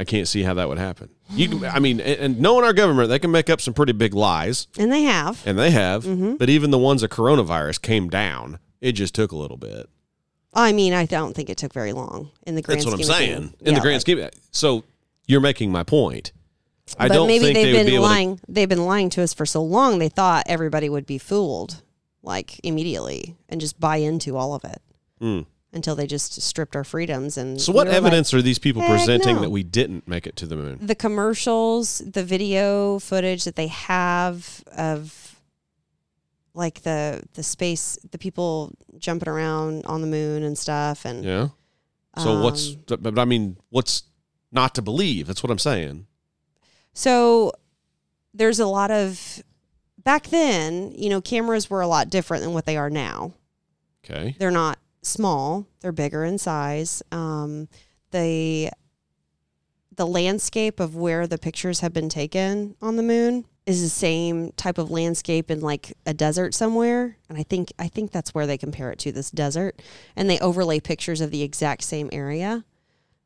[0.00, 1.08] I can't see how that would happen.
[1.30, 3.92] You can, I mean, and, and knowing our government, they can make up some pretty
[3.92, 5.44] big lies, And they have.
[5.44, 6.04] and they have.
[6.04, 6.36] Mm-hmm.
[6.36, 8.60] But even the ones of coronavirus came down.
[8.80, 9.88] It just took a little bit.
[10.54, 13.02] I mean, I don't think it took very long in the grand That's what I'm
[13.02, 13.54] saying.
[13.60, 14.84] In Yeah, the grand like- scheme, so
[15.26, 16.32] you're making my point.
[16.98, 18.40] I but don't maybe think they've they would been be lying.
[18.48, 19.98] They've been lying to us for so long.
[19.98, 21.82] They thought everybody would be fooled,
[22.22, 24.80] like immediately, and just buy into all of it
[25.20, 25.40] Hmm.
[25.72, 27.36] Until they just stripped our freedoms.
[27.36, 27.60] And.
[27.60, 30.26] So, what we were like- evidence are these people presenting no." that we didn't make
[30.26, 30.78] it to the moon?
[30.80, 35.36] the commercials, the video footage that they have of
[36.54, 41.48] like the the space, the people jumping around on the moon and stuff, and Yeah.
[42.16, 42.70] So what's?
[42.70, 44.02] Um, But but I mean, what's
[44.50, 45.26] not to believe?
[45.26, 46.06] That's what I'm saying.
[46.92, 47.52] So
[48.34, 49.42] there's a lot of
[50.02, 53.34] back then, you know, cameras were a lot different than what they are now.
[54.04, 54.34] Okay.
[54.38, 57.02] They're not small; they're bigger in size.
[57.12, 57.68] Um,
[58.10, 58.70] the
[59.96, 64.52] the landscape of where the pictures have been taken on the moon is the same
[64.52, 68.46] type of landscape in like a desert somewhere, and I think I think that's where
[68.46, 69.82] they compare it to this desert,
[70.16, 72.64] and they overlay pictures of the exact same area.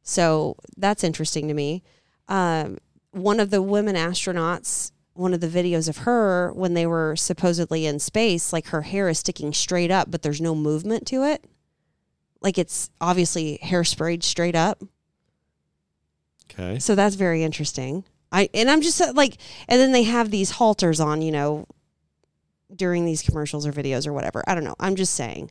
[0.03, 1.82] So that's interesting to me.
[2.28, 2.78] Um,
[3.12, 7.86] one of the women astronauts, one of the videos of her when they were supposedly
[7.86, 11.44] in space, like her hair is sticking straight up, but there's no movement to it.
[12.43, 14.82] Like it's obviously hairsprayed straight up.
[16.51, 16.78] Okay.
[16.78, 18.05] So that's very interesting.
[18.31, 19.36] I and I'm just uh, like,
[19.69, 21.66] and then they have these halters on, you know,
[22.74, 24.43] during these commercials or videos or whatever.
[24.47, 24.77] I don't know.
[24.81, 25.51] I'm just saying.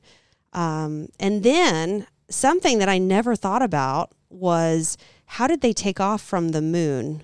[0.53, 6.21] Um, and then something that I never thought about was how did they take off
[6.21, 7.23] from the moon?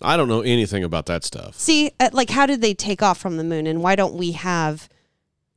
[0.00, 1.56] I don't know anything about that stuff.
[1.58, 4.32] See, uh, like how did they take off from the moon, and why don't we
[4.32, 4.88] have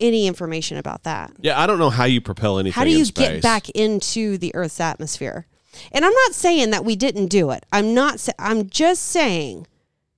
[0.01, 1.31] any information about that?
[1.39, 2.73] Yeah, I don't know how you propel anything.
[2.73, 5.47] How do you get back into the Earth's atmosphere?
[5.91, 7.65] And I'm not saying that we didn't do it.
[7.71, 8.19] I'm not.
[8.19, 9.67] sa- I'm just saying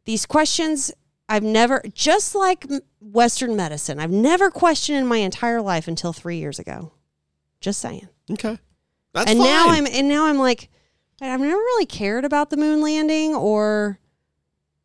[0.05, 0.91] these questions.
[1.29, 2.67] I've never, just like
[2.99, 6.91] Western medicine, I've never questioned in my entire life until three years ago.
[7.61, 8.09] Just saying.
[8.31, 8.59] Okay.
[9.13, 9.47] That's and fine.
[9.47, 10.69] now I'm, and now I'm like,
[11.21, 13.99] I've never really cared about the moon landing or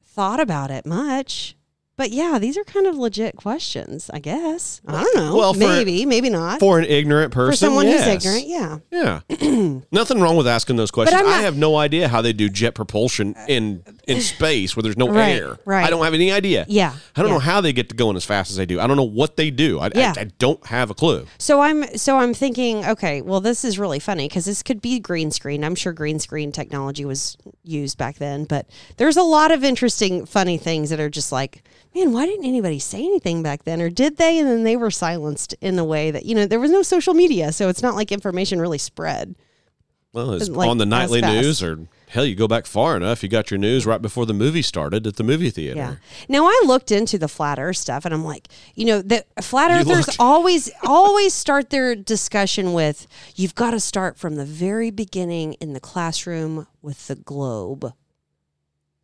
[0.05, 1.57] thought about it much.
[1.99, 4.81] But yeah, these are kind of legit questions, I guess.
[4.87, 5.37] I don't know.
[5.37, 6.61] Well, for- maybe, maybe not.
[6.61, 7.51] for an ignorant person.
[7.53, 8.05] For someone yes.
[8.07, 9.21] who's ignorant, yeah.
[9.29, 9.81] Yeah.
[9.91, 11.21] Nothing wrong with asking those questions.
[11.21, 14.83] I'm I have no idea how they do jet propulsion in in uh, space where
[14.85, 15.59] there's no Right, air.
[15.65, 15.85] right.
[15.85, 16.65] I don't have any idea.
[16.69, 17.35] Yeah, I don't yeah.
[17.35, 18.79] know how they get to going as fast as they do.
[18.79, 19.81] I don't know what they do.
[19.81, 20.15] I, Yeah.
[20.17, 21.27] I, I don't have a clue.
[21.39, 25.01] So I'm so I'm thinking, okay, well, this is really funny because this could be
[25.01, 25.65] green screen.
[25.65, 28.69] I'm sure green screen technology was used back then, but
[28.99, 31.65] there's a lot of interesting, funny things that are just like,
[31.99, 34.39] man, why didn't anybody say anything back then, or did they?
[34.39, 37.15] And then they were silenced in a way that you know there was no social
[37.15, 39.35] media, so it's not like information really spread.
[40.13, 43.29] Well, it's Like, on the nightly news, or hell, you go back far enough, you
[43.29, 45.79] got your news right before the movie started at the movie theater.
[45.79, 45.95] Yeah.
[46.29, 49.71] Now I looked into the flat Earth stuff, and I'm like, you know, the flat
[49.71, 55.55] earthers always always start their discussion with, "You've got to start from the very beginning
[55.55, 57.93] in the classroom with the globe."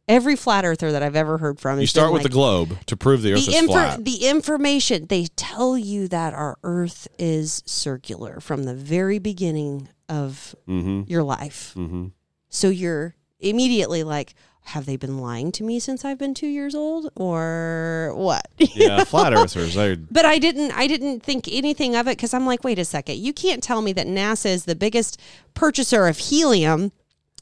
[0.07, 3.23] Every flat earther that I've ever heard from, You start with the globe to prove
[3.23, 4.05] the Earth the, is info- flat.
[4.05, 10.55] the information they tell you that our Earth is circular from the very beginning of
[10.69, 11.03] Mm-hmm.
[11.11, 11.73] your life.
[11.77, 12.09] Mm-hmm.
[12.51, 14.35] So you're immediately like,
[14.69, 18.47] have they been lying to me since I've been two years old, or what?
[18.59, 19.75] Yeah, flat earthers.
[19.75, 20.73] They But I didn't.
[20.73, 23.19] I didn't think anything of it because I'm like, wait a second.
[23.19, 25.21] You can't tell me that NASA is the biggest
[25.55, 26.93] purchaser of helium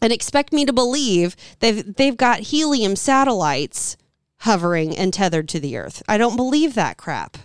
[0.03, 3.97] and expect me to believe they've they've got helium satellites
[4.41, 6.03] hovering and tethered to the Earth.
[6.09, 7.39] I don't believe that crap.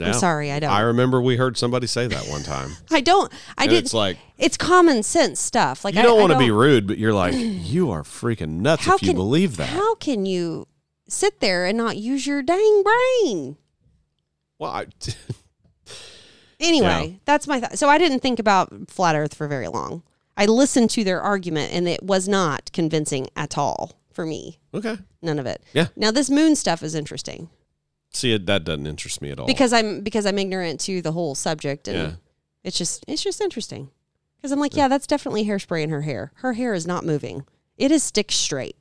[0.00, 0.72] I'm sorry, I don't.
[0.72, 2.72] I remember we heard somebody say that one time.
[2.90, 3.32] I don't.
[3.56, 3.84] I and didn't.
[3.84, 5.84] it's like it's common sense stuff.
[5.84, 8.88] Like you I- don't want to be rude, but you're like, you are freaking nuts
[8.88, 9.68] if you can- believe that.
[9.68, 10.66] How can you
[11.06, 13.56] sit there and not use your dang brain?
[14.58, 14.86] well, I,
[16.60, 17.16] Anyway, Yeah.
[17.24, 17.78] that's my thought.
[17.78, 20.02] So I didn't think about flat Earth for very long.
[20.36, 24.58] I listened to their argument, and it was not convincing at all for me.
[24.72, 24.96] okay.
[25.22, 25.62] None of it.
[25.72, 25.86] Yeah.
[25.96, 27.48] Now this moon stuff is interesting
[28.12, 29.46] See, it, that doesn't interest me at all.
[29.46, 32.12] because I'm because I'm ignorant to the whole subject, and Yeah.
[32.62, 33.90] it's just it's just interesting
[34.36, 36.30] because I'm like, yeah, that's definitely hairspray in her hair.
[36.36, 37.44] Her hair is not moving.
[37.76, 38.76] It is stick straight.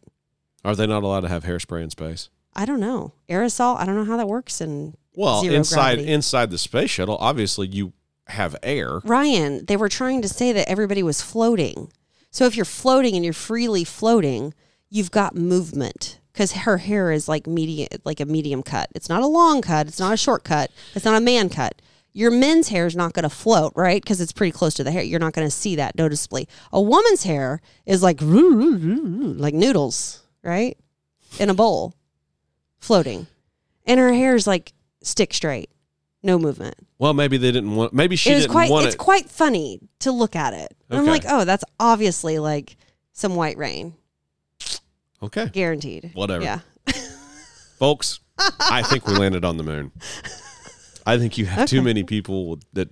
[0.65, 2.29] Are they not allowed to have hairspray in space?
[2.55, 3.75] I don't know aerosol.
[3.77, 4.61] I don't know how that works.
[4.61, 6.11] And Well, inside gravity.
[6.13, 7.93] inside the space shuttle, obviously you
[8.27, 8.99] have air.
[9.03, 11.91] Ryan, they were trying to say that everybody was floating.
[12.31, 14.53] So if you're floating and you're freely floating,
[14.89, 18.89] you've got movement because her hair is like medium, like a medium cut.
[18.95, 19.87] It's not a long cut.
[19.87, 20.71] It's not a short cut.
[20.95, 21.81] It's not a man cut.
[22.11, 24.01] Your men's hair is not going to float, right?
[24.01, 25.03] Because it's pretty close to the hair.
[25.03, 26.47] You're not going to see that noticeably.
[26.71, 30.77] A woman's hair is like like noodles, right?
[31.39, 31.95] In a bowl,
[32.77, 33.25] floating,
[33.85, 35.71] and her hair is like stick straight,
[36.23, 37.93] no movement Well, maybe they didn't want.
[37.93, 38.97] Maybe she it was didn't quite want it's it.
[38.97, 40.73] quite funny to look at it.
[40.89, 41.11] And I'm Okay.
[41.11, 42.77] like, oh, that's obviously like
[43.11, 43.93] some White Rain,
[45.21, 46.11] okay, guaranteed.
[46.13, 46.43] Whatever.
[46.43, 46.59] Yeah.
[47.79, 48.19] folks.
[48.59, 49.91] I think we landed on the moon.
[51.05, 52.89] I think you have too many people that.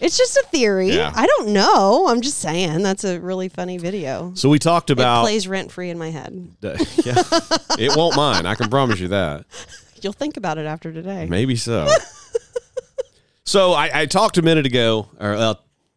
[0.00, 0.90] It's just a theory.
[0.90, 1.12] Yeah.
[1.14, 2.08] I don't know.
[2.08, 4.32] I'm just saying that's a really funny video.
[4.34, 5.22] So we talked it about.
[5.22, 6.48] plays rent free in my head.
[6.62, 6.74] yeah,
[7.78, 8.44] it won't mine.
[8.44, 9.44] I can promise you that.
[10.02, 11.26] You'll think about it after today.
[11.30, 11.86] Maybe so.
[13.44, 15.54] So I, I talked a minute ago, or uh,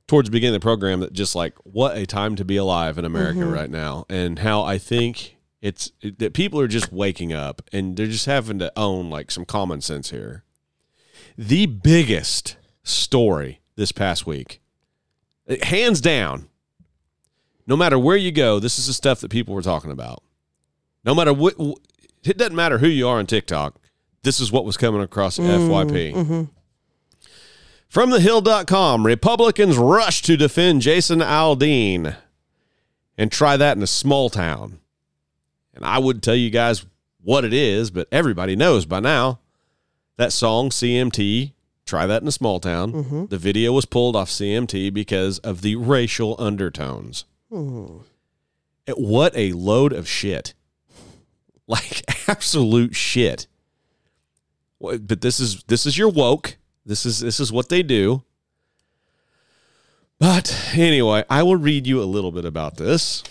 [0.08, 2.98] towards the beginning of the program, that just like what a time to be alive
[2.98, 3.54] in America Mm-hmm.
[3.54, 8.06] right now, and how I think it's that people are just waking up and they're
[8.06, 10.44] just having to own like some common sense here.
[11.38, 14.62] The biggest story this past week,
[15.48, 16.50] eh, hands down,
[17.68, 20.22] no matter where you go, this is the stuff that people were talking about.
[21.04, 21.56] No matter what,
[22.24, 23.76] it doesn't matter who you are on TikTok.
[24.24, 26.48] This is what was coming across FYP.
[27.96, 32.18] From thehill.com, Republicans rush to defend Jason Aldean
[33.18, 34.80] and try that in a small town.
[35.74, 36.86] And I would tell you guys
[37.24, 39.40] what it is, but everybody knows by now.
[40.18, 41.54] That song, CMT,
[41.86, 43.28] try that in a small town.
[43.30, 47.24] The video was pulled off CMT because of the racial undertones.
[48.88, 50.54] Eh, What a load of shit.
[51.66, 53.48] Like absolute shit.
[54.82, 56.58] But this is this is your woke.
[56.86, 58.24] This is this is what they do.
[60.20, 63.24] But anyway, I will read you a little bit about this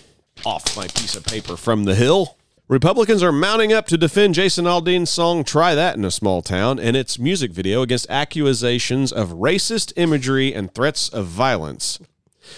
[0.45, 2.37] off my piece of paper from the Hill.
[2.67, 6.79] Republicans are mounting up to defend Jason Aldean's song Try That in a Small Town
[6.79, 11.99] and its music video against accusations of racist imagery and threats of violence.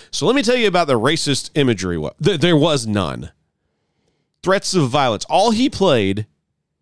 [0.10, 2.02] So let me tell you about the racist imagery.
[2.20, 3.32] There was none.
[4.44, 5.26] Threats of violence.
[5.30, 6.26] All he played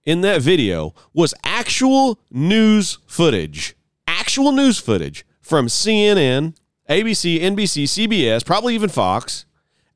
[0.04, 3.76] in that video was actual news footage.
[4.36, 6.58] Actual news footage from CNN,
[6.90, 9.46] ABC, NBC, CBS, probably even Fox.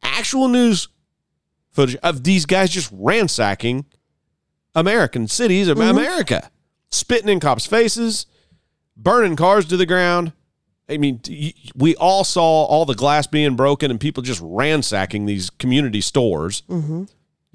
[0.02, 0.88] Actual news
[1.72, 3.84] footage of these guys just ransacking
[4.74, 5.90] American cities of mm-hmm.
[5.90, 6.49] America,
[6.90, 8.28] spitting in cops' faces,
[8.95, 10.32] burning cars to the ground.
[10.88, 11.20] I mean,
[11.76, 16.64] we all saw all the glass being broken and people just ransacking these community stores,
[16.70, 17.03] mm-hmm.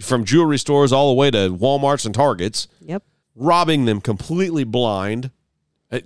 [0.02, 3.02] from jewelry stores all the way to Walmarts and Targets, Yep.
[3.35, 5.31] robbing them completely blind,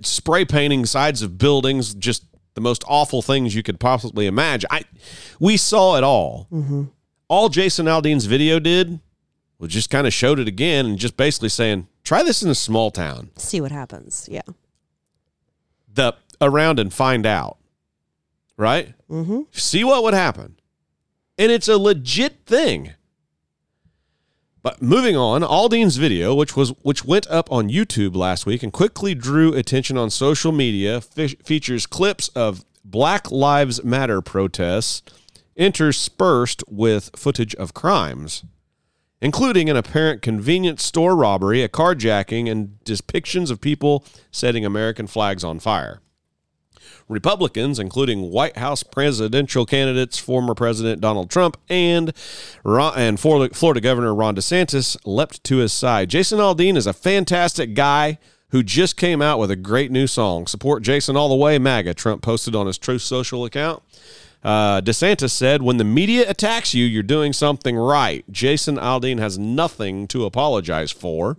[0.01, 4.67] spray painting sides of buildings, just the most awful things you could possibly imagine.
[4.71, 4.83] I,
[5.39, 6.47] we saw it all.
[7.27, 8.99] All Jason Aldean's video did
[9.59, 12.55] was just kind of showed it again and just basically saying, try this in a
[12.55, 14.27] small town See what happens.
[14.31, 14.41] Yeah.
[15.93, 17.57] the around and find out,
[18.57, 18.93] right?
[19.09, 19.41] Mm-hmm.
[19.51, 20.55] See what would happen,
[21.37, 22.93] and it's a legit thing.
[24.61, 28.73] But moving on, Aldean's video, which was which went up on YouTube last week and
[28.73, 35.01] quickly drew attention on social media, fe- features clips of Black Lives Matter protests
[35.55, 38.43] interspersed with footage of crimes,
[39.21, 45.43] including an apparent convenience store robbery, a carjacking, and depictions of people setting American flags
[45.43, 46.01] on fire.
[47.07, 52.13] Republicans, including White House presidential candidates former President Donald Trump and
[52.65, 56.09] and Florida, Governor Ron DeSantis, leapt to his side.
[56.09, 58.17] Jason Aldean is a fantastic guy
[58.51, 60.47] who just came out with a great new song.
[60.47, 61.93] Support Jason all the way, MAGA.
[61.93, 63.83] Trump posted on his Truth Social account.
[64.43, 68.23] Uh, DeSantis said, "When the media attacks you, you're doing something right.
[68.31, 71.37] Jason Aldean has nothing to apologize for."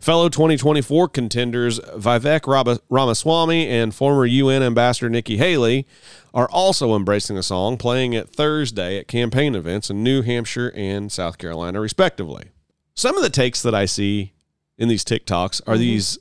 [0.00, 5.86] Fellow 2024 contenders Vivek Ramaswamy and former UN Ambassador Nikki Haley
[6.34, 11.10] are also embracing the song, playing it Thursday at campaign events in New Hampshire and
[11.10, 12.50] South Carolina, respectively.
[12.94, 14.32] Some of the takes that I see
[14.76, 15.80] in these TikToks are mm-hmm.
[15.80, 16.18] these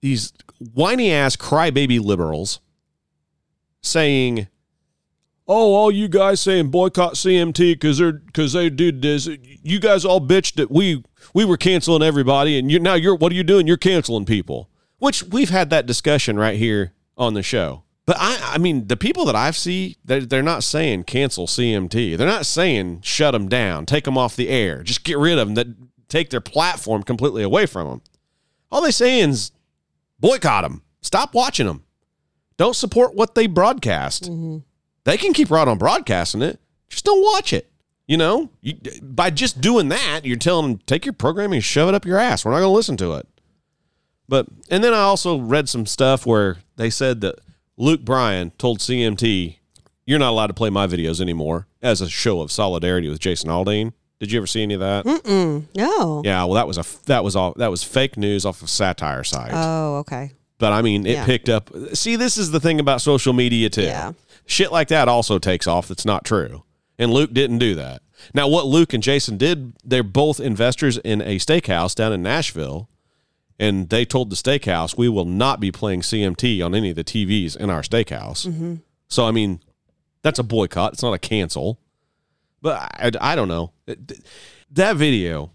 [0.00, 2.60] these whiny ass crybaby liberals
[3.80, 4.48] saying,
[5.46, 9.28] "Oh, all you guys saying boycott CMT because they're because they did this.
[9.62, 11.02] You guys all bitched that we
[11.32, 13.66] we were canceling everybody, and you now you're what are you doing?
[13.66, 17.82] You're canceling people." Which we've had that discussion right here on the show.
[18.06, 22.16] But I, I mean, the people that I've see, they're, they're not saying cancel CMT.
[22.16, 25.48] They're not saying shut them down, take them off the air, just get rid of
[25.48, 25.68] them, that
[26.08, 28.02] take their platform completely away from them.
[28.70, 29.52] All they saying is
[30.20, 31.84] boycott them, stop watching them,
[32.56, 34.24] don't support what they broadcast.
[34.24, 34.58] Mm-hmm.
[35.04, 36.58] They can keep right on broadcasting it,
[36.88, 37.70] just don't watch it.
[38.06, 41.88] You know, you, by just doing that, you're telling them take your programming and shove
[41.88, 42.44] it up your ass.
[42.44, 43.26] We're not going to listen to it.
[44.28, 47.38] But and then I also read some stuff where they said that
[47.76, 49.56] Luke Bryan told CMT,
[50.06, 53.50] "You're not allowed to play my videos anymore," as a show of solidarity with Jason
[53.50, 53.92] Aldean.
[54.20, 55.04] Did you ever see any of that?
[55.74, 56.22] No.
[56.24, 59.24] Yeah, well, that was a that was all that was fake news off of satire
[59.24, 59.50] site.
[59.52, 60.32] Oh, okay.
[60.58, 61.26] but I mean, it yeah.
[61.26, 61.70] picked up.
[61.94, 63.82] See, this is the thing about social media too.
[63.82, 64.12] Yeah.
[64.46, 65.88] Shit like that also takes off.
[65.88, 66.64] That's not true.
[66.98, 68.02] And Luke didn't do that.
[68.32, 72.88] Now, what Luke and Jason did, they're both investors in a steakhouse down in Nashville.
[73.58, 77.04] And they told the steakhouse, we will not be playing CMT on any of the
[77.04, 78.46] TVs in our steakhouse.
[79.08, 79.60] So, I mean,
[80.22, 80.94] that's a boycott.
[80.94, 81.78] It's not a cancel.
[82.60, 83.72] But I, I don't know.
[84.70, 85.52] That video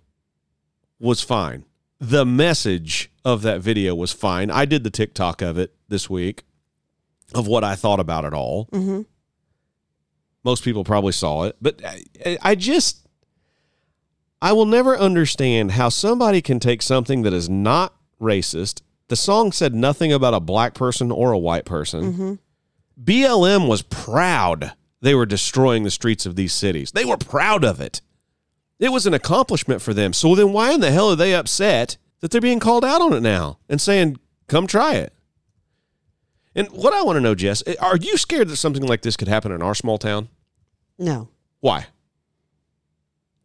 [0.99, 1.65] was fine.
[1.99, 4.49] The message of that video was fine.
[4.49, 6.43] I did the TikTok of it this week
[7.33, 8.67] of what I thought about it all.
[8.71, 9.01] Mm-hmm.
[10.43, 13.07] Most people probably saw it, but I, I just
[14.41, 18.81] I will never understand how somebody can take something that is not racist.
[19.09, 22.13] The song said nothing about a black person or a white person.
[22.13, 22.33] Mm-hmm.
[23.03, 26.91] BLM was proud they were destroying the streets of these cities.
[26.91, 28.01] They were proud of it.
[28.79, 30.13] It was an accomplishment for them.
[30.13, 33.13] So then why in the hell are they upset that they're being called out on
[33.13, 35.13] it now and saying, come try it?
[36.59, 39.29] And what I want to know, Jess, are you scared that something like this could
[39.29, 40.27] happen in our small town?
[40.97, 41.29] No,
[41.61, 41.87] Why?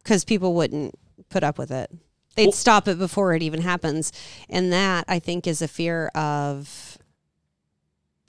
[0.03, 0.99] because people wouldn't
[1.31, 1.91] put up with it.
[2.35, 4.11] They'd Well- stop it before it even happens,
[4.51, 6.99] and that I think is a fear of.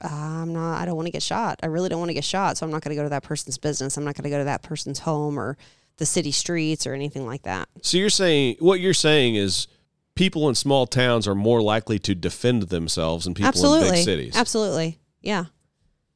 [0.04, 0.80] "Uh, I'm not.
[0.80, 1.60] I don't want to get shot.
[1.64, 3.24] I really don't want to get shot, so I'm not going to go to that
[3.24, 3.98] person's business.
[3.98, 5.58] I'm not going to go to that person's home or
[5.98, 7.68] the city streets or anything like that.
[7.82, 9.68] So you're saying what you're saying is
[10.16, 14.04] people in small towns are more likely to defend themselves than people Absolutely, in big
[14.04, 14.36] cities.
[14.36, 15.46] absolutely, yeah.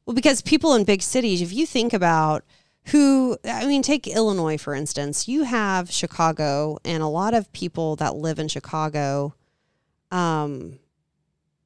[0.06, 2.44] Well, because people in big cities, if you think about
[2.86, 5.28] who, I mean, take Illinois for instance.
[5.28, 9.36] You have Chicago, and a lot of people that live in Chicago.
[10.12, 10.80] Um,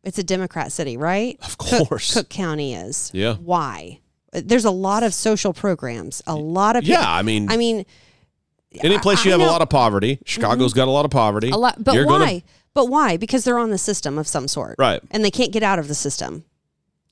[0.04, 1.38] it's a Democrat city, right?
[1.42, 2.14] Of course.
[2.14, 3.10] Cook County is.
[3.14, 3.36] Yeah.
[3.36, 4.00] Why?
[4.36, 6.24] there's a lot of social programs.
[6.26, 7.86] A lot of people, Yeah, I mean- I mean,
[8.82, 10.24] Any place you have a lot of poverty, mm-hmm.
[10.26, 11.50] Chicago's got a lot of poverty.
[11.50, 11.84] a lot.
[11.84, 12.18] But You're why?
[12.20, 12.42] gonna-
[12.74, 13.18] but why?
[13.18, 15.00] Because they're on the system of some sort, Right.
[15.12, 16.44] And they can't get out of the system.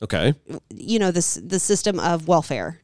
[0.01, 0.33] okay.
[0.75, 2.79] You know, this the system of welfare.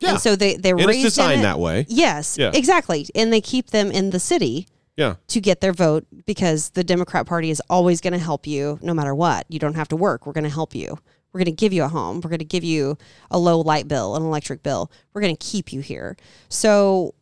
[0.00, 0.10] Yeah.
[0.10, 1.42] And so they they're And it's raised in designed it.
[1.44, 1.86] that way.
[1.88, 2.50] Yes, Yeah.
[2.54, 3.06] exactly.
[3.14, 5.14] And they keep them in the city Yeah.
[5.28, 8.92] to get their vote because the Democrat Party is always going to help you no
[8.94, 9.46] matter what.
[9.48, 10.26] You don't have to work.
[10.26, 10.98] We're going to help you.
[11.32, 12.20] We're going to give you a home.
[12.22, 12.96] We're going to give you
[13.30, 14.90] a low light bill, an electric bill.
[15.12, 16.16] We're going to keep you here.
[16.48, 17.14] So,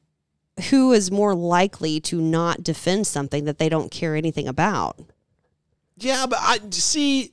[0.71, 4.99] who is more likely to not defend something that they don't care anything about?
[5.99, 7.33] Yeah, but I see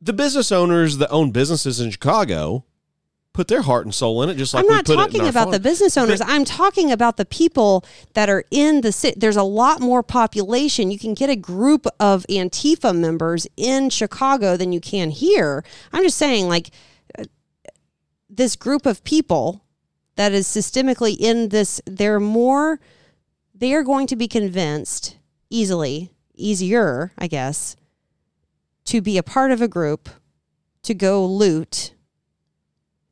[0.00, 2.64] the business owners that own businesses in Chicago
[3.32, 5.28] put their heart and soul in it, just like I'm not put it in talking
[5.28, 6.20] about the business owners.
[6.20, 7.84] I'm talking about the people
[8.14, 9.16] that are in the city.
[9.16, 10.90] There's a lot more population.
[10.90, 15.64] You can get a group of Antifa members in Chicago than you can here.
[15.92, 16.70] I'm just saying, like,
[17.16, 17.24] uh,
[18.28, 19.64] this group of people
[20.18, 22.80] that is systemically in this, they're more,
[23.54, 25.16] they are going to be convinced
[25.48, 27.76] easily, easier, I guess,
[28.86, 30.08] to be a part of a group
[30.82, 31.94] to go loot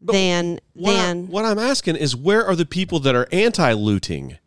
[0.00, 4.38] than What, I, than what I'm asking is where are the people that are anti-looting?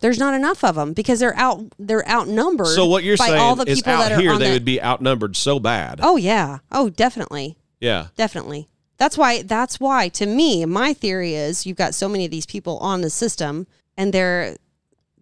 [0.00, 2.68] there's not enough of them because they're out they're outnumbered.
[2.68, 4.52] So what you're by saying all the is people out that are here they the-
[4.52, 5.98] would be outnumbered so bad.
[6.02, 6.58] Oh yeah.
[6.70, 7.56] Oh, definitely.
[7.80, 8.08] Yeah.
[8.14, 8.68] Definitely.
[8.98, 12.46] That's why that's why to me my theory is you've got so many of these
[12.46, 13.66] people on the system
[13.96, 14.56] and they're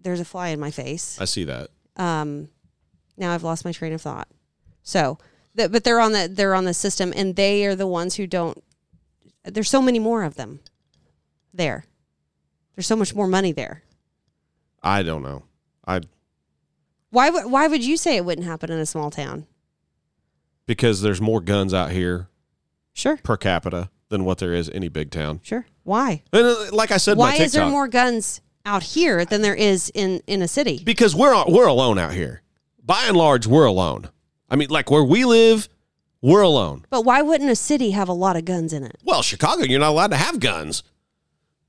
[0.02, 1.20] there's a fly in my face.
[1.20, 1.68] I see that.
[1.96, 2.48] Um
[3.16, 4.28] now I've lost my train of thought.
[4.82, 5.18] So,
[5.56, 8.26] th- but they're on the they're on the system and they are the ones who
[8.26, 8.62] don't
[9.44, 10.60] there's so many more of them
[11.52, 11.84] there.
[12.74, 13.82] There's so much more money there.
[14.82, 15.44] I don't know.
[15.86, 16.00] I
[17.10, 19.46] Why would why would you say it wouldn't happen in a small town?
[20.66, 22.28] because there's more guns out here
[22.96, 23.16] Sure.
[23.18, 25.40] per capita than what there is any big town.
[25.42, 25.66] Sure.
[25.84, 26.22] Why?
[26.32, 29.90] And uh, like I said, Why is there more guns out here than there is
[29.94, 30.82] in in a city?
[30.84, 32.42] because we're we're alone out here.
[32.82, 34.08] By and large, we're alone.
[34.48, 35.68] I mean, like where we live,
[36.22, 36.86] we're alone.
[36.88, 38.96] But why wouldn't a city have a lot of guns in it?
[39.04, 40.82] Well, Chicago, you're not allowed to have guns.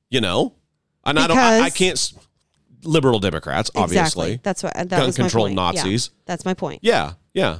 [0.09, 0.53] You know,
[1.03, 1.37] and I don't.
[1.37, 1.73] I, I Because-
[2.13, 2.23] can't.
[2.83, 4.33] Liberal Democrats, obviously.
[4.33, 4.39] Exactly.
[4.43, 5.55] That's what that Gun was my control point.
[5.57, 5.61] Yeah.
[5.83, 6.11] Nazis.
[6.25, 6.79] that's my point.
[6.83, 7.59] Yeah, yeah.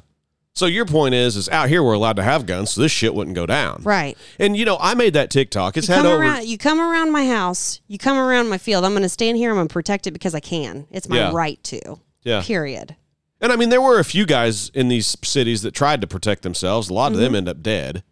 [0.57, 3.13] So your point is, is out here we're allowed to have guns, so this shit
[3.13, 3.81] wouldn't go down.
[3.83, 4.17] Right.
[4.39, 5.77] And you know, I made that TikTok.
[5.77, 6.23] It's You come over.
[6.23, 6.47] around.
[6.47, 7.79] You come around my house.
[7.87, 8.83] You come around my field.
[8.83, 9.51] I'm going to stand here.
[9.51, 10.87] I'm going to protect it because I can.
[10.89, 11.31] It's my Yeah.
[11.31, 11.99] right to.
[12.23, 12.41] Yeah.
[12.43, 12.95] Period.
[13.39, 16.41] And I mean, there were a few guys in these cities that tried to protect
[16.41, 16.89] themselves.
[16.89, 18.03] A lot of them end up dead.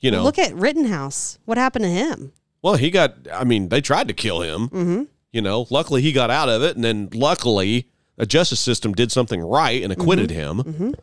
[0.00, 0.24] You know, Mm-hmm.
[0.26, 1.38] Look at Rittenhouse.
[1.46, 2.32] What happened to him?
[2.60, 3.14] well, he got.
[3.32, 4.68] I mean, they tried to kill him.
[4.68, 5.02] Mm-hmm.
[5.32, 9.10] You know, luckily he got out of it, and then luckily a justice system did
[9.10, 10.60] something right and acquitted Mm-hmm.
[10.60, 10.94] him.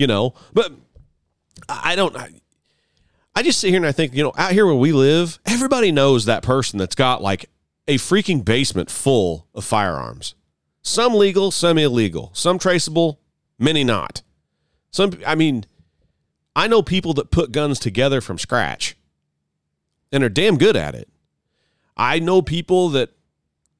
[0.00, 0.72] You know, but
[1.68, 2.16] I don't.
[2.16, 2.30] I,
[3.34, 5.92] I just sit here and I think, you know, out here where we live, everybody
[5.92, 7.50] knows that person that's got like
[7.86, 10.34] a freaking basement full of firearms.
[10.80, 13.20] Some legal, some illegal, some traceable,
[13.58, 14.22] many not.
[14.90, 15.66] Some, I mean,
[16.56, 18.96] I know people that put guns together from scratch
[20.10, 21.10] and are damn good at it.
[21.94, 23.10] I know people that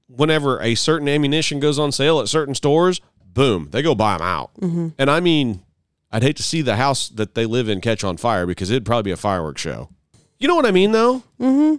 [0.07, 4.27] whenever a certain ammunition goes on sale at certain stores, boom, they go buy them
[4.27, 4.51] out.
[4.61, 4.89] Mm-hmm.
[4.99, 5.63] And I mean,
[6.13, 8.85] I'd hate to see the house that they live in catch on fire because it'd
[8.85, 9.91] probably be a fireworks show.
[10.39, 11.23] You know what I mean, though?
[11.39, 11.77] Mm-hmm.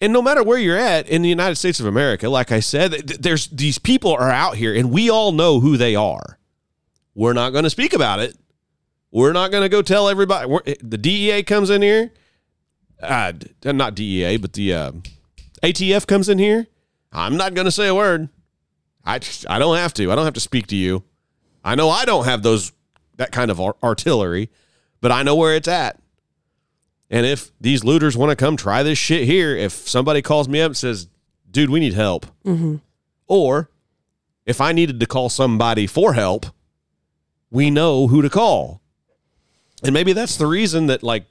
[0.00, 2.92] And no matter where you're at in the United States of America, like I said,
[2.92, 6.38] th- there's these people are out here, and we all know who they are.
[7.14, 8.36] We're not going to speak about it.
[9.10, 10.46] We're not going to go tell everybody.
[10.46, 12.12] We're, the DEA comes in here.
[13.02, 13.32] Uh,
[13.64, 14.92] not DEA, but the uh,
[15.62, 16.66] ATF comes in here.
[17.12, 18.28] I'm not going to say a word.
[19.04, 20.12] I I don't have to.
[20.12, 21.04] I don't have to speak to you.
[21.64, 22.72] I know I don't have those
[23.16, 24.50] that kind of ar- artillery,
[25.00, 26.00] but I know where it's at.
[27.10, 30.60] And if these looters want to come try this shit here, if somebody calls me
[30.60, 31.08] up and says,
[31.50, 32.76] "Dude, we need help," mm-hmm.
[33.26, 33.70] or
[34.44, 36.46] if I needed to call somebody for help,
[37.50, 38.80] we know who to call.
[39.82, 41.26] And maybe that's the reason that, like,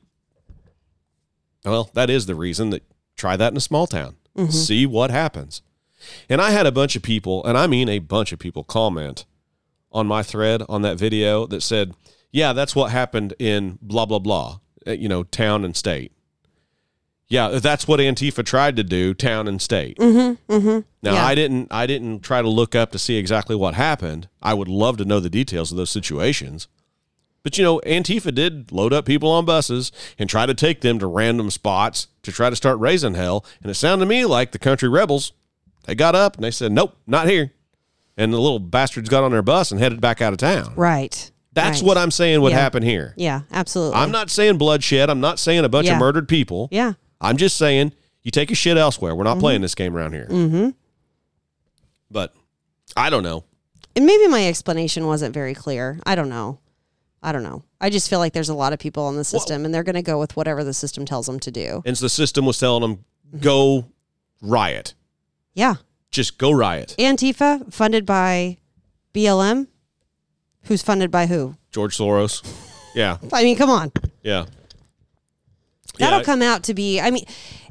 [1.64, 2.84] well, that is the reason that
[3.18, 4.16] try that in a small town.
[4.38, 4.52] Mm-hmm.
[4.52, 5.62] See what happens.
[6.30, 9.26] And I had a bunch of people, and I mean a bunch of people, comment
[9.95, 11.95] on my thread on that video that said,
[12.31, 16.11] Yeah, that's what happened in blah, blah, blah, uh, you know, town and state.
[17.27, 19.97] Yeah, that's what Antifa tried to do, town and state.
[19.97, 20.80] Mm-hmm, mm-hmm.
[21.01, 21.26] Now Yeah.
[21.26, 24.30] I didn't I didn't try to look up to see exactly what happened.
[24.43, 26.67] I would love to know the details of those situations.
[27.41, 30.99] But you know, Antifa did load up people on buses and try to take them
[30.99, 33.45] to random spots to try to start raising hell.
[33.61, 35.31] And it sounded to me like the country rebels,
[35.85, 37.53] they got up and they said, Nope, not here.
[38.17, 40.73] And the little bastards got on their bus and headed back out of town.
[40.75, 41.31] Right.
[41.53, 41.87] That's Right.
[41.87, 42.59] what I'm saying would Yeah.
[42.59, 43.13] happen here.
[43.17, 43.95] Yeah, absolutely.
[43.97, 45.09] I'm not saying bloodshed.
[45.09, 45.93] I'm not saying a bunch Yeah.
[45.93, 46.67] of murdered people.
[46.71, 46.93] Yeah.
[47.21, 47.93] I'm just saying,
[48.23, 49.15] you take a shit elsewhere.
[49.15, 50.27] We're not playing this game around here.
[50.29, 50.69] Mm-hmm.
[52.11, 52.33] But
[52.95, 53.43] I don't know.
[53.95, 55.99] And maybe my explanation wasn't very clear.
[56.05, 56.59] I don't know.
[57.23, 57.63] I don't know.
[57.81, 59.95] I just feel like there's a lot of people in the system and they're going
[59.95, 61.81] to go with whatever the system tells them to do.
[61.85, 63.05] And so the system was telling them,
[63.39, 63.85] go
[64.41, 64.93] riot.
[65.53, 65.75] Yeah.
[66.15, 66.95] Just go riot.
[66.97, 68.55] Antifa, funded by
[69.13, 69.67] BLM,
[70.63, 71.55] who's funded by who?
[71.73, 72.41] George Soros.
[72.95, 73.17] Yeah.
[73.33, 73.91] I mean, come on.
[74.23, 74.45] Yeah.
[75.99, 76.23] That'll Yeah.
[76.23, 77.25] come out to be, I mean,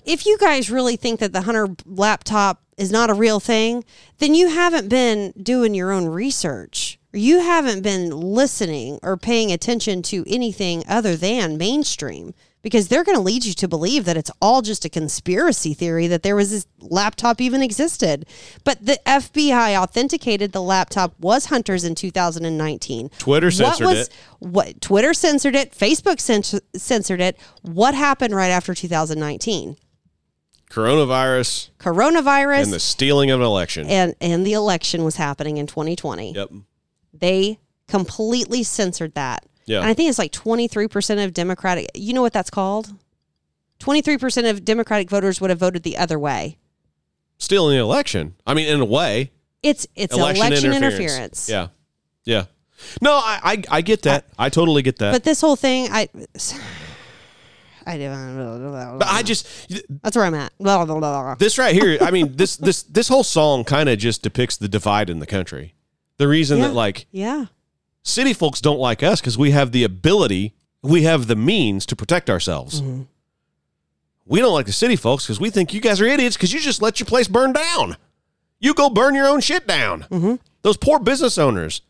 [0.04, 3.82] if you guys really think that the Hunter laptop is not a real thing,
[4.18, 6.98] then you haven't been doing your own research.
[7.14, 12.34] Or you haven't been listening or paying attention to anything other than mainstream
[12.64, 16.06] because they're going to lead you to believe that it's all just a conspiracy theory
[16.06, 18.26] that there was this laptop even existed.
[18.64, 23.10] But the FBI authenticated the laptop was Hunter's in 2019.
[23.18, 24.14] Twitter censored what was, it.
[24.38, 27.38] What Twitter censored it, Facebook cens- censored it.
[27.60, 29.76] What happened right after 2019?
[30.70, 33.86] Coronavirus Coronavirus and the stealing of an election.
[33.88, 36.32] and and the election was happening in 2020.
[36.32, 36.50] yep.
[37.12, 39.44] They completely censored that.
[39.66, 39.78] Yeah.
[39.80, 42.92] And I think it's like 23% of Democratic, you know what that's called?
[43.80, 46.58] 23% of Democratic voters would have voted the other way.
[47.38, 48.34] Stealing the election.
[48.46, 49.32] I mean, in a way.
[49.62, 51.48] It's it's election, interference.
[51.48, 51.68] Yeah.
[52.24, 52.44] Yeah.
[53.00, 54.26] No, I, I I get that.
[54.38, 55.12] I totally get that.
[55.12, 56.08] But this whole thing, I
[57.86, 59.46] I don't But I just
[60.02, 60.52] That's where I'm at.
[60.58, 61.34] Blah, blah, blah.
[61.36, 61.98] this right here.
[62.00, 65.26] I mean, this this this whole song kind of just depicts the divide in the
[65.26, 65.74] country.
[66.18, 66.68] The reason Yeah.
[66.68, 67.46] that like Yeah.
[68.04, 71.96] City folks don't like us because we have the ability, we have the means to
[71.96, 72.80] protect ourselves.
[72.80, 73.02] Mm-hmm.
[74.26, 76.60] We don't like the city folks because we think you guys are idiots because you
[76.60, 77.96] just let your place burn down.
[78.58, 80.02] You go burn your own shit down.
[80.10, 80.34] Mm-hmm.
[80.62, 81.82] Those poor business owners,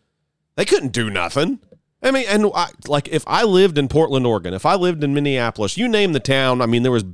[0.57, 1.61] they couldn't do nothing.
[2.03, 5.15] I mean, and I, like if I lived in Portland, Oregon, if I lived in
[5.15, 6.61] Minneapolis, you name the town.
[6.61, 7.05] I mean, there was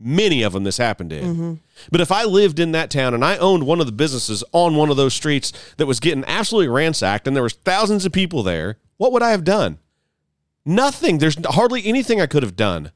[0.00, 1.24] many of them this happened in.
[1.24, 1.54] Mm-hmm.
[1.92, 4.74] But if I lived in that town and I owned one of the businesses on
[4.74, 8.42] one of those streets that was getting absolutely ransacked and there was thousands of people
[8.42, 9.78] there, what would I have done?
[10.64, 11.18] Nothing.
[11.18, 12.92] There's hardly anything I could have done.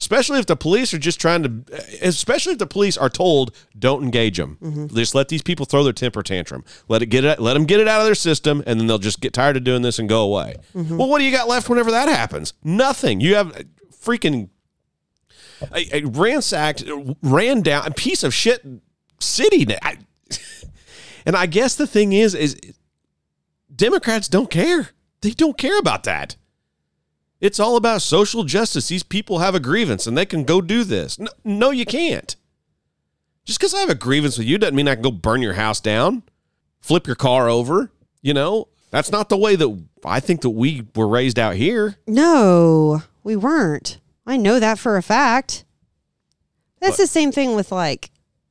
[0.00, 3.56] Especially if the police are just trying to, eh, especially if the police are told,
[3.78, 4.58] don't engage them.
[4.60, 4.94] Mm-hmm.
[4.94, 6.64] Just let these people throw their temper tantrum.
[6.88, 7.40] Let it get it.
[7.40, 9.64] Let them get it out of their system, and then they'll just get tired of
[9.64, 10.56] doing this and go away.
[10.74, 10.98] Mm-hmm.
[10.98, 12.52] Well, what do you got left whenever that happens?
[12.62, 13.20] Nothing.
[13.20, 13.62] You have eh,
[13.98, 14.50] freaking
[15.72, 16.84] a, a ransacked,
[17.22, 18.64] ran down a piece of shit
[19.20, 19.66] city.
[19.82, 19.98] I,
[21.26, 22.56] and I guess the thing is, is
[23.74, 24.90] Democrats don't care.
[25.20, 26.36] They don't care about that.
[27.40, 28.88] It's all about social justice.
[28.88, 31.18] These people have a grievance and they can go do this.
[31.18, 32.36] No, no you can't.
[33.44, 35.52] Just because I have a grievance with you doesn't mean I can go burn your
[35.54, 36.22] house down,
[36.80, 37.90] flip your car over.
[38.22, 41.96] You know, that's not the way that I think that we were raised out here.
[42.06, 43.98] No, we weren't.
[44.26, 45.64] I know that for a fact.
[46.80, 47.04] That's What?
[47.04, 48.10] the same thing with like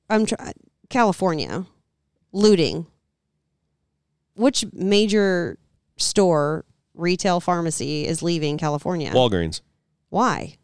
[0.09, 0.51] I'm tr- uh,
[0.89, 1.65] California
[2.31, 2.87] looting.
[4.35, 5.57] Which major
[5.97, 9.11] store, retail pharmacy is leaving California?
[9.11, 9.61] Walgreens.
[10.09, 10.57] Why?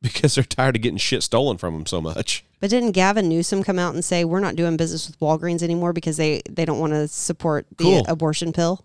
[0.00, 2.44] Because they're tired of getting shit stolen from them so much.
[2.60, 5.92] But didn't Gavin Newsom come out and say we're not doing business with Walgreens anymore
[5.92, 8.04] because they they don't want to support the Cool.
[8.08, 8.84] abortion pill?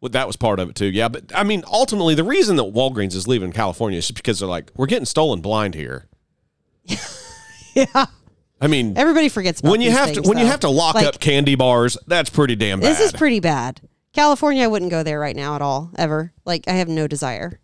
[0.00, 0.86] Well, that was part of it too.
[0.86, 4.38] Yeah, but I mean, ultimately, the reason that Walgreens is leaving California is just because
[4.38, 6.06] they're like, we're getting stolen blind here.
[7.74, 8.06] Yeah.
[8.60, 11.06] I mean, Everybody forgets when you have to things, when you have to lock Like,
[11.06, 12.88] up candy bars, that's pretty damn bad.
[12.90, 13.80] This is pretty bad.
[14.12, 16.32] California, I wouldn't go there right now at all, ever.
[16.44, 17.60] Like, I have no desire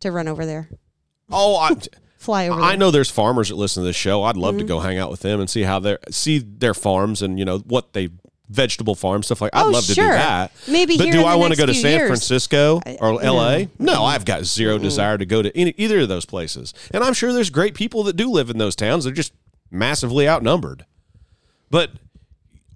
[0.00, 0.68] to run over there,
[1.32, 1.74] oh, I,
[2.18, 2.76] fly over I there.
[2.76, 4.22] know there's farmers that listen to this show.
[4.22, 4.58] I'd love Mm-hmm.
[4.60, 7.44] to go hang out with them and see how they see their farms and you
[7.44, 8.10] know what they
[8.48, 9.50] vegetable farm stuff like.
[9.54, 10.52] I'd Oh, love to do that.
[10.68, 12.08] Maybe but do I want to go to San years.
[12.08, 13.22] Francisco or.
[13.22, 13.68] L.A.?
[13.78, 14.02] No, mm-hmm.
[14.02, 14.84] I've got 0 mm-hmm.
[14.84, 16.74] desire to go to any, either of those places.
[16.90, 19.04] And I'm sure there's great people that do live in those towns.
[19.04, 19.32] They're just
[19.70, 20.84] massively outnumbered.
[21.70, 21.90] But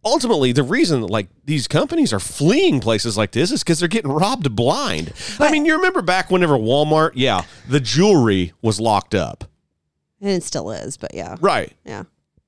[0.04, 4.10] ultimately, the reason like these companies are fleeing places like this is because they're getting
[4.10, 5.12] robbed blind.
[5.38, 9.44] I mean, you remember back whenever Walmart, yeah, the jewelry was locked up,
[10.20, 11.72] and it still is, but yeah, right?
[11.84, 12.04] yeah.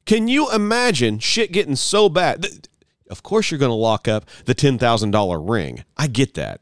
[0.06, 2.68] Can you imagine shit getting so bad?
[3.10, 5.84] Of course, you're going to lock up the ten thousand dollar ring.
[5.96, 6.60] I get that.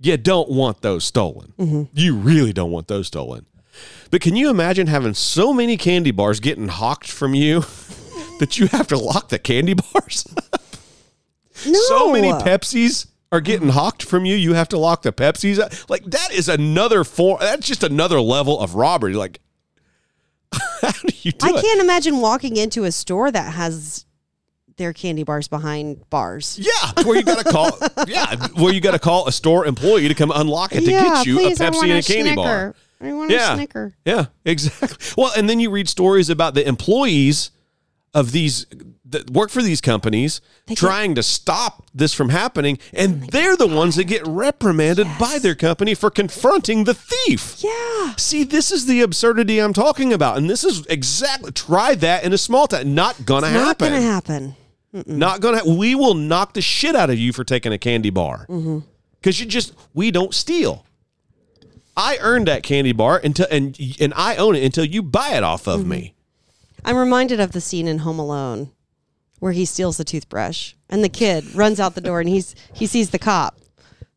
[0.00, 1.54] You don't want those stolen.
[1.58, 1.84] Mm-hmm.
[1.94, 3.46] You really don't want those stolen.
[4.10, 7.60] But can you imagine having so many candy bars getting hawked from you
[8.38, 10.26] that you have to lock the candy bars?
[11.66, 14.34] No, so many Pepsis are getting hawked from you.
[14.34, 15.88] You have to lock the Pepsis.
[15.88, 17.38] Like that is another form.
[17.40, 19.14] That's just another level of robbery.
[19.14, 19.40] Like,
[20.52, 21.62] how do you do I it?
[21.62, 24.04] can't imagine walking into a store that has
[24.76, 26.58] their candy bars behind bars.
[26.60, 27.70] Yeah, where you got to call.
[28.06, 31.02] yeah, where you got to call a store employee to come unlock it to yeah,
[31.02, 32.74] get you please, a Pepsi and a candy bar.
[33.00, 33.94] I want a Snicker.
[34.04, 34.96] Yeah, exactly.
[35.16, 37.50] Well, and then you read stories about the employees
[38.14, 38.66] of these
[39.06, 43.56] that work for these companies They get- trying to stop this from happening, and they're
[43.56, 47.56] the ones that get reprimanded by their company for confronting the thief.
[47.62, 48.14] Yeah.
[48.16, 52.32] See, this is the absurdity I'm talking about, and this is exactly try that in
[52.32, 52.94] a small town.
[52.94, 53.92] Not gonna Not happen.
[53.92, 54.56] Not gonna happen.
[55.06, 55.62] Not gonna.
[55.66, 58.78] We will knock the shit out of you for taking a candy bar Mm-hmm.
[59.20, 60.86] because you just we don't steal.
[61.96, 65.42] I earned that candy bar until and and I own it until you buy it
[65.42, 65.80] off Mm-hmm.
[65.80, 66.14] of me.
[66.84, 68.70] I'm reminded of the scene in Home Alone
[69.40, 72.86] where he steals the toothbrush and the kid runs out the door and he's he
[72.86, 73.58] sees the cop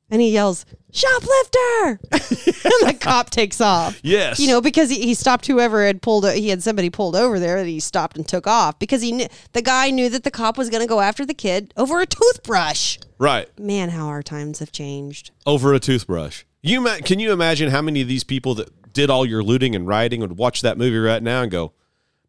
[0.10, 4.40] and he yells shoplifter and the cop takes off Yes.
[4.40, 7.58] you know because he, he stopped whoever had pulled he had somebody pulled over there
[7.60, 10.58] that he stopped and took off because he knew the guy knew that the cop
[10.58, 14.60] was going to go after the kid over a toothbrush Right man how our times
[14.60, 16.44] have changed over a toothbrush.
[16.62, 19.76] You ma- can you imagine how many of these people that did all your looting
[19.76, 21.72] and rioting would watch that movie right now and go,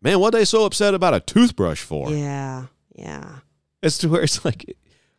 [0.02, 3.38] "Man, what are they so upset about a toothbrush for?" yeah yeah
[3.82, 4.76] As to where it's like,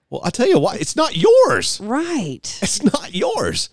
[0.09, 1.79] well, I tell you what, it's not yours.
[1.81, 3.69] right It's not yours.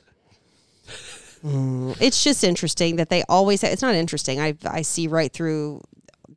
[1.44, 5.32] Mm, it's just interesting that they always say it's not interesting i i see right
[5.32, 5.80] through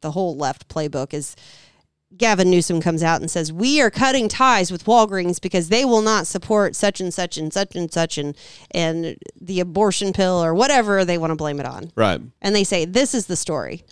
[0.02, 1.36] the whole left playbook is
[2.18, 6.02] Gavin Newsom comes out and says we are cutting ties with Walgreens because they will
[6.02, 8.36] not support such and such and such and such and
[8.72, 11.92] and the abortion pill or whatever they want to blame it on.
[11.96, 12.20] Right.
[12.42, 13.84] And they say this is the story.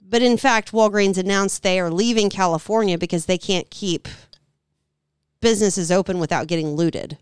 [0.00, 4.06] But in fact, Walgreens announced they are leaving California because they can't keep
[5.44, 7.18] businesses open without getting looted.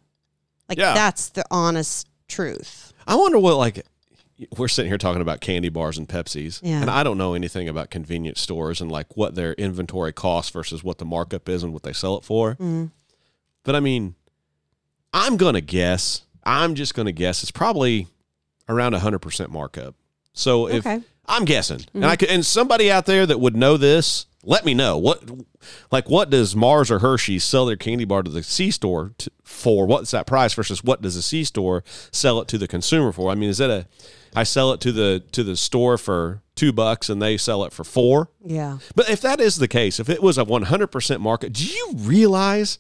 [0.69, 0.95] Like Yeah.
[0.95, 2.93] that's the honest truth.
[3.07, 3.85] I wonder what like
[4.57, 6.81] we're sitting here talking about candy bars and Pepsis, Yeah.
[6.81, 10.83] and I don't know anything about convenience stores and like what their inventory costs versus
[10.83, 12.55] what the markup is and what they sell it for.
[12.57, 12.91] Mm.
[13.65, 14.15] But I mean,
[15.13, 16.23] I'm gonna guess.
[16.45, 18.09] I'm just gonna guess it's probably
[18.69, 19.95] around hundred percent markup.
[20.33, 20.97] So if Okay.
[20.97, 21.07] Mm-hmm.
[21.27, 24.75] I'm guessing, and I could, and somebody out there that would know this, let me
[24.75, 25.23] know what,
[25.91, 29.31] like, what does Mars or Hershey's sell their candy bar to the C store to,
[29.45, 29.87] for?
[29.87, 33.31] What's that price versus what does the C store sell it to the consumer for?
[33.31, 33.87] I mean, is that a,
[34.35, 37.73] I sell it to the to the store for two bucks and they sell it
[37.73, 38.31] for four?
[38.45, 38.79] Yeah.
[38.97, 42.79] But if that is the case, if it was a 100% market, do you realize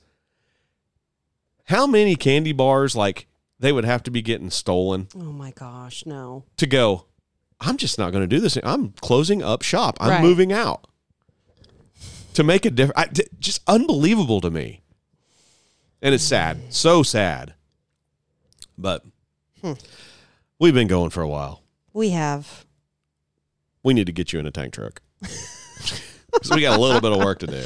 [1.67, 3.27] how many candy bars like
[3.61, 6.45] they would have to be getting stolen Oh my gosh, no.
[6.57, 7.07] to go,
[7.61, 8.59] I'm just not going to do this.
[8.65, 9.97] I'm closing up shop.
[10.01, 10.23] I'm Right.
[10.23, 10.87] moving out
[12.35, 13.21] to make a difference.
[13.39, 14.83] Just unbelievable to me.
[16.01, 16.59] And it's sad.
[16.73, 17.55] So sad.
[18.77, 19.05] But
[19.61, 19.75] Hmm.
[20.59, 21.63] we've been going for a while.
[21.93, 22.65] We have.
[23.85, 25.01] We need to get you in a tank truck.
[26.43, 27.63] so we got a little bit of work to do.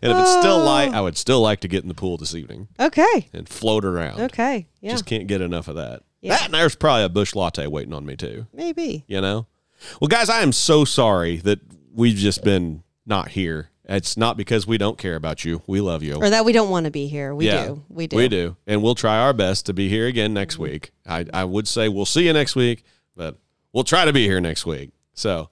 [0.00, 2.34] And if it's still light, I would still like to get in the pool this
[2.34, 3.28] evening Okay.
[3.32, 4.20] and float around.
[4.20, 4.68] Okay.
[4.80, 4.92] Yeah.
[4.92, 6.02] Just can't get enough of that.
[6.20, 6.36] Yeah.
[6.36, 8.46] That and there's probably a Busch Latte waiting on me too.
[8.52, 9.04] Maybe.
[9.08, 9.46] You know?
[10.00, 11.60] Well, guys, I am so sorry that
[11.94, 13.70] we've just been not here.
[13.88, 15.62] It's not because we don't care about you.
[15.66, 16.16] We love you.
[16.16, 17.34] Or that we don't want to be here.
[17.34, 17.84] We Yeah, do.
[17.88, 18.16] We do.
[18.16, 18.56] We do.
[18.66, 20.64] And we'll try our best to be here again next mm-hmm.
[20.64, 20.90] week.
[21.06, 22.84] I, I would say we'll see you next week,
[23.16, 23.36] but
[23.72, 24.90] we'll try to be here next week.
[25.14, 25.48] So,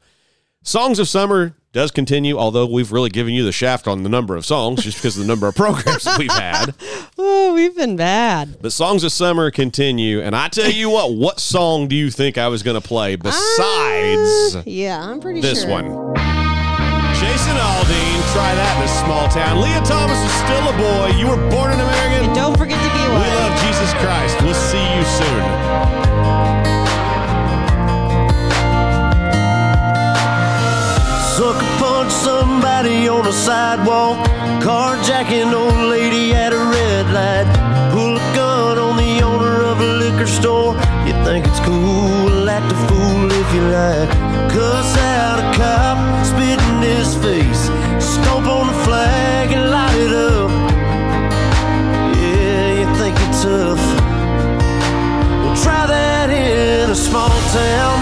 [0.62, 4.34] Songs of Summer does continue, although we've really given you the shaft on the number
[4.34, 6.74] of songs just because of the number of programs that we've had.
[7.18, 8.58] Oh, we've been bad.
[8.60, 10.20] But Songs of Summer continue.
[10.20, 13.14] And I tell you what, what song do you think I was going to play
[13.14, 15.50] ah, besides Yeah, I'm pretty sure.
[15.50, 15.70] this sure.
[15.70, 16.14] one?
[17.16, 19.64] Jason Aldean, try that in a small town.
[19.64, 21.16] Lia Thomas is still a boy.
[21.16, 22.28] You were born an American.
[22.28, 23.24] And don't forget to be one.
[23.24, 24.34] We love Jesus Christ.
[24.44, 25.44] We'll see you soon.
[31.32, 34.20] Sucker punch somebody on the sidewalk.
[34.60, 37.48] Carjacking old lady at a red light.
[37.96, 40.76] Pull a gun on the owner of a liquor store.
[41.08, 44.10] You think it's cool, act a fool if you like.
[44.52, 44.96] Cause
[48.16, 50.50] scope on the flag and light it up.
[52.22, 53.84] Yeah, you think you're tough.
[55.42, 57.95] Well, try that in a small town.